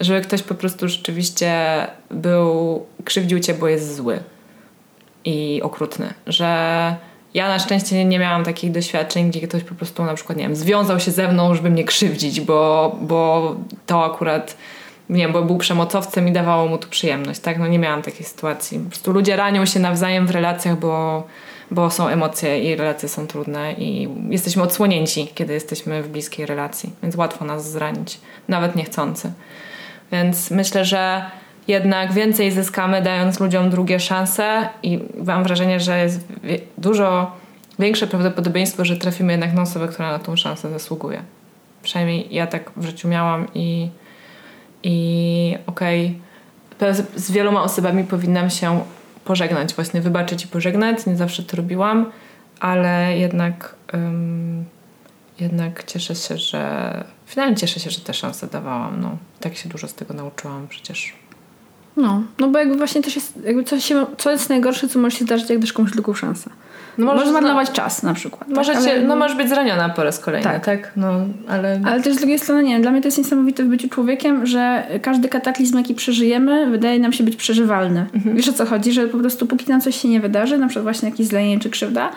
żeby 0.00 0.20
ktoś 0.20 0.42
po 0.42 0.54
prostu 0.54 0.88
rzeczywiście 0.88 1.52
był, 2.10 2.86
krzywdził 3.04 3.40
cię, 3.40 3.54
bo 3.54 3.68
jest 3.68 3.96
zły 3.96 4.20
i 5.24 5.60
okrutny, 5.62 6.14
że 6.26 6.46
ja 7.34 7.48
na 7.48 7.58
szczęście 7.58 8.04
nie 8.04 8.18
miałam 8.18 8.44
takich 8.44 8.72
doświadczeń, 8.72 9.30
gdzie 9.30 9.40
ktoś 9.40 9.62
po 9.62 9.74
prostu 9.74 10.04
na 10.04 10.14
przykład, 10.14 10.38
nie 10.38 10.44
wiem, 10.44 10.56
związał 10.56 11.00
się 11.00 11.10
ze 11.10 11.28
mną, 11.32 11.54
żeby 11.54 11.70
mnie 11.70 11.84
krzywdzić, 11.84 12.40
bo, 12.40 12.96
bo 13.00 13.56
to 13.86 14.04
akurat 14.04 14.56
nie 15.10 15.28
bo 15.28 15.42
był 15.42 15.58
przemocowcem 15.58 16.28
i 16.28 16.32
dawało 16.32 16.68
mu 16.68 16.78
tu 16.78 16.88
przyjemność, 16.88 17.40
tak? 17.40 17.58
No 17.58 17.66
nie 17.66 17.78
miałam 17.78 18.02
takiej 18.02 18.26
sytuacji. 18.26 18.78
Po 18.78 18.88
prostu 18.90 19.12
ludzie 19.12 19.36
ranią 19.36 19.66
się 19.66 19.80
nawzajem 19.80 20.26
w 20.26 20.30
relacjach, 20.30 20.78
bo, 20.78 21.26
bo 21.70 21.90
są 21.90 22.08
emocje 22.08 22.72
i 22.72 22.76
relacje 22.76 23.08
są 23.08 23.26
trudne 23.26 23.72
i 23.72 24.08
jesteśmy 24.28 24.62
odsłonięci, 24.62 25.28
kiedy 25.34 25.54
jesteśmy 25.54 26.02
w 26.02 26.08
bliskiej 26.08 26.46
relacji, 26.46 26.92
więc 27.02 27.16
łatwo 27.16 27.44
nas 27.44 27.70
zranić, 27.70 28.20
nawet 28.48 28.76
niechcący. 28.76 29.32
Więc 30.12 30.50
myślę, 30.50 30.84
że 30.84 31.30
jednak 31.68 32.12
więcej 32.12 32.52
zyskamy 32.52 33.02
dając 33.02 33.40
ludziom 33.40 33.70
drugie 33.70 34.00
szanse 34.00 34.68
i 34.82 34.98
mam 35.24 35.44
wrażenie, 35.44 35.80
że 35.80 36.02
jest 36.02 36.20
dużo 36.78 37.32
większe 37.78 38.06
prawdopodobieństwo, 38.06 38.84
że 38.84 38.96
trafimy 38.96 39.32
jednak 39.32 39.54
na 39.54 39.62
osobę, 39.62 39.88
która 39.88 40.12
na 40.12 40.18
tą 40.18 40.36
szansę 40.36 40.70
zasługuje. 40.70 41.22
Przynajmniej 41.82 42.28
ja 42.30 42.46
tak 42.46 42.70
w 42.76 42.84
życiu 42.84 43.08
miałam 43.08 43.46
i 43.54 43.88
i 44.86 45.58
okej, 45.66 46.20
okay, 46.76 46.94
z 47.16 47.30
wieloma 47.30 47.62
osobami 47.62 48.04
powinnam 48.04 48.50
się 48.50 48.80
pożegnać, 49.24 49.74
właśnie 49.74 50.00
wybaczyć 50.00 50.44
i 50.44 50.48
pożegnać. 50.48 51.06
Nie 51.06 51.16
zawsze 51.16 51.42
to 51.42 51.56
robiłam, 51.56 52.10
ale 52.60 53.18
jednak, 53.18 53.74
um, 53.92 54.64
jednak 55.40 55.84
cieszę 55.84 56.14
się, 56.14 56.38
że 56.38 57.04
finalnie 57.26 57.56
cieszę 57.56 57.80
się, 57.80 57.90
że 57.90 58.00
te 58.00 58.14
szanse 58.14 58.46
dawałam. 58.46 59.00
No, 59.00 59.16
tak 59.40 59.56
się 59.56 59.68
dużo 59.68 59.88
z 59.88 59.94
tego 59.94 60.14
nauczyłam 60.14 60.68
przecież. 60.68 61.14
No, 61.96 62.22
no 62.38 62.48
bo 62.48 62.58
jakby 62.58 62.76
właśnie 62.76 63.02
też 63.02 63.16
jest, 63.16 63.38
jakby 63.44 63.64
coś, 63.64 63.84
się, 63.84 64.06
co 64.18 64.30
jest 64.30 64.48
najgorsze, 64.48 64.88
co 64.88 64.98
może 64.98 65.16
się 65.16 65.24
zdarzyć, 65.24 65.50
jak 65.50 65.58
dasz 65.58 65.72
komuś 65.72 65.90
drugą 65.90 66.14
szansę. 66.14 66.50
No 66.98 67.06
możesz 67.06 67.28
zmarnować 67.28 67.70
czas 67.70 68.02
na 68.02 68.14
przykład. 68.14 68.48
Tak? 68.48 68.56
Możecie, 68.56 68.78
ale... 68.78 69.02
No 69.02 69.16
możesz 69.16 69.36
być 69.36 69.48
zraniona 69.48 69.88
po 69.88 70.04
raz 70.04 70.18
kolejny, 70.18 70.44
tak. 70.44 70.64
tak? 70.64 70.92
No, 70.96 71.12
ale... 71.48 71.80
ale 71.84 72.02
też 72.02 72.14
z 72.14 72.18
drugiej 72.18 72.38
strony, 72.38 72.64
nie 72.64 72.72
wiem, 72.72 72.82
dla 72.82 72.90
mnie 72.90 73.00
to 73.00 73.08
jest 73.08 73.18
niesamowite 73.18 73.64
w 73.64 73.66
byciu 73.66 73.88
człowiekiem, 73.88 74.46
że 74.46 74.86
każdy 75.02 75.28
kataklizm, 75.28 75.78
jaki 75.78 75.94
przeżyjemy, 75.94 76.70
wydaje 76.70 76.98
nam 76.98 77.12
się 77.12 77.24
być 77.24 77.36
przeżywalny. 77.36 78.06
Mhm. 78.14 78.36
Wiesz 78.36 78.48
o 78.48 78.52
co 78.52 78.66
chodzi? 78.66 78.92
Że 78.92 79.08
po 79.08 79.18
prostu 79.18 79.46
póki 79.46 79.68
nam 79.68 79.80
coś 79.80 80.02
się 80.02 80.08
nie 80.08 80.20
wydarzy, 80.20 80.58
na 80.58 80.66
przykład 80.66 80.82
właśnie 80.82 81.08
jakieś 81.10 81.26
zlenie 81.26 81.60
czy 81.60 81.70
krzywda, 81.70 82.10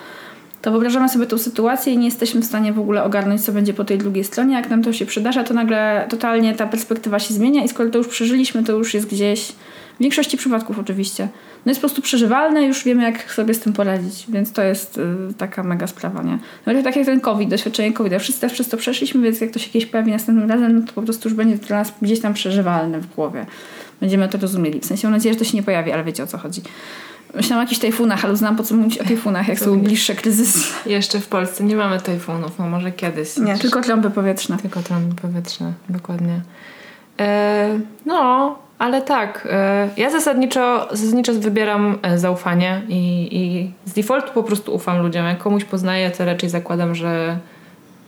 to 0.62 0.72
wyobrażamy 0.72 1.10
sobie 1.10 1.26
tą 1.26 1.38
sytuację 1.38 1.94
i 1.94 1.98
nie 1.98 2.06
jesteśmy 2.06 2.42
w 2.42 2.46
stanie 2.46 2.74
w 2.74 2.80
ogóle 2.80 3.04
ogarnąć, 3.04 3.42
co 3.42 3.52
będzie 3.52 3.74
po 3.74 3.86
tej 3.86 3.98
drugiej 3.98 4.24
stronie. 4.24 4.56
Jak 4.56 4.70
nam 4.70 4.84
to 4.84 4.94
się 4.94 5.06
przydarza, 5.06 5.44
to 5.44 5.54
nagle 5.54 6.06
totalnie 6.10 6.56
ta 6.56 6.68
perspektywa 6.68 7.20
się 7.20 7.34
zmienia 7.34 7.63
i 7.63 7.68
skoro 7.68 7.89
to 7.89 7.98
już 7.98 8.08
przeżyliśmy, 8.08 8.63
to 8.63 8.74
już 8.74 8.94
jest 8.94 9.10
gdzieś, 9.10 9.52
w 10.00 10.02
większości 10.02 10.38
przypadków 10.38 10.80
oczywiście, 10.80 11.28
no 11.65 11.69
jest 11.69 11.82
po 11.82 11.88
prostu 11.88 12.02
przeżywalne, 12.02 12.63
już 12.63 12.84
wiemy 12.84 13.04
jak 13.04 13.32
sobie 13.32 13.54
z 13.54 13.60
tym 13.60 13.74
poradzić, 13.74 14.26
więc 14.30 14.52
to 14.52 14.62
jest 14.62 14.98
y, 14.98 15.34
taka 15.38 15.63
mega 15.63 15.88
sprawa, 15.88 16.24
nie? 16.24 16.39
No 16.65 16.84
tak 16.84 16.95
jak 16.95 17.06
ten 17.06 17.19
COVID, 17.22 17.50
doświadczenie 17.50 17.93
COVID, 17.93 18.13
wszyscy 18.19 18.41
też 18.41 18.54
przez 18.54 18.69
to 18.69 18.78
przeszliśmy, 18.78 19.22
więc 19.22 19.41
jak 19.41 19.52
to 19.52 19.60
się 19.60 19.69
kiedyś 19.69 19.89
pojawi 19.89 20.12
następnym 20.12 20.50
razem, 20.50 20.80
no 20.80 20.88
to 20.88 20.93
po 20.93 21.02
prostu 21.02 21.30
już 21.30 21.38
będzie 21.38 21.56
dla 21.56 21.78
nas 21.78 21.93
gdzieś 22.02 22.19
tam 22.19 22.34
przeżywalne 22.34 23.00
w 23.00 23.15
głowie. 23.15 23.45
Będziemy 24.02 24.30
to 24.30 24.38
rozumieli. 24.38 24.80
W 24.80 24.86
sensie 24.86 25.08
mam 25.08 25.13
nadzieję, 25.13 25.34
że 25.34 25.39
to 25.39 25.45
się 25.45 25.58
nie 25.58 25.63
pojawi, 25.63 25.91
ale 25.91 26.04
wiecie 26.04 26.24
o 26.24 26.28
co 26.28 26.38
chodzi. 26.38 26.62
Myślałam 27.36 27.60
o 27.60 27.63
jakichś 27.63 27.82
tajfunach, 27.82 28.26
ale 28.26 28.36
znam 28.36 28.56
po 28.56 28.63
co 28.63 28.76
mówić 28.76 28.98
o 28.98 29.04
tajfunach, 29.04 29.48
jak 29.48 29.60
są 29.60 29.80
bliższe 29.80 30.15
kryzysy. 30.15 30.60
Jeszcze 30.86 31.19
w 31.19 31.28
Polsce 31.28 31.63
nie 31.63 31.76
mamy 31.76 32.00
tajfunów, 32.00 32.60
no 32.60 32.67
może 32.67 32.91
kiedyś. 32.91 33.38
Nie, 33.38 33.58
tylko 33.58 33.82
trąby 33.82 34.10
powietrzne. 34.10 34.58
Tylko 34.58 34.82
trąby 34.82 35.15
powietrzne, 35.15 35.74
dokładnie. 35.89 36.41
E, 37.19 37.80
no, 38.06 38.60
ale 38.80 39.02
tak, 39.02 39.48
e, 39.52 39.89
ja 39.98 40.10
zasadniczo, 40.10 40.88
zasadniczo 40.92 41.34
wybieram 41.34 42.00
e, 42.02 42.18
zaufanie 42.18 42.82
i, 42.88 43.28
i 43.32 43.72
z 43.86 43.94
defaultu 43.94 44.32
po 44.34 44.44
prostu 44.44 44.76
ufam 44.76 45.02
ludziom. 45.02 45.26
Jak 45.26 45.38
komuś 45.38 45.63
poznaję, 45.63 46.12
to 46.12 46.26
raczej 46.26 46.50
zakładam, 46.50 46.96
że, 46.96 47.38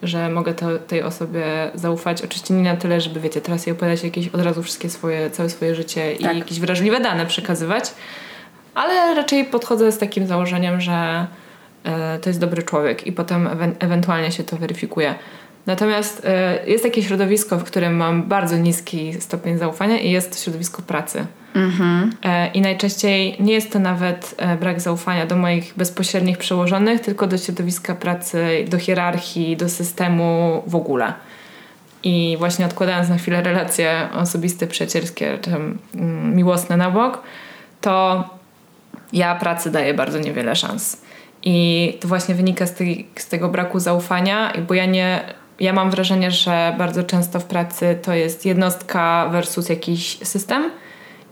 że 0.03 0.29
mogę 0.29 0.53
to, 0.53 0.79
tej 0.79 1.03
osobie 1.03 1.45
zaufać. 1.73 2.21
Oczywiście 2.21 2.53
nie 2.53 2.63
na 2.63 2.75
tyle, 2.77 3.01
żeby 3.01 3.19
wiecie, 3.19 3.41
teraz 3.41 3.65
jej 3.65 3.75
opowiadać 3.75 4.03
jakieś 4.03 4.27
od 4.27 4.41
razu 4.41 4.63
wszystkie 4.63 4.89
swoje, 4.89 5.29
całe 5.29 5.49
swoje 5.49 5.75
życie 5.75 6.15
tak. 6.21 6.35
i 6.35 6.39
jakieś 6.39 6.59
wrażliwe 6.59 6.99
dane 6.99 7.25
przekazywać, 7.25 7.93
ale 8.75 9.15
raczej 9.15 9.45
podchodzę 9.45 9.91
z 9.91 9.97
takim 9.97 10.27
założeniem, 10.27 10.81
że 10.81 11.27
e, 11.83 12.19
to 12.19 12.29
jest 12.29 12.39
dobry 12.39 12.63
człowiek 12.63 13.07
i 13.07 13.11
potem 13.11 13.47
ewe- 13.47 13.75
ewentualnie 13.79 14.31
się 14.31 14.43
to 14.43 14.57
weryfikuje. 14.57 15.15
Natomiast 15.65 16.25
y, 16.65 16.69
jest 16.69 16.83
takie 16.83 17.03
środowisko, 17.03 17.57
w 17.57 17.63
którym 17.63 17.95
mam 17.95 18.23
bardzo 18.23 18.57
niski 18.57 19.21
stopień 19.21 19.57
zaufania 19.57 19.97
i 19.97 20.11
jest 20.11 20.43
środowisko 20.43 20.81
pracy. 20.81 21.25
Mm-hmm. 21.55 22.07
I 22.53 22.61
najczęściej 22.61 23.35
nie 23.39 23.53
jest 23.53 23.71
to 23.71 23.79
nawet 23.79 24.35
e, 24.37 24.57
brak 24.57 24.81
zaufania 24.81 25.25
do 25.25 25.35
moich 25.35 25.73
bezpośrednich 25.77 26.37
przełożonych, 26.37 27.01
tylko 27.01 27.27
do 27.27 27.37
środowiska 27.37 27.95
pracy, 27.95 28.65
do 28.69 28.77
hierarchii, 28.77 29.57
do 29.57 29.69
systemu 29.69 30.63
w 30.67 30.75
ogóle. 30.75 31.13
I 32.03 32.35
właśnie 32.39 32.65
odkładając 32.65 33.09
na 33.09 33.17
chwilę 33.17 33.41
relacje 33.41 34.07
osobiste, 34.13 34.67
przyjacielskie 34.67 35.37
czy 35.41 35.51
mm, 35.51 36.35
miłosne 36.35 36.77
na 36.77 36.91
bok, 36.91 37.21
to 37.81 38.23
ja 39.13 39.35
pracy 39.35 39.71
daję 39.71 39.93
bardzo 39.93 40.19
niewiele 40.19 40.55
szans. 40.55 41.01
I 41.43 41.97
to 42.01 42.07
właśnie 42.07 42.35
wynika 42.35 42.65
z, 42.65 42.73
tej, 42.73 43.07
z 43.15 43.27
tego 43.27 43.49
braku 43.49 43.79
zaufania, 43.79 44.53
bo 44.67 44.73
ja 44.73 44.85
nie 44.85 45.23
ja 45.61 45.73
mam 45.73 45.91
wrażenie, 45.91 46.31
że 46.31 46.75
bardzo 46.77 47.03
często 47.03 47.39
w 47.39 47.45
pracy 47.45 47.99
to 48.01 48.13
jest 48.13 48.45
jednostka 48.45 49.29
versus 49.31 49.69
jakiś 49.69 50.17
system 50.23 50.71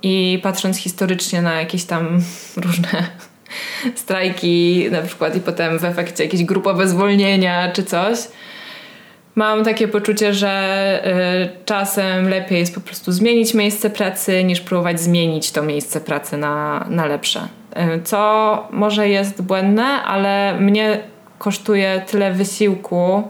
I 0.03 0.39
patrząc 0.43 0.77
historycznie 0.77 1.41
na 1.41 1.53
jakieś 1.59 1.83
tam 1.83 2.21
różne 2.65 3.03
strajki, 3.95 4.85
na 4.91 5.01
przykład, 5.01 5.35
i 5.35 5.39
potem 5.39 5.79
w 5.79 5.85
efekcie 5.85 6.23
jakieś 6.23 6.43
grupowe 6.43 6.87
zwolnienia 6.87 7.71
czy 7.71 7.83
coś, 7.83 8.17
mam 9.35 9.63
takie 9.63 9.87
poczucie, 9.87 10.33
że 10.33 11.03
y, 11.55 11.65
czasem 11.65 12.29
lepiej 12.29 12.59
jest 12.59 12.75
po 12.75 12.81
prostu 12.81 13.11
zmienić 13.11 13.53
miejsce 13.53 13.89
pracy, 13.89 14.43
niż 14.43 14.61
próbować 14.61 14.99
zmienić 14.99 15.51
to 15.51 15.63
miejsce 15.63 16.01
pracy 16.01 16.37
na, 16.37 16.85
na 16.89 17.05
lepsze. 17.05 17.47
Y, 17.97 18.03
co 18.03 18.67
może 18.71 19.09
jest 19.09 19.41
błędne, 19.41 19.83
ale 19.83 20.59
mnie 20.59 20.99
kosztuje 21.37 22.01
tyle 22.07 22.33
wysiłku 22.33 23.23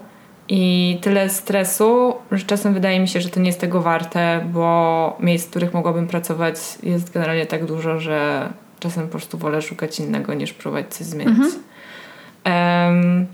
i 0.49 0.97
tyle 1.01 1.29
stresu, 1.29 2.13
że 2.31 2.45
czasem 2.45 2.73
wydaje 2.73 2.99
mi 2.99 3.07
się, 3.07 3.21
że 3.21 3.29
to 3.29 3.39
nie 3.39 3.47
jest 3.47 3.59
tego 3.59 3.81
warte, 3.81 4.45
bo 4.53 5.17
miejsc, 5.19 5.47
w 5.47 5.49
których 5.49 5.73
mogłabym 5.73 6.07
pracować 6.07 6.55
jest 6.83 7.13
generalnie 7.13 7.45
tak 7.45 7.65
dużo, 7.65 7.99
że 7.99 8.49
czasem 8.79 9.03
po 9.03 9.09
prostu 9.09 9.37
wolę 9.37 9.61
szukać 9.61 9.99
innego 9.99 10.33
niż 10.33 10.53
próbować 10.53 10.93
coś 10.93 11.07
zmienić. 11.07 11.37
Mhm. 11.37 11.53
Um, 12.45 13.27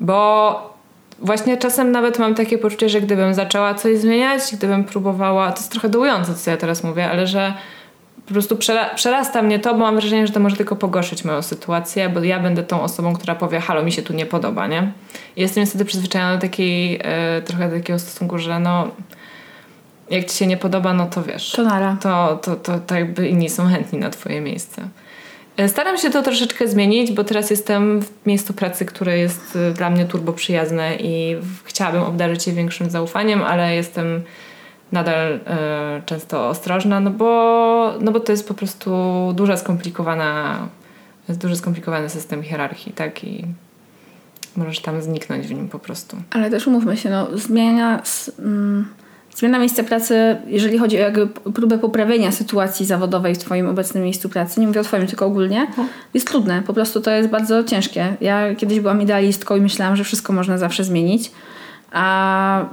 bo 0.00 0.72
właśnie 1.18 1.56
czasem 1.56 1.92
nawet 1.92 2.18
mam 2.18 2.34
takie 2.34 2.58
poczucie, 2.58 2.88
że 2.88 3.00
gdybym 3.00 3.34
zaczęła 3.34 3.74
coś 3.74 3.98
zmieniać, 3.98 4.42
gdybym 4.52 4.84
próbowała, 4.84 5.52
to 5.52 5.58
jest 5.58 5.72
trochę 5.72 5.88
dołujące, 5.88 6.34
co 6.34 6.50
ja 6.50 6.56
teraz 6.56 6.84
mówię, 6.84 7.10
ale 7.10 7.26
że 7.26 7.54
po 8.32 8.34
prostu 8.34 8.56
przera 8.56 8.94
przerasta 8.94 9.42
mnie 9.42 9.58
to, 9.58 9.72
bo 9.72 9.78
mam 9.78 9.96
wrażenie, 9.96 10.26
że 10.26 10.32
to 10.32 10.40
może 10.40 10.56
tylko 10.56 10.76
pogorszyć 10.76 11.24
moją 11.24 11.42
sytuację, 11.42 12.08
bo 12.08 12.24
ja 12.24 12.40
będę 12.40 12.62
tą 12.62 12.82
osobą, 12.82 13.14
która 13.14 13.34
powie, 13.34 13.60
halo, 13.60 13.82
mi 13.82 13.92
się 13.92 14.02
tu 14.02 14.12
nie 14.12 14.26
podoba, 14.26 14.66
nie? 14.66 14.92
Jestem 15.36 15.62
niestety 15.62 15.84
przyzwyczajona 15.84 16.34
do 16.34 16.40
takiej, 16.40 17.00
e, 17.02 17.42
trochę 17.42 17.70
do 17.70 17.76
takiego 17.76 17.98
stosunku, 17.98 18.38
że 18.38 18.60
no 18.60 18.88
jak 20.10 20.24
ci 20.24 20.36
się 20.36 20.46
nie 20.46 20.56
podoba, 20.56 20.94
no 20.94 21.06
to 21.06 21.22
wiesz. 21.22 21.50
To 21.50 21.62
nara. 21.62 21.96
To, 22.00 22.36
to, 22.42 22.56
to, 22.56 22.78
to 22.78 22.94
jakby 22.94 23.28
inni 23.28 23.50
są 23.50 23.68
chętni 23.68 23.98
na 23.98 24.10
twoje 24.10 24.40
miejsce. 24.40 24.82
E, 25.56 25.68
staram 25.68 25.98
się 25.98 26.10
to 26.10 26.22
troszeczkę 26.22 26.68
zmienić, 26.68 27.12
bo 27.12 27.24
teraz 27.24 27.50
jestem 27.50 28.02
w 28.02 28.26
miejscu 28.26 28.52
pracy, 28.52 28.84
które 28.84 29.18
jest 29.18 29.56
e, 29.56 29.70
dla 29.70 29.90
mnie 29.90 30.04
turbo 30.04 30.32
przyjazne 30.32 30.96
i 30.96 31.36
chciałabym 31.64 32.02
obdarzyć 32.02 32.46
je 32.46 32.52
większym 32.52 32.90
zaufaniem, 32.90 33.42
ale 33.42 33.74
jestem 33.74 34.22
nadal 34.92 35.34
y, 35.34 35.40
często 36.06 36.48
ostrożna, 36.48 37.00
no 37.00 37.10
bo, 37.10 37.94
no 38.00 38.12
bo 38.12 38.20
to 38.20 38.32
jest 38.32 38.48
po 38.48 38.54
prostu 38.54 38.90
duża 39.34 39.56
skomplikowana, 39.56 40.58
jest 41.28 41.40
duży 41.40 41.56
skomplikowany 41.56 42.08
system 42.08 42.42
hierarchii, 42.42 42.92
tak? 42.92 43.24
I 43.24 43.44
możesz 44.56 44.80
tam 44.80 45.02
zniknąć 45.02 45.46
w 45.46 45.54
nim 45.54 45.68
po 45.68 45.78
prostu. 45.78 46.16
Ale 46.30 46.50
też 46.50 46.66
umówmy 46.66 46.96
się, 46.96 47.10
no 47.10 47.38
zmiana, 47.38 48.02
mm, 48.38 48.88
zmiana 49.36 49.58
miejsca 49.58 49.84
pracy, 49.84 50.36
jeżeli 50.46 50.78
chodzi 50.78 50.96
o 50.96 51.00
jakby 51.00 51.26
próbę 51.26 51.78
poprawienia 51.78 52.32
sytuacji 52.32 52.86
zawodowej 52.86 53.34
w 53.34 53.38
Twoim 53.38 53.68
obecnym 53.68 54.04
miejscu 54.04 54.28
pracy, 54.28 54.60
nie 54.60 54.66
mówię 54.66 54.80
o 54.80 54.84
Twoim, 54.84 55.06
tylko 55.06 55.26
ogólnie, 55.26 55.60
mhm. 55.60 55.88
jest 56.14 56.26
trudne. 56.26 56.62
Po 56.66 56.72
prostu 56.72 57.00
to 57.00 57.10
jest 57.10 57.28
bardzo 57.28 57.64
ciężkie. 57.64 58.16
Ja 58.20 58.54
kiedyś 58.54 58.80
byłam 58.80 59.02
idealistką 59.02 59.56
i 59.56 59.60
myślałam, 59.60 59.96
że 59.96 60.04
wszystko 60.04 60.32
można 60.32 60.58
zawsze 60.58 60.84
zmienić 60.84 61.30
a 61.92 62.64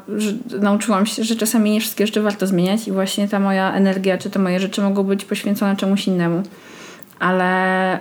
nauczyłam 0.61 1.05
się, 1.05 1.23
że 1.23 1.35
czasami 1.35 1.71
nie 1.71 1.79
wszystkie 1.79 2.05
rzeczy 2.05 2.21
warto 2.21 2.47
zmieniać 2.47 2.87
i 2.87 2.91
właśnie 2.91 3.27
ta 3.27 3.39
moja 3.39 3.73
energia, 3.73 4.17
czy 4.17 4.29
te 4.29 4.39
moje 4.39 4.59
rzeczy 4.59 4.81
mogą 4.81 5.03
być 5.03 5.25
poświęcone 5.25 5.75
czemuś 5.75 6.07
innemu. 6.07 6.43
Ale 7.19 7.95
y, 7.97 7.99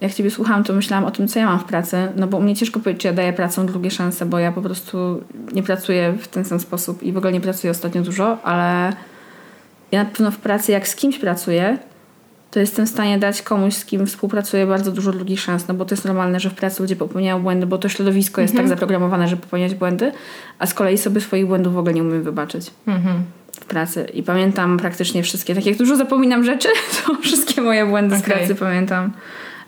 jak 0.00 0.14
Ciebie 0.14 0.30
słuchałam, 0.30 0.64
to 0.64 0.72
myślałam 0.72 1.04
o 1.04 1.10
tym, 1.10 1.28
co 1.28 1.38
ja 1.38 1.46
mam 1.46 1.58
w 1.58 1.64
pracy, 1.64 1.96
no 2.16 2.26
bo 2.26 2.36
u 2.38 2.42
mnie 2.42 2.56
ciężko 2.56 2.80
powiedzieć, 2.80 3.02
czy 3.02 3.08
ja 3.08 3.14
daję 3.14 3.32
pracą 3.32 3.66
drugie 3.66 3.90
szanse, 3.90 4.26
bo 4.26 4.38
ja 4.38 4.52
po 4.52 4.62
prostu 4.62 5.24
nie 5.52 5.62
pracuję 5.62 6.14
w 6.20 6.28
ten 6.28 6.44
sam 6.44 6.60
sposób 6.60 7.02
i 7.02 7.12
w 7.12 7.16
ogóle 7.16 7.32
nie 7.32 7.40
pracuję 7.40 7.70
ostatnio 7.70 8.02
dużo, 8.02 8.42
ale 8.42 8.92
ja 9.92 10.04
na 10.04 10.10
pewno 10.10 10.30
w 10.30 10.36
pracy, 10.36 10.72
jak 10.72 10.88
z 10.88 10.96
kimś 10.96 11.18
pracuję, 11.18 11.78
to 12.54 12.60
jestem 12.60 12.86
w 12.86 12.88
stanie 12.88 13.18
dać 13.18 13.42
komuś, 13.42 13.74
z 13.74 13.84
kim 13.84 14.06
współpracuję, 14.06 14.66
bardzo 14.66 14.92
dużo 14.92 15.12
drugich 15.12 15.40
szans, 15.40 15.68
no 15.68 15.74
bo 15.74 15.84
to 15.84 15.94
jest 15.94 16.04
normalne, 16.04 16.40
że 16.40 16.50
w 16.50 16.54
pracy 16.54 16.82
ludzie 16.82 16.96
popełniają 16.96 17.42
błędy, 17.42 17.66
bo 17.66 17.78
to 17.78 17.88
środowisko 17.88 18.40
jest 18.40 18.54
tak 18.54 18.62
mhm. 18.62 18.78
zaprogramowane, 18.78 19.28
żeby 19.28 19.42
popełniać 19.42 19.74
błędy, 19.74 20.12
a 20.58 20.66
z 20.66 20.74
kolei 20.74 20.98
sobie 20.98 21.20
swoich 21.20 21.46
błędów 21.46 21.74
w 21.74 21.78
ogóle 21.78 21.94
nie 21.94 22.02
umiem 22.02 22.22
wybaczyć. 22.22 22.70
Mhm. 22.86 23.22
W 23.52 23.64
pracy. 23.64 24.06
I 24.14 24.22
pamiętam 24.22 24.78
praktycznie 24.78 25.22
wszystkie. 25.22 25.54
Tak 25.54 25.66
jak 25.66 25.76
dużo 25.76 25.96
zapominam 25.96 26.44
rzeczy, 26.44 26.68
to 27.06 27.14
wszystkie 27.22 27.62
moje 27.62 27.86
błędy 27.86 28.14
okay. 28.14 28.26
z 28.26 28.32
pracy 28.32 28.54
pamiętam. 28.54 29.12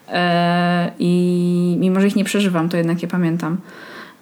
E, 0.09 0.91
I 0.99 1.77
mimo, 1.79 1.99
że 1.99 2.07
ich 2.07 2.15
nie 2.15 2.23
przeżywam, 2.23 2.69
to 2.69 2.77
jednak 2.77 3.01
je 3.01 3.07
pamiętam 3.07 3.57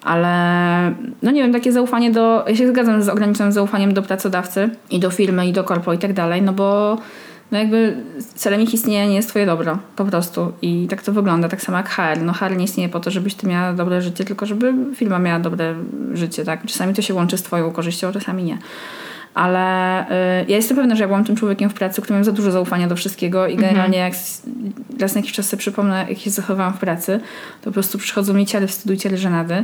ale 0.03 0.93
no 1.21 1.31
nie 1.31 1.41
wiem, 1.41 1.53
takie 1.53 1.71
zaufanie 1.71 2.11
do. 2.11 2.45
Ja 2.47 2.55
się 2.55 2.67
zgadzam 2.67 3.03
z 3.03 3.09
ograniczonym 3.09 3.51
zaufaniem 3.51 3.93
do 3.93 4.01
pracodawcy 4.01 4.69
i 4.89 4.99
do 4.99 5.09
firmy, 5.09 5.47
i 5.47 5.53
do 5.53 5.63
korpo 5.63 5.93
i 5.93 5.97
tak 5.97 6.13
dalej, 6.13 6.41
no 6.41 6.53
bo 6.53 6.97
no 7.51 7.57
jakby 7.57 7.95
celem 8.35 8.61
ich 8.61 8.73
istnienia 8.73 9.05
nie 9.05 9.15
jest 9.15 9.29
twoje 9.29 9.45
dobro, 9.45 9.77
po 9.95 10.05
prostu. 10.05 10.53
I 10.61 10.87
tak 10.89 11.01
to 11.01 11.11
wygląda, 11.11 11.49
tak 11.49 11.61
samo 11.61 11.77
jak 11.77 11.89
HR. 11.89 12.21
No 12.21 12.33
HR 12.33 12.57
nie 12.57 12.63
istnieje 12.63 12.89
po 12.89 12.99
to, 12.99 13.11
żebyś 13.11 13.35
ty 13.35 13.47
miała 13.47 13.73
dobre 13.73 14.01
życie, 14.01 14.25
tylko 14.25 14.45
żeby 14.45 14.73
firma 14.95 15.19
miała 15.19 15.39
dobre 15.39 15.75
życie, 16.13 16.45
tak? 16.45 16.65
Czasami 16.65 16.93
to 16.93 17.01
się 17.01 17.13
łączy 17.13 17.37
z 17.37 17.43
twoją 17.43 17.71
korzyścią, 17.71 18.11
czasami 18.11 18.43
nie. 18.43 18.57
Ale 19.33 20.03
y, 20.41 20.45
ja 20.47 20.55
jestem 20.55 20.77
pewna, 20.77 20.95
że 20.95 21.03
ja 21.03 21.07
byłam 21.07 21.23
tym 21.23 21.35
człowiekiem 21.35 21.69
w 21.69 21.73
pracy, 21.73 22.01
który 22.01 22.15
miał 22.15 22.23
za 22.23 22.31
dużo 22.31 22.51
zaufania 22.51 22.87
do 22.87 22.95
wszystkiego 22.95 23.47
i 23.47 23.53
mhm. 23.53 23.69
generalnie 23.69 23.97
jak 23.97 24.13
raz 24.99 25.15
na 25.15 25.19
jakiś 25.19 25.33
czas 25.33 25.49
sobie 25.49 25.59
przypomnę, 25.59 26.05
jak 26.09 26.17
się 26.17 26.29
zachowałam 26.29 26.73
w 26.73 26.79
pracy, 26.79 27.19
to 27.61 27.65
po 27.65 27.71
prostu 27.71 27.97
przychodzą 27.97 28.33
mi 28.33 28.45
ciele 28.45 28.67
wstydu 28.67 28.93
i 28.93 28.97
ciele 28.97 29.17
żenady. 29.17 29.63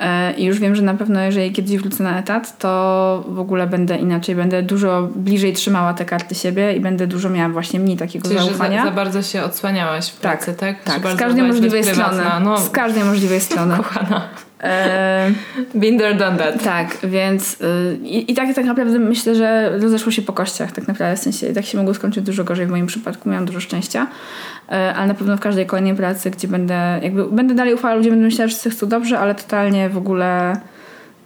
E, 0.00 0.32
I 0.32 0.44
już 0.44 0.58
wiem, 0.58 0.76
że 0.76 0.82
na 0.82 0.94
pewno 0.94 1.20
jeżeli 1.20 1.52
kiedyś 1.52 1.76
wrócę 1.76 2.04
na 2.04 2.18
etat, 2.18 2.58
to 2.58 3.24
w 3.28 3.38
ogóle 3.38 3.66
będę 3.66 3.96
inaczej, 3.96 4.34
będę 4.34 4.62
dużo 4.62 5.08
bliżej 5.16 5.52
trzymała 5.52 5.94
te 5.94 6.04
karty 6.04 6.34
siebie 6.34 6.72
i 6.72 6.80
będę 6.80 7.06
dużo 7.06 7.30
miała 7.30 7.48
właśnie 7.48 7.80
mniej 7.80 7.96
takiego 7.96 8.28
Czyli, 8.28 8.40
zaufania. 8.40 8.78
Że 8.78 8.84
za, 8.84 8.90
za, 8.90 8.96
bardzo 8.96 9.22
się 9.22 9.42
odsłaniasz 9.42 10.08
w 10.10 10.20
tak, 10.20 10.38
pracy, 10.38 10.54
tak? 10.54 10.82
Tak, 10.82 11.12
z 11.12 11.16
każdej 11.16 11.42
możliwej 11.42 11.84
strony. 11.84 12.22
No, 12.44 12.58
z 12.58 12.70
każdej 12.70 13.04
możliwej 13.04 13.40
strony. 13.40 13.76
Kochana. 13.82 14.28
E, 14.64 15.32
Been 15.74 15.98
there, 15.98 16.14
done 16.14 16.36
that. 16.36 16.64
Tak, 16.64 16.96
więc 17.02 17.60
y, 17.60 17.98
i, 18.04 18.34
tak, 18.34 18.54
tak 18.54 18.64
naprawdę 18.64 18.98
myślę, 18.98 19.34
że 19.34 19.78
rozeszło 19.78 20.12
się 20.12 20.22
po 20.22 20.32
kościach 20.32 20.72
tak 20.72 20.88
naprawdę, 20.88 21.16
w 21.16 21.18
sensie 21.20 21.48
i 21.48 21.54
tak 21.54 21.64
się 21.64 21.78
mogło 21.78 21.94
skończyć 21.94 22.24
dużo 22.24 22.44
gorzej 22.44 22.66
w 22.66 22.70
moim 22.70 22.86
przypadku, 22.86 23.28
miałam 23.28 23.44
dużo 23.44 23.60
szczęścia, 23.60 24.06
e, 24.68 24.94
ale 24.94 25.06
na 25.06 25.14
pewno 25.14 25.36
w 25.36 25.40
każdej 25.40 25.66
kolejnej 25.66 25.94
pracy, 25.94 26.30
gdzie 26.30 26.48
będę, 26.48 27.00
jakby 27.02 27.24
będę 27.24 27.54
dalej 27.54 27.74
ufała 27.74 27.94
ludziom, 27.94 28.10
będę 28.10 28.24
myślała, 28.24 28.48
że 28.48 28.52
wszyscy 28.52 28.70
chcą 28.70 28.88
dobrze, 28.88 29.18
ale 29.18 29.34
totalnie 29.34 29.88
w 29.88 29.96
ogóle 29.96 30.60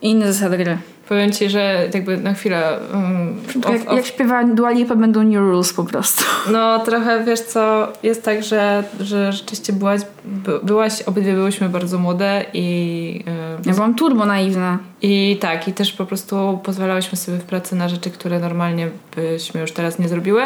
inne 0.03 0.32
zasady 0.32 0.59
gry. 0.59 0.78
Powiem 1.09 1.33
ci, 1.33 1.51
że 1.51 1.89
jakby 1.95 2.17
na 2.17 2.35
chwilę... 2.35 2.79
Um, 2.95 3.41
off, 3.65 3.73
jak, 3.73 3.93
jak 3.93 4.07
śpiewa 4.07 4.45
Dua 4.45 4.71
Lipa 4.71 4.97
będą 4.97 5.23
new 5.23 5.39
rules 5.39 5.73
po 5.73 5.85
prostu. 5.85 6.25
No 6.53 6.79
trochę 6.79 7.25
wiesz 7.25 7.41
co, 7.41 7.93
jest 8.03 8.25
tak, 8.25 8.43
że, 8.43 8.85
że 9.01 9.33
rzeczywiście 9.33 9.73
byłaś, 9.73 10.01
by, 10.25 10.61
byłaś, 10.63 11.03
obydwie 11.03 11.33
byłyśmy 11.33 11.69
bardzo 11.69 11.99
młode 11.99 12.45
i... 12.53 13.25
Yy, 13.27 13.33
ja 13.67 13.75
byłam 13.75 13.95
turbo 13.95 14.27
naiwna. 14.27 14.79
I 15.03 15.37
tak, 15.41 15.69
i 15.69 15.73
też 15.73 15.93
po 15.93 16.07
prostu 16.07 16.61
pozwalałyśmy 16.65 17.19
sobie 17.19 17.39
w 17.39 17.45
pracy 17.45 17.77
na 17.77 17.89
rzeczy, 17.89 18.11
które 18.11 18.39
normalnie 18.39 18.89
byśmy 19.17 19.61
już 19.61 19.73
teraz 19.73 19.99
nie 19.99 20.09
zrobiły. 20.09 20.43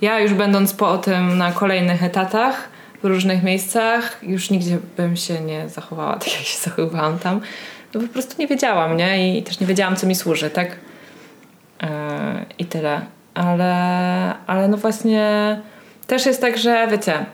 Ja 0.00 0.20
już 0.20 0.34
będąc 0.34 0.74
po 0.74 0.98
tym 0.98 1.38
na 1.38 1.52
kolejnych 1.52 2.02
etatach 2.02 2.68
w 3.02 3.04
różnych 3.04 3.42
miejscach, 3.42 4.18
już 4.22 4.50
nigdzie 4.50 4.78
bym 4.96 5.16
się 5.16 5.40
nie 5.40 5.68
zachowała 5.68 6.12
tak, 6.18 6.32
jak 6.32 6.42
się 6.42 6.58
zachowywałam 6.58 7.18
tam 7.18 7.40
no 7.94 8.00
po 8.00 8.08
prostu 8.08 8.34
nie 8.38 8.46
wiedziałam, 8.46 8.96
nie? 8.96 9.38
I 9.38 9.42
też 9.42 9.60
nie 9.60 9.66
wiedziałam, 9.66 9.96
co 9.96 10.06
mi 10.06 10.14
służy, 10.14 10.50
tak? 10.50 10.76
Yy, 11.82 11.88
I 12.58 12.64
tyle. 12.64 13.00
Ale, 13.34 13.74
ale 14.46 14.68
no 14.68 14.76
właśnie 14.76 15.60
też 16.06 16.26
jest 16.26 16.40
tak, 16.40 16.58
że 16.58 16.88
wiecie, 16.90 17.26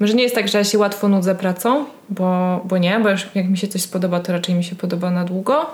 może 0.00 0.14
nie 0.14 0.22
jest 0.22 0.34
tak, 0.34 0.48
że 0.48 0.58
ja 0.58 0.64
się 0.64 0.78
łatwo 0.78 1.08
nudzę 1.08 1.34
pracą, 1.34 1.84
bo, 2.08 2.60
bo 2.64 2.78
nie, 2.78 3.00
bo 3.00 3.10
już 3.10 3.28
jak 3.34 3.48
mi 3.48 3.58
się 3.58 3.68
coś 3.68 3.82
spodoba, 3.82 4.20
to 4.20 4.32
raczej 4.32 4.54
mi 4.54 4.64
się 4.64 4.76
podoba 4.76 5.10
na 5.10 5.24
długo, 5.24 5.66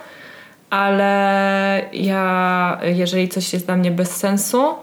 ale 0.71 1.83
ja, 1.93 2.81
jeżeli 2.83 3.29
coś 3.29 3.53
jest 3.53 3.67
dla 3.67 3.77
mnie 3.77 3.91
bez 3.91 4.17
sensu, 4.17 4.75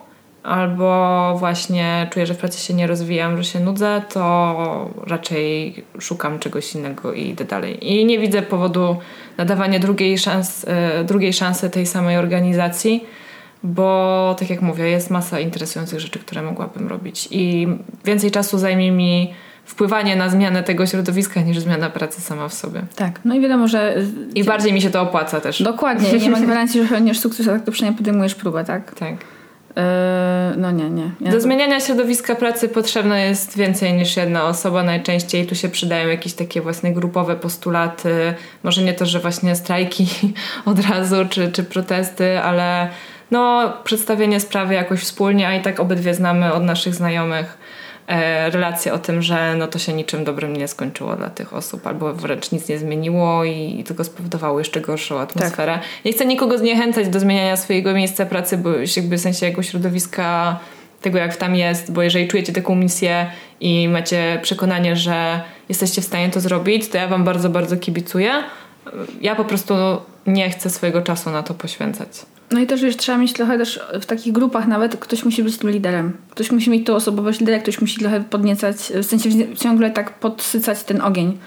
albo 0.43 1.35
właśnie 1.37 2.07
czuję, 2.11 2.25
że 2.25 2.33
w 2.33 2.37
pracy 2.37 2.59
się 2.59 2.73
nie 2.73 2.87
rozwijam, 2.87 3.37
że 3.37 3.43
się 3.43 3.59
nudzę, 3.59 4.01
to 4.13 4.89
raczej 5.07 5.75
szukam 5.99 6.39
czegoś 6.39 6.75
innego 6.75 7.13
i 7.13 7.29
idę 7.29 7.45
dalej. 7.45 7.93
I 7.93 8.05
nie 8.05 8.19
widzę 8.19 8.41
powodu 8.41 8.97
na 9.37 9.45
dawanie 9.45 9.79
drugiej, 9.79 10.17
szans, 10.17 10.65
e, 10.67 11.03
drugiej 11.03 11.33
szansy 11.33 11.69
tej 11.69 11.85
samej 11.85 12.17
organizacji, 12.17 13.05
bo 13.63 14.35
tak 14.39 14.49
jak 14.49 14.61
mówię, 14.61 14.89
jest 14.89 15.09
masa 15.09 15.39
interesujących 15.39 15.99
rzeczy, 15.99 16.19
które 16.19 16.41
mogłabym 16.41 16.87
robić 16.87 17.27
i 17.31 17.67
więcej 18.05 18.31
czasu 18.31 18.57
zajmie 18.57 18.91
mi 18.91 19.33
wpływanie 19.65 20.15
na 20.15 20.29
zmianę 20.29 20.63
tego 20.63 20.85
środowiska 20.85 21.41
niż 21.41 21.59
zmiana 21.59 21.89
pracy 21.89 22.21
sama 22.21 22.47
w 22.47 22.53
sobie. 22.53 22.81
Tak, 22.95 23.19
no 23.25 23.35
i 23.35 23.41
wiadomo, 23.41 23.67
że... 23.67 23.95
I 24.35 24.43
bardziej 24.43 24.73
mi 24.73 24.81
się 24.81 24.89
to 24.89 25.01
opłaca 25.01 25.41
też. 25.41 25.63
Dokładnie, 25.63 26.13
nie 26.19 26.29
ma 26.29 26.39
gwarancji, 26.39 26.79
że 26.79 26.85
osiągniesz 26.85 27.19
sukces, 27.19 27.47
a 27.47 27.51
tak 27.51 27.65
to 27.65 27.71
przynajmniej 27.71 27.97
podejmujesz 27.97 28.35
próbę, 28.35 28.63
tak? 28.63 28.95
Tak. 28.95 29.15
Yy, 29.75 30.57
no 30.57 30.71
nie, 30.71 30.89
nie. 30.89 31.11
Ja 31.21 31.31
Do 31.31 31.41
zmieniania 31.41 31.79
środowiska 31.79 32.35
pracy 32.35 32.69
potrzebne 32.69 33.25
jest 33.25 33.57
więcej 33.57 33.93
niż 33.93 34.17
jedna 34.17 34.45
osoba. 34.45 34.83
Najczęściej 34.83 35.47
tu 35.47 35.55
się 35.55 35.69
przydają 35.69 36.07
jakieś 36.07 36.33
takie 36.33 36.61
właśnie 36.61 36.93
grupowe 36.93 37.35
postulaty. 37.35 38.33
Może 38.63 38.81
nie 38.81 38.93
to, 38.93 39.05
że 39.05 39.19
właśnie 39.19 39.55
strajki 39.55 40.07
od 40.65 40.79
razu, 40.89 41.15
czy, 41.29 41.51
czy 41.51 41.63
protesty, 41.63 42.39
ale 42.39 42.89
no 43.31 43.73
przedstawienie 43.83 44.39
sprawy 44.39 44.73
jakoś 44.73 44.99
wspólnie, 44.99 45.47
a 45.47 45.55
i 45.55 45.61
tak 45.61 45.79
obydwie 45.79 46.13
znamy 46.13 46.53
od 46.53 46.63
naszych 46.63 46.95
znajomych 46.95 47.57
relacje 48.51 48.93
o 48.93 48.99
tym, 48.99 49.21
że 49.21 49.55
no 49.57 49.67
to 49.67 49.79
się 49.79 49.93
niczym 49.93 50.23
dobrym 50.23 50.55
nie 50.55 50.67
skończyło 50.67 51.15
dla 51.15 51.29
tych 51.29 51.53
osób, 51.53 51.87
albo 51.87 52.13
wręcz 52.13 52.51
nic 52.51 52.69
nie 52.69 52.79
zmieniło 52.79 53.43
i, 53.43 53.79
i 53.79 53.83
tylko 53.83 54.03
spowodowało 54.03 54.59
jeszcze 54.59 54.81
gorszą 54.81 55.19
atmosferę. 55.19 55.73
Tak. 55.73 55.83
Nie 56.05 56.13
chcę 56.13 56.25
nikogo 56.25 56.57
zniechęcać 56.57 57.07
do 57.07 57.19
zmieniania 57.19 57.57
swojego 57.57 57.93
miejsca 57.93 58.25
pracy, 58.25 58.57
bo 58.57 58.69
jakby 58.95 59.17
w 59.17 59.21
sensie 59.21 59.45
jego 59.45 59.63
środowiska 59.63 60.59
tego, 61.01 61.17
jak 61.17 61.35
tam 61.35 61.55
jest, 61.55 61.91
bo 61.91 62.01
jeżeli 62.01 62.27
czujecie 62.27 62.53
taką 62.53 62.75
misję 62.75 63.25
i 63.59 63.89
macie 63.89 64.39
przekonanie, 64.41 64.95
że 64.95 65.41
jesteście 65.69 66.01
w 66.01 66.05
stanie 66.05 66.29
to 66.29 66.39
zrobić, 66.39 66.87
to 66.87 66.97
ja 66.97 67.07
Wam 67.07 67.23
bardzo, 67.23 67.49
bardzo 67.49 67.77
kibicuję. 67.77 68.31
Ja 69.21 69.35
po 69.35 69.45
prostu 69.45 69.73
nie 70.27 70.49
chcę 70.49 70.69
swojego 70.69 71.01
czasu 71.01 71.29
na 71.29 71.43
to 71.43 71.53
poświęcać. 71.53 72.09
No 72.53 72.59
i 72.59 72.67
też 72.67 72.81
już 72.81 72.97
trzeba 72.97 73.17
mieć 73.17 73.33
trochę 73.33 73.57
też 73.57 73.79
w 74.01 74.05
takich 74.05 74.33
grupach 74.33 74.67
nawet, 74.67 74.97
ktoś 74.97 75.25
musi 75.25 75.43
być 75.43 75.57
tym 75.57 75.69
liderem. 75.69 76.13
Ktoś 76.29 76.51
musi 76.51 76.69
mieć 76.69 76.85
tą 76.85 76.95
osobowość 76.95 77.39
lidera, 77.39 77.59
ktoś 77.59 77.81
musi 77.81 77.99
trochę 77.99 78.23
podniecać, 78.23 78.75
w 78.95 79.05
sensie 79.05 79.29
ciągle 79.55 79.91
tak 79.91 80.19
podsycać 80.19 80.83
ten 80.83 81.01
ogień 81.01 81.37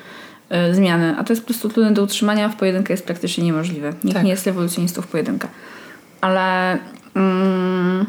y, 0.71 0.75
zmiany. 0.75 1.15
A 1.19 1.25
to 1.25 1.33
jest 1.33 1.43
po 1.43 1.47
prostu 1.47 1.69
trudne 1.69 1.91
do 1.91 2.03
utrzymania, 2.03 2.49
w 2.49 2.57
pojedynkę 2.57 2.93
jest 2.93 3.07
praktycznie 3.07 3.45
niemożliwe. 3.45 3.93
Nikt 4.05 4.17
tak. 4.17 4.25
nie 4.25 4.31
jest 4.31 4.47
rewolucjonistą 4.47 5.03
w 5.03 5.07
pojedynkę. 5.07 5.49
Ale... 6.21 6.79
Mm, 7.15 8.07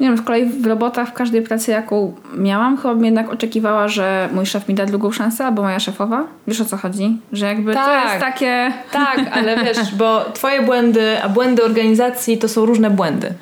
nie 0.00 0.08
wiem, 0.08 0.18
z 0.18 0.22
kolei 0.22 0.46
w 0.46 0.66
robotach, 0.66 1.08
w 1.08 1.12
każdej 1.12 1.42
pracy, 1.42 1.70
jaką 1.70 2.14
miałam, 2.36 2.76
chyba 2.76 2.94
bym 2.94 3.04
jednak 3.04 3.32
oczekiwała, 3.32 3.88
że 3.88 4.28
mój 4.32 4.46
szef 4.46 4.68
mi 4.68 4.74
da 4.74 4.86
drugą 4.86 5.12
szansę, 5.12 5.44
albo 5.44 5.62
moja 5.62 5.80
szefowa. 5.80 6.24
Wiesz 6.46 6.60
o 6.60 6.64
co 6.64 6.76
chodzi? 6.76 7.16
Że 7.32 7.46
jakby 7.46 7.74
tak, 7.74 7.84
to 7.84 7.94
jest 7.94 8.06
tak. 8.06 8.20
takie... 8.20 8.72
Tak, 8.92 9.20
ale 9.32 9.56
wiesz, 9.64 9.94
bo 9.94 10.24
twoje 10.34 10.62
błędy, 10.62 11.22
a 11.22 11.28
błędy 11.28 11.64
organizacji 11.64 12.38
to 12.38 12.48
są 12.48 12.66
różne 12.66 12.90
błędy. 12.90 13.34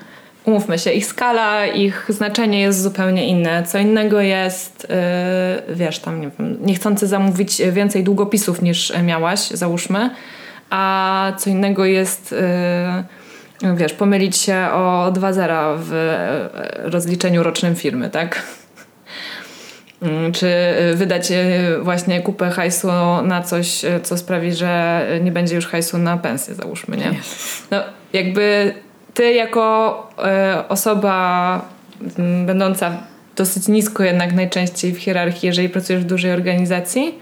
Umówmy 0.45 0.79
się, 0.79 0.93
ich 0.93 1.07
skala, 1.07 1.67
ich 1.67 2.07
znaczenie 2.09 2.61
jest 2.61 2.83
zupełnie 2.83 3.29
inne. 3.29 3.63
Co 3.63 3.79
innego 3.79 4.21
jest, 4.21 4.87
yy, 5.69 5.75
wiesz, 5.75 5.99
tam 5.99 6.21
nie 6.21 6.31
wiem, 6.39 6.57
niechcący 6.61 7.07
zamówić 7.07 7.63
więcej 7.73 8.05
długopisów 8.05 8.63
niż 8.63 8.93
miałaś, 9.03 9.41
załóżmy, 9.51 10.11
a 10.71 11.33
co 11.39 11.51
innego 11.51 11.85
jest... 11.85 12.33
Yy, 12.33 13.16
wiesz, 13.77 13.93
pomylić 13.93 14.37
się 14.37 14.69
o 14.73 15.11
2 15.15 15.33
zera 15.33 15.75
w 15.79 15.93
e, 15.93 16.91
rozliczeniu 16.91 17.43
rocznym 17.43 17.77
firmy, 17.77 18.11
tak? 18.11 18.43
Mm, 20.03 20.33
czy 20.33 20.47
wydać 20.95 21.31
e, 21.31 21.45
właśnie 21.83 22.21
kupę 22.21 22.51
hajsu 22.51 22.89
na 23.25 23.43
coś, 23.43 23.85
e, 23.85 24.01
co 24.01 24.19
sprawi, 24.19 24.53
że 24.53 25.03
nie 25.21 25.33
będzie 25.33 25.55
już 25.55 25.67
hajsu 25.67 25.99
na 25.99 26.17
pensję, 26.17 26.55
załóżmy, 26.55 26.97
nie? 26.97 27.15
No, 27.71 27.83
jakby 28.13 28.75
ty 29.15 29.33
jako 29.33 30.13
osoba 30.69 31.61
mm, 32.19 32.47
będąca 32.47 32.97
dosyć 33.37 33.69
nisko 33.69 34.03
jednak 34.03 34.33
najczęściej 34.33 34.93
w 34.93 34.99
hierarchii, 34.99 35.47
jeżeli 35.47 35.69
pracujesz 35.69 36.03
w 36.03 36.07
dużej 36.07 36.33
organizacji, 36.33 37.19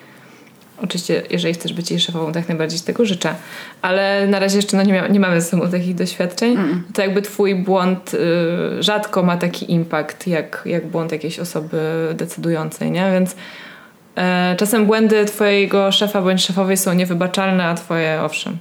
Oczywiście, 0.83 1.22
jeżeli 1.31 1.55
chcesz 1.55 1.72
być 1.72 1.91
jej 1.91 2.01
szefową, 2.01 2.33
tak 2.33 2.49
najbardziej 2.49 2.81
tego 2.81 3.05
życzę. 3.05 3.35
Ale 3.83 4.27
na 4.27 4.39
razie 4.39 4.57
jeszcze 4.57 4.77
no, 4.77 4.83
nie, 4.83 5.09
nie 5.11 5.20
mamy 5.20 5.41
ze 5.41 5.49
sobą 5.49 5.70
takich 5.70 5.95
doświadczeń. 5.95 6.53
Mm. 6.53 6.85
To 6.95 7.03
jakby 7.03 7.22
twój 7.22 7.55
błąd 7.55 8.14
y, 8.14 8.18
rzadko 8.83 9.22
ma 9.22 9.37
taki 9.37 9.72
impact, 9.72 10.27
jak, 10.27 10.62
jak 10.66 10.87
błąd 10.87 11.12
jakiejś 11.12 11.39
osoby 11.39 11.79
decydującej, 12.14 12.91
nie? 12.91 13.12
Więc 13.12 13.33
y, 13.33 14.57
czasem 14.57 14.87
błędy 14.87 15.25
twojego 15.25 15.93
szefa 15.93 16.22
bądź 16.22 16.45
szefowej 16.45 16.77
są 16.77 16.93
niewybaczalne, 16.93 17.64
a 17.64 17.75
twoje 17.75 18.22
owszem. 18.22 18.59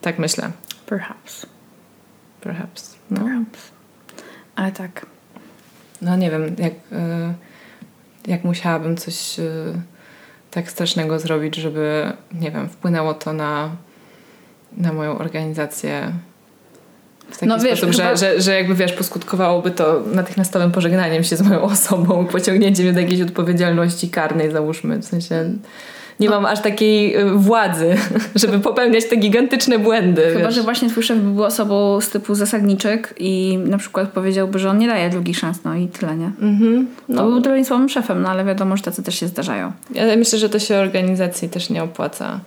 Tak 0.00 0.18
myślę. 0.18 0.50
Perhaps. 0.86 1.46
Perhaps. 2.40 2.96
No. 3.10 3.20
Perhaps. 3.20 3.70
Ale 4.56 4.72
tak. 4.72 5.06
No 6.02 6.16
nie 6.16 6.30
wiem, 6.30 6.56
jak, 6.58 6.72
y, 6.72 7.34
jak 8.26 8.44
musiałabym 8.44 8.96
coś 8.96 9.40
tak 10.50 10.70
strasznego 10.70 11.18
zrobić, 11.18 11.56
żeby, 11.56 12.12
nie 12.40 12.50
wiem, 12.50 12.68
wpłynęło 12.68 13.14
to 13.14 13.32
na, 13.32 13.70
na 14.76 14.92
moją 14.92 15.18
organizację 15.18 16.12
w 17.30 17.38
taki 17.38 17.46
no, 17.46 17.58
wiesz, 17.58 17.78
sposób, 17.78 17.96
chyba... 17.96 18.16
że, 18.16 18.34
że, 18.34 18.40
że 18.40 18.54
jakby 18.54 18.74
wiesz, 18.74 18.92
poskutkowałoby 18.92 19.70
to 19.70 20.02
natychmiastowym 20.12 20.72
pożegnaniem 20.72 21.24
się 21.24 21.36
z 21.36 21.42
moją 21.42 21.62
osobą, 21.72 22.26
pociągnięciem 22.26 22.94
do 22.94 23.00
jakiejś 23.00 23.20
odpowiedzialności 23.20 24.08
karnej, 24.08 24.50
załóżmy. 24.50 24.98
W 24.98 25.04
sensie 25.04 25.50
nie 26.20 26.30
mam 26.30 26.46
aż 26.46 26.60
takiej 26.60 27.16
y, 27.16 27.30
władzy, 27.30 27.96
żeby 28.34 28.58
popełniać 28.58 29.04
te 29.04 29.16
gigantyczne 29.16 29.78
błędy. 29.78 30.22
Chyba, 30.32 30.46
wiesz. 30.46 30.54
że 30.54 30.62
właśnie 30.62 30.88
twój 30.88 31.02
szef 31.02 31.18
by 31.18 31.30
był 31.30 31.44
osobą 31.44 32.00
z 32.00 32.10
typu 32.10 32.34
zasadniczek 32.34 33.14
i 33.18 33.58
na 33.64 33.78
przykład 33.78 34.08
powiedziałby, 34.08 34.58
że 34.58 34.70
on 34.70 34.78
nie 34.78 34.86
daje 34.86 35.10
drugich 35.10 35.38
szans, 35.38 35.64
no 35.64 35.74
i 35.74 35.88
tyle, 35.88 36.16
nie? 36.16 36.30
Mhm. 36.40 36.86
No. 37.08 37.22
To 37.22 37.28
był 37.28 37.40
trochę 37.40 37.64
słabym 37.64 37.88
szefem, 37.88 38.22
no 38.22 38.28
ale 38.28 38.44
wiadomo, 38.44 38.76
że 38.76 38.82
tacy 38.82 39.02
też 39.02 39.20
się 39.20 39.28
zdarzają. 39.28 39.72
Ja 39.94 40.16
myślę, 40.16 40.38
że 40.38 40.48
to 40.48 40.58
się 40.58 40.76
organizacji 40.76 41.48
też 41.48 41.70
nie 41.70 41.82
opłaca. 41.82 42.40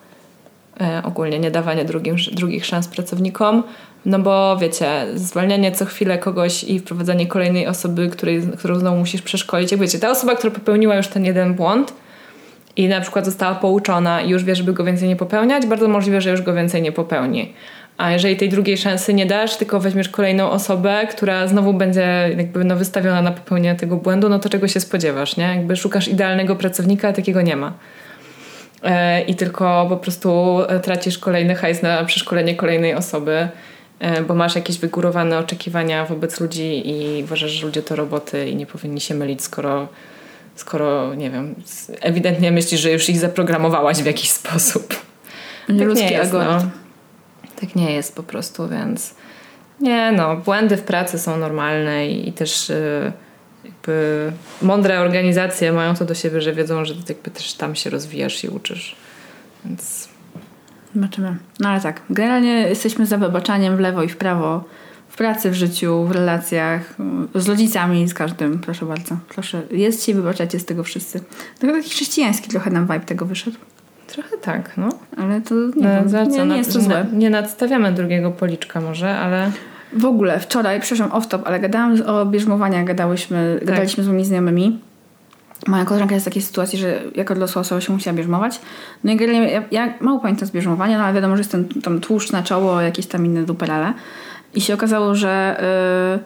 E, 0.81 1.01
ogólnie 1.03 1.39
nie 1.39 1.51
dawanie 1.51 1.85
drugim, 1.85 2.15
drugich 2.31 2.65
szans 2.65 2.87
pracownikom, 2.87 3.63
no 4.05 4.19
bo 4.19 4.57
wiecie, 4.57 5.05
zwalnianie 5.15 5.71
co 5.71 5.85
chwilę 5.85 6.17
kogoś 6.17 6.63
i 6.63 6.79
wprowadzanie 6.79 7.27
kolejnej 7.27 7.67
osoby, 7.67 8.09
której, 8.09 8.41
którą 8.57 8.79
znowu 8.79 8.97
musisz 8.97 9.21
przeszkolić. 9.21 9.71
Jak 9.71 9.81
wiecie, 9.81 9.99
ta 9.99 10.11
osoba, 10.11 10.35
która 10.35 10.53
popełniła 10.53 10.95
już 10.95 11.07
ten 11.07 11.25
jeden 11.25 11.53
błąd, 11.53 11.93
i 12.75 12.87
na 12.87 13.01
przykład 13.01 13.25
została 13.25 13.55
pouczona 13.55 14.21
i 14.21 14.29
już 14.29 14.43
wie, 14.43 14.55
żeby 14.55 14.73
go 14.73 14.83
więcej 14.83 15.09
nie 15.09 15.15
popełniać, 15.15 15.65
bardzo 15.65 15.87
możliwe, 15.87 16.21
że 16.21 16.31
już 16.31 16.41
go 16.41 16.53
więcej 16.53 16.81
nie 16.81 16.91
popełni. 16.91 17.53
A 17.97 18.11
jeżeli 18.11 18.37
tej 18.37 18.49
drugiej 18.49 18.77
szansy 18.77 19.13
nie 19.13 19.25
dasz, 19.25 19.57
tylko 19.57 19.79
weźmiesz 19.79 20.09
kolejną 20.09 20.49
osobę, 20.49 21.07
która 21.09 21.47
znowu 21.47 21.73
będzie 21.73 22.29
jakby 22.37 22.63
no, 22.63 22.75
wystawiona 22.75 23.21
na 23.21 23.31
popełnienie 23.31 23.75
tego 23.75 23.97
błędu, 23.97 24.29
no 24.29 24.39
to 24.39 24.49
czego 24.49 24.67
się 24.67 24.79
spodziewasz, 24.79 25.37
nie? 25.37 25.43
Jakby 25.43 25.75
szukasz 25.75 26.07
idealnego 26.07 26.55
pracownika, 26.55 27.07
a 27.07 27.13
takiego 27.13 27.41
nie 27.41 27.55
ma. 27.55 27.73
E, 28.83 29.21
I 29.21 29.35
tylko 29.35 29.85
po 29.89 29.97
prostu 29.97 30.59
e, 30.67 30.79
tracisz 30.79 31.17
kolejny 31.17 31.55
hajs 31.55 31.81
na 31.81 32.05
przeszkolenie 32.05 32.55
kolejnej 32.55 32.95
osoby, 32.95 33.47
e, 33.99 34.21
bo 34.21 34.35
masz 34.35 34.55
jakieś 34.55 34.79
wygórowane 34.79 35.37
oczekiwania 35.39 36.05
wobec 36.05 36.39
ludzi 36.39 36.89
i 36.89 37.23
uważasz, 37.23 37.51
że 37.51 37.65
ludzie 37.65 37.81
to 37.81 37.95
roboty 37.95 38.49
i 38.49 38.55
nie 38.55 38.65
powinni 38.65 39.01
się 39.01 39.15
mylić, 39.15 39.43
skoro 39.43 39.87
skoro, 40.61 41.15
nie 41.15 41.31
wiem, 41.31 41.55
ewidentnie 42.01 42.51
myślisz, 42.51 42.81
że 42.81 42.91
już 42.91 43.09
ich 43.09 43.19
zaprogramowałaś 43.19 43.97
w 43.97 44.05
jakiś 44.05 44.31
sposób. 44.31 44.95
Tak 45.67 45.95
nie 45.95 46.11
jest, 46.11 46.33
no. 46.33 46.61
Tak 47.61 47.75
nie 47.75 47.93
jest 47.93 48.15
po 48.15 48.23
prostu, 48.23 48.67
więc 48.67 49.15
nie 49.81 50.11
no, 50.11 50.35
błędy 50.35 50.77
w 50.77 50.81
pracy 50.81 51.19
są 51.19 51.37
normalne 51.37 52.07
i, 52.07 52.29
i 52.29 52.33
też 52.33 52.69
y, 52.69 53.11
jakby 53.65 54.31
mądre 54.61 54.99
organizacje 54.99 55.71
mają 55.73 55.95
to 55.95 56.05
do 56.05 56.13
siebie, 56.13 56.41
że 56.41 56.53
wiedzą, 56.53 56.85
że 56.85 56.93
jakby 57.09 57.31
też 57.31 57.53
tam 57.53 57.75
się 57.75 57.89
rozwijasz 57.89 58.43
i 58.43 58.49
uczysz. 58.49 58.95
Więc... 59.65 60.09
Zobaczymy. 60.95 61.37
No 61.59 61.69
ale 61.69 61.81
tak, 61.81 62.01
generalnie 62.09 62.51
jesteśmy 62.51 63.05
za 63.05 63.17
wybaczaniem 63.17 63.77
w 63.77 63.79
lewo 63.79 64.03
i 64.03 64.09
w 64.09 64.17
prawo 64.17 64.63
w 65.11 65.17
pracy, 65.17 65.51
w 65.51 65.53
życiu, 65.53 66.05
w 66.05 66.11
relacjach, 66.11 66.95
z 67.35 67.49
rodzicami, 67.49 68.07
z 68.07 68.13
każdym, 68.13 68.59
proszę 68.59 68.85
bardzo. 68.85 69.17
Proszę, 69.29 69.61
jest 69.71 70.05
ci, 70.05 70.13
wybaczacie 70.13 70.59
z 70.59 70.65
tego 70.65 70.83
wszyscy. 70.83 71.21
Trochę 71.59 71.77
taki 71.77 71.89
chrześcijański 71.89 72.49
trochę 72.49 72.71
nam 72.71 72.83
vibe 72.83 72.99
tego 72.99 73.25
wyszedł. 73.25 73.57
Trochę 74.07 74.37
tak, 74.37 74.77
no. 74.77 74.89
Ale 75.17 75.41
to 75.41 75.55
nie, 75.55 76.03
no, 76.03 76.09
wiem, 76.09 76.29
nie, 76.29 76.45
nie 76.45 76.57
jest 76.57 76.73
to 76.73 76.81
złe. 76.81 77.05
Nie 77.13 77.29
nadstawiamy 77.29 77.91
drugiego 77.91 78.31
policzka 78.31 78.81
może, 78.81 79.17
ale... 79.17 79.51
W 79.93 80.05
ogóle, 80.05 80.39
wczoraj, 80.39 80.81
przepraszam, 80.81 81.21
off-top, 81.21 81.41
ale 81.45 81.59
gadałam 81.59 82.01
o 82.01 82.25
bierzmowaniach, 82.25 82.85
gadałyśmy, 82.85 83.55
tak. 83.59 83.67
gadaliśmy 83.67 84.03
z 84.03 84.07
moimi 84.07 84.25
znajomymi. 84.25 84.79
Moja 85.67 85.85
koleżanka 85.85 86.13
jest 86.13 86.25
w 86.25 86.29
takiej 86.29 86.41
sytuacji, 86.41 86.79
że 86.79 87.01
jako 87.15 87.33
dorosła 87.33 87.61
osoba 87.61 87.81
się 87.81 87.93
musiała 87.93 88.17
bierzmować. 88.17 88.61
No 89.03 89.11
i 89.11 89.15
generalnie 89.15 89.51
ja, 89.51 89.63
ja 89.71 89.93
mało 90.01 90.19
pamiętam 90.19 90.47
z 90.47 90.51
bierzmowania, 90.51 90.97
no 90.97 91.03
ale 91.03 91.13
wiadomo, 91.13 91.35
że 91.35 91.39
jest 91.39 91.51
ten 91.51 91.67
tam 91.67 91.99
tłuszcz 91.99 92.31
na 92.31 92.43
czoło, 92.43 92.81
jakieś 92.81 93.05
tam 93.05 93.25
inne 93.25 93.43
duperele. 93.43 93.93
I 94.55 94.61
się 94.61 94.73
okazało, 94.73 95.15
że 95.15 95.61
yy, 96.13 96.23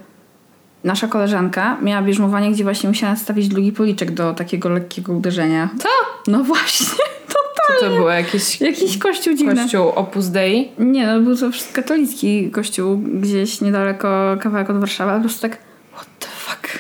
nasza 0.84 1.07
koleżanka 1.07 1.78
miała 1.82 2.01
bierzmowanie, 2.01 2.51
gdzie 2.51 2.63
właśnie 2.63 2.89
musiała 2.89 3.11
nastawić 3.13 3.47
drugi 3.47 3.71
policzek 3.71 4.11
do 4.11 4.34
takiego 4.34 4.69
lekkiego 4.69 5.13
uderzenia. 5.13 5.69
Co? 5.80 5.89
No 6.32 6.43
właśnie, 6.43 6.88
totalnie. 7.28 7.80
Co 7.80 7.86
to 7.86 7.95
było? 7.95 8.09
Jakiś, 8.09 8.61
jakiś 8.61 8.97
kościół 8.97 9.34
dziwny. 9.34 9.55
Kościół 9.55 9.89
Opus 9.89 10.28
Dei? 10.28 10.71
Nie, 10.80 11.07
no 11.07 11.19
był 11.19 11.38
to 11.38 11.49
katolicki 11.73 12.51
kościół 12.51 12.97
gdzieś 12.97 13.61
niedaleko, 13.61 14.38
kawałek 14.39 14.69
od 14.69 14.80
Warszawy, 14.80 15.11
ale 15.11 15.19
po 15.19 15.23
prostu 15.23 15.41
tak 15.41 15.57
what 15.93 16.07
the 16.19 16.28
fuck. 16.28 16.80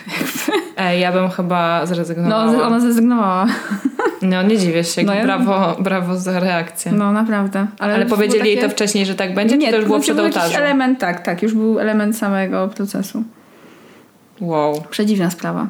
Ej, 0.77 1.01
ja 1.01 1.11
bym 1.11 1.29
chyba 1.29 1.85
zrezygnowała. 1.85 2.51
No, 2.51 2.63
ona 2.63 2.79
zrezygnowała. 2.79 3.47
No, 4.21 4.43
nie 4.43 4.57
dziwię 4.57 4.83
się. 4.83 5.03
No, 5.03 5.13
brawo, 5.23 5.75
brawo 5.79 6.17
za 6.17 6.39
reakcję. 6.39 6.91
No, 6.91 7.11
naprawdę. 7.11 7.67
Ale, 7.79 7.93
Ale 7.93 8.05
powiedzieli 8.05 8.39
takie... 8.39 8.51
jej 8.51 8.61
to 8.61 8.69
wcześniej, 8.69 9.05
że 9.05 9.15
tak 9.15 9.33
będzie, 9.33 9.57
nie, 9.57 9.65
czy 9.65 9.71
to 9.71 9.77
już 9.77 9.85
było 9.85 9.99
przed 9.99 10.19
ołtarzem? 10.19 10.41
jakiś 10.41 10.57
element, 10.57 10.99
tak, 10.99 11.25
tak. 11.25 11.43
Już 11.43 11.53
był 11.53 11.79
element 11.79 12.17
samego 12.17 12.67
procesu. 12.67 13.23
Wow. 14.41 14.83
Przedziwna 14.89 15.29
sprawa. 15.29 15.67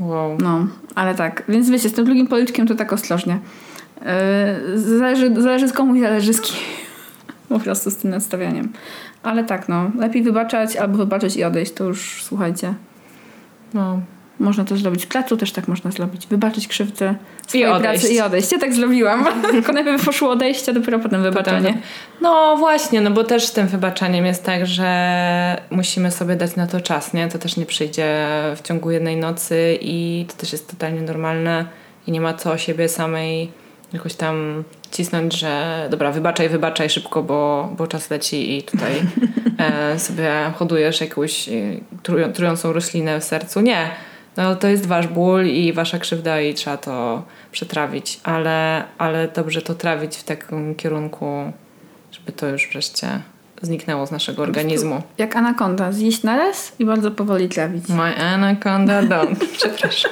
Wow. 0.00 0.38
No, 0.40 0.66
ale 0.94 1.14
tak. 1.14 1.42
Więc 1.48 1.70
wiecie, 1.70 1.88
z 1.88 1.92
tym 1.92 2.04
drugim 2.04 2.26
policzkiem 2.26 2.66
to 2.66 2.74
tak 2.74 2.92
ostrożnie. 2.92 3.38
Yy, 4.72 4.78
zależy, 4.78 5.42
zależy 5.42 5.68
z 5.68 5.72
komu 5.72 5.94
i 5.94 6.00
zależy 6.00 6.34
z 6.34 6.40
kim. 6.40 6.56
Po 7.48 7.58
prostu 7.58 7.90
z 7.90 7.96
tym 7.96 8.10
nastawieniem. 8.10 8.72
Ale 9.22 9.44
tak, 9.44 9.68
no. 9.68 9.90
Lepiej 9.98 10.22
wybaczać 10.22 10.76
albo 10.76 10.98
wybaczyć 10.98 11.36
i 11.36 11.44
odejść. 11.44 11.72
To 11.72 11.84
już, 11.84 12.22
słuchajcie. 12.22 12.74
No. 13.74 14.00
Można 14.40 14.64
to 14.64 14.76
zrobić. 14.76 15.04
W 15.04 15.08
placu 15.08 15.36
też 15.36 15.52
tak 15.52 15.68
można 15.68 15.90
zrobić. 15.90 16.26
Wybaczyć 16.26 16.68
krzywdę 16.68 17.14
swojej 17.46 17.66
I 17.66 17.70
odejść. 17.70 18.00
pracy 18.00 18.14
i 18.14 18.20
odejść. 18.20 18.52
Ja 18.52 18.58
tak 18.58 18.74
zrobiłam. 18.74 19.26
Tylko 19.50 19.72
najpierw 19.72 20.04
poszło 20.04 20.30
odejście, 20.30 20.72
dopiero 20.72 20.98
potem 20.98 21.22
wybaczenie. 21.22 21.66
Potem- 21.68 21.80
No 22.20 22.56
właśnie, 22.58 23.00
no 23.00 23.10
bo 23.10 23.24
też 23.24 23.44
z 23.44 23.52
tym 23.52 23.66
wybaczaniem 23.66 24.26
jest 24.26 24.44
tak, 24.44 24.66
że 24.66 25.60
musimy 25.70 26.10
sobie 26.10 26.36
dać 26.36 26.56
na 26.56 26.66
to 26.66 26.80
czas, 26.80 27.14
nie? 27.14 27.28
To 27.28 27.38
też 27.38 27.56
nie 27.56 27.66
przyjdzie 27.66 28.26
w 28.56 28.62
ciągu 28.62 28.90
jednej 28.90 29.16
nocy 29.16 29.78
i 29.80 30.26
to 30.28 30.34
też 30.36 30.52
jest 30.52 30.70
totalnie 30.70 31.00
normalne 31.02 31.64
i 32.06 32.12
nie 32.12 32.20
ma 32.20 32.34
co 32.34 32.52
o 32.52 32.58
siebie 32.58 32.88
samej 32.88 33.50
jakoś 33.92 34.14
tam 34.14 34.64
cisnąć, 34.90 35.38
że 35.38 35.86
dobra, 35.90 36.12
wybaczaj, 36.12 36.48
wybaczaj 36.48 36.90
szybko, 36.90 37.22
bo, 37.22 37.68
bo 37.76 37.86
czas 37.86 38.10
leci 38.10 38.58
i 38.58 38.62
tutaj 38.62 38.92
e, 39.94 39.98
sobie 39.98 40.30
hodujesz 40.56 41.00
jakąś 41.00 41.48
e, 41.48 41.52
trują, 42.02 42.32
trującą 42.32 42.72
roślinę 42.72 43.20
w 43.20 43.24
sercu. 43.24 43.60
Nie. 43.60 43.90
No 44.38 44.56
to 44.56 44.68
jest 44.68 44.86
wasz 44.86 45.06
ból 45.06 45.46
i 45.46 45.72
wasza 45.72 45.98
krzywda 45.98 46.40
i 46.40 46.54
trzeba 46.54 46.76
to 46.76 47.22
przetrawić, 47.52 48.20
ale, 48.24 48.84
ale 48.98 49.28
dobrze 49.28 49.62
to 49.62 49.74
trawić 49.74 50.16
w 50.16 50.24
takim 50.24 50.74
kierunku, 50.74 51.52
żeby 52.12 52.32
to 52.32 52.48
już 52.48 52.68
wreszcie 52.72 53.06
zniknęło 53.62 54.06
z 54.06 54.10
naszego 54.10 54.42
organizmu. 54.42 55.02
Jak 55.18 55.36
anakonda. 55.36 55.92
Zjeść 55.92 56.22
naraz 56.22 56.72
i 56.78 56.84
bardzo 56.84 57.10
powoli 57.10 57.48
trawić. 57.48 57.88
My 57.88 58.16
anaconda 58.16 59.02
don't. 59.02 59.36
Przepraszam. 59.58 60.10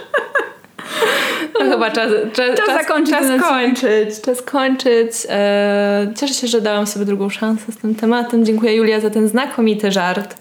No 1.61 1.71
chyba 1.71 1.91
czas, 1.91 2.11
czas, 2.33 2.57
Czas 2.57 2.67
zakończyć 2.83 3.15
czas 3.15 3.23
odcinek. 3.23 3.43
kończyć. 3.49 4.21
Czas 4.21 4.43
kończyć. 4.43 5.11
E, 5.29 6.13
cieszę 6.21 6.35
się, 6.35 6.47
że 6.47 6.61
dałam 6.61 6.87
sobie 6.87 7.05
drugą 7.05 7.31
szansę 7.31 7.73
z 7.73 7.77
tym 7.77 7.95
tematem. 7.95 8.45
Dziękuję 8.45 8.77
Julia 8.77 9.01
za 9.01 9.11
ten 9.11 9.29
znakomity 9.29 9.93
żart. 9.93 10.37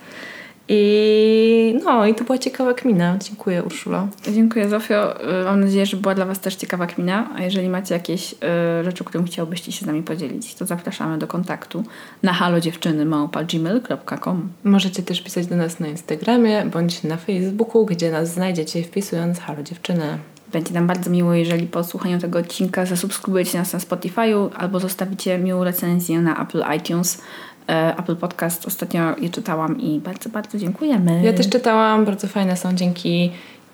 I 0.67 1.79
no, 1.83 2.05
i 2.05 2.15
to 2.15 2.23
była 2.23 2.37
ciekawa 2.37 2.73
kmina. 2.73 3.17
Dziękuję 3.17 3.63
Urszulo. 3.63 4.07
Dziękuję 4.33 4.69
Zofio. 4.69 5.21
Y, 5.41 5.45
Mam 5.45 5.59
nadzieję, 5.59 5.85
że 5.85 5.97
była 5.97 6.15
dla 6.15 6.25
Was 6.25 6.39
też 6.39 6.55
ciekawa 6.55 6.87
kmina. 6.87 7.29
A 7.35 7.41
jeżeli 7.41 7.69
macie 7.69 7.93
jakieś 7.93 8.33
y, 8.33 8.37
rzeczy, 8.83 9.03
którym 9.03 9.27
chciałbyście 9.27 9.71
się 9.71 9.85
z 9.85 9.87
nami 9.87 10.03
podzielić, 10.03 10.55
to 10.55 10.65
zapraszamy 10.65 11.17
do 11.17 11.27
kontaktu 11.27 11.83
na 12.23 12.33
halodziewczyny.gmail.com 12.33 14.49
Możecie 14.63 15.03
też 15.03 15.21
pisać 15.21 15.47
do 15.47 15.55
nas 15.55 15.79
na 15.79 15.87
Instagramie 15.87 16.65
bądź 16.65 17.03
na 17.03 17.17
Facebooku, 17.17 17.85
gdzie 17.85 18.11
nas 18.11 18.33
znajdziecie 18.33 18.83
wpisując 18.83 19.39
Halo 19.39 19.63
Dziewczyny. 19.63 20.17
Będzie 20.53 20.73
nam 20.73 20.87
bardzo 20.87 21.09
miło, 21.09 21.33
jeżeli 21.33 21.67
po 21.67 21.83
słuchaniu 21.83 22.19
tego 22.19 22.39
odcinka 22.39 22.85
zasubskrybujecie 22.85 23.57
nas 23.57 23.73
na 23.73 23.79
Spotify'u 23.79 24.49
albo 24.55 24.79
zostawicie 24.79 25.37
miłą 25.37 25.63
recenzję 25.63 26.21
na 26.21 26.43
Apple 26.43 26.63
iTunes, 26.77 27.21
Apple 27.67 28.15
Podcast. 28.15 28.67
Ostatnio 28.67 29.15
je 29.21 29.29
czytałam 29.29 29.81
i 29.81 29.99
bardzo, 29.99 30.29
bardzo 30.29 30.57
dziękujemy. 30.57 31.21
Ja 31.23 31.33
też 31.33 31.49
czytałam, 31.49 32.05
bardzo 32.05 32.27
fajne 32.27 32.57
są, 32.57 32.73
dzięki. 32.73 33.31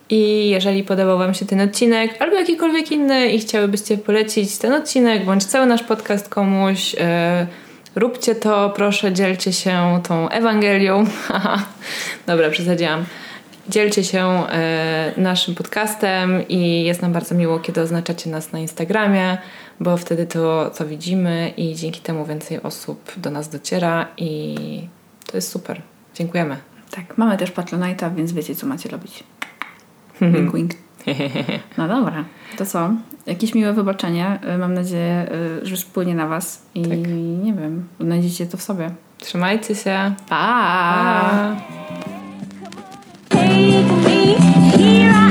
I 0.10 0.50
jeżeli 0.50 0.84
podobał 0.84 1.18
Wam 1.18 1.34
się 1.34 1.46
ten 1.46 1.62
odcinek, 1.62 2.22
albo 2.22 2.36
jakikolwiek 2.36 2.92
inny 2.92 3.28
i 3.28 3.40
chciałybyście 3.40 3.98
polecić 3.98 4.58
ten 4.58 4.74
odcinek, 4.74 5.26
bądź 5.26 5.46
cały 5.46 5.66
nasz 5.66 5.84
podcast 5.84 6.30
komuś, 6.30 6.96
e, 7.00 7.48
róbcie 7.96 8.36
to, 8.36 8.70
proszę, 8.70 9.14
dzielcie 9.14 9.54
się 9.54 10.02
tą 10.08 10.30
Ewangelią. 10.30 11.06
Dobra, 12.28 12.50
przesadziłam. 12.50 13.06
Dzielcie 13.70 14.04
się 14.04 14.28
e, 14.28 15.12
naszym 15.18 15.56
podcastem 15.56 16.48
i 16.48 16.84
jest 16.84 17.02
nam 17.02 17.14
bardzo 17.14 17.36
miło, 17.36 17.60
kiedy 17.60 17.82
oznaczacie 17.82 18.30
nas 18.30 18.52
na 18.52 18.60
Instagramie, 18.60 19.38
bo 19.82 19.98
wtedy 19.98 20.26
to, 20.28 20.72
to 20.78 20.86
widzimy 20.86 21.54
i 21.58 21.76
dzięki 21.76 22.02
temu 22.02 22.26
więcej 22.26 22.64
osób 22.64 23.12
do 23.18 23.32
nas 23.32 23.50
dociera 23.50 24.08
i 24.18 24.56
to 25.26 25.38
jest 25.38 25.50
super. 25.52 25.82
Dziękujemy. 26.16 26.58
Tak, 26.92 27.18
mamy 27.18 27.38
też 27.38 27.52
Patronite'a, 27.52 28.16
więc 28.16 28.32
wiecie, 28.34 28.56
co 28.56 28.68
macie 28.68 28.90
robić. 28.90 29.24
wink, 30.22 30.56
wink. 30.56 30.72
No 31.78 31.88
dobra, 31.88 32.26
to 32.58 32.66
co? 32.66 32.90
Jakieś 33.26 33.56
miłe 33.56 33.74
wybaczenie. 33.74 34.40
Y, 34.56 34.58
Mam 34.58 34.74
nadzieję, 34.74 35.28
y, 35.62 35.66
że 35.66 35.78
spłynie 35.78 36.16
na 36.16 36.28
Was 36.28 36.62
i 36.76 36.82
Tak. 36.82 36.98
nie 37.44 37.54
wiem, 37.54 37.88
znajdziecie 38.00 38.46
to 38.46 38.58
w 38.58 38.62
sobie. 38.62 38.92
Trzymajcie 39.18 39.76
się. 39.76 40.14
Pa! 40.30 40.36
Pa! 40.94 41.56
Take 43.30 43.48
me 44.04 44.36
here 44.78 45.31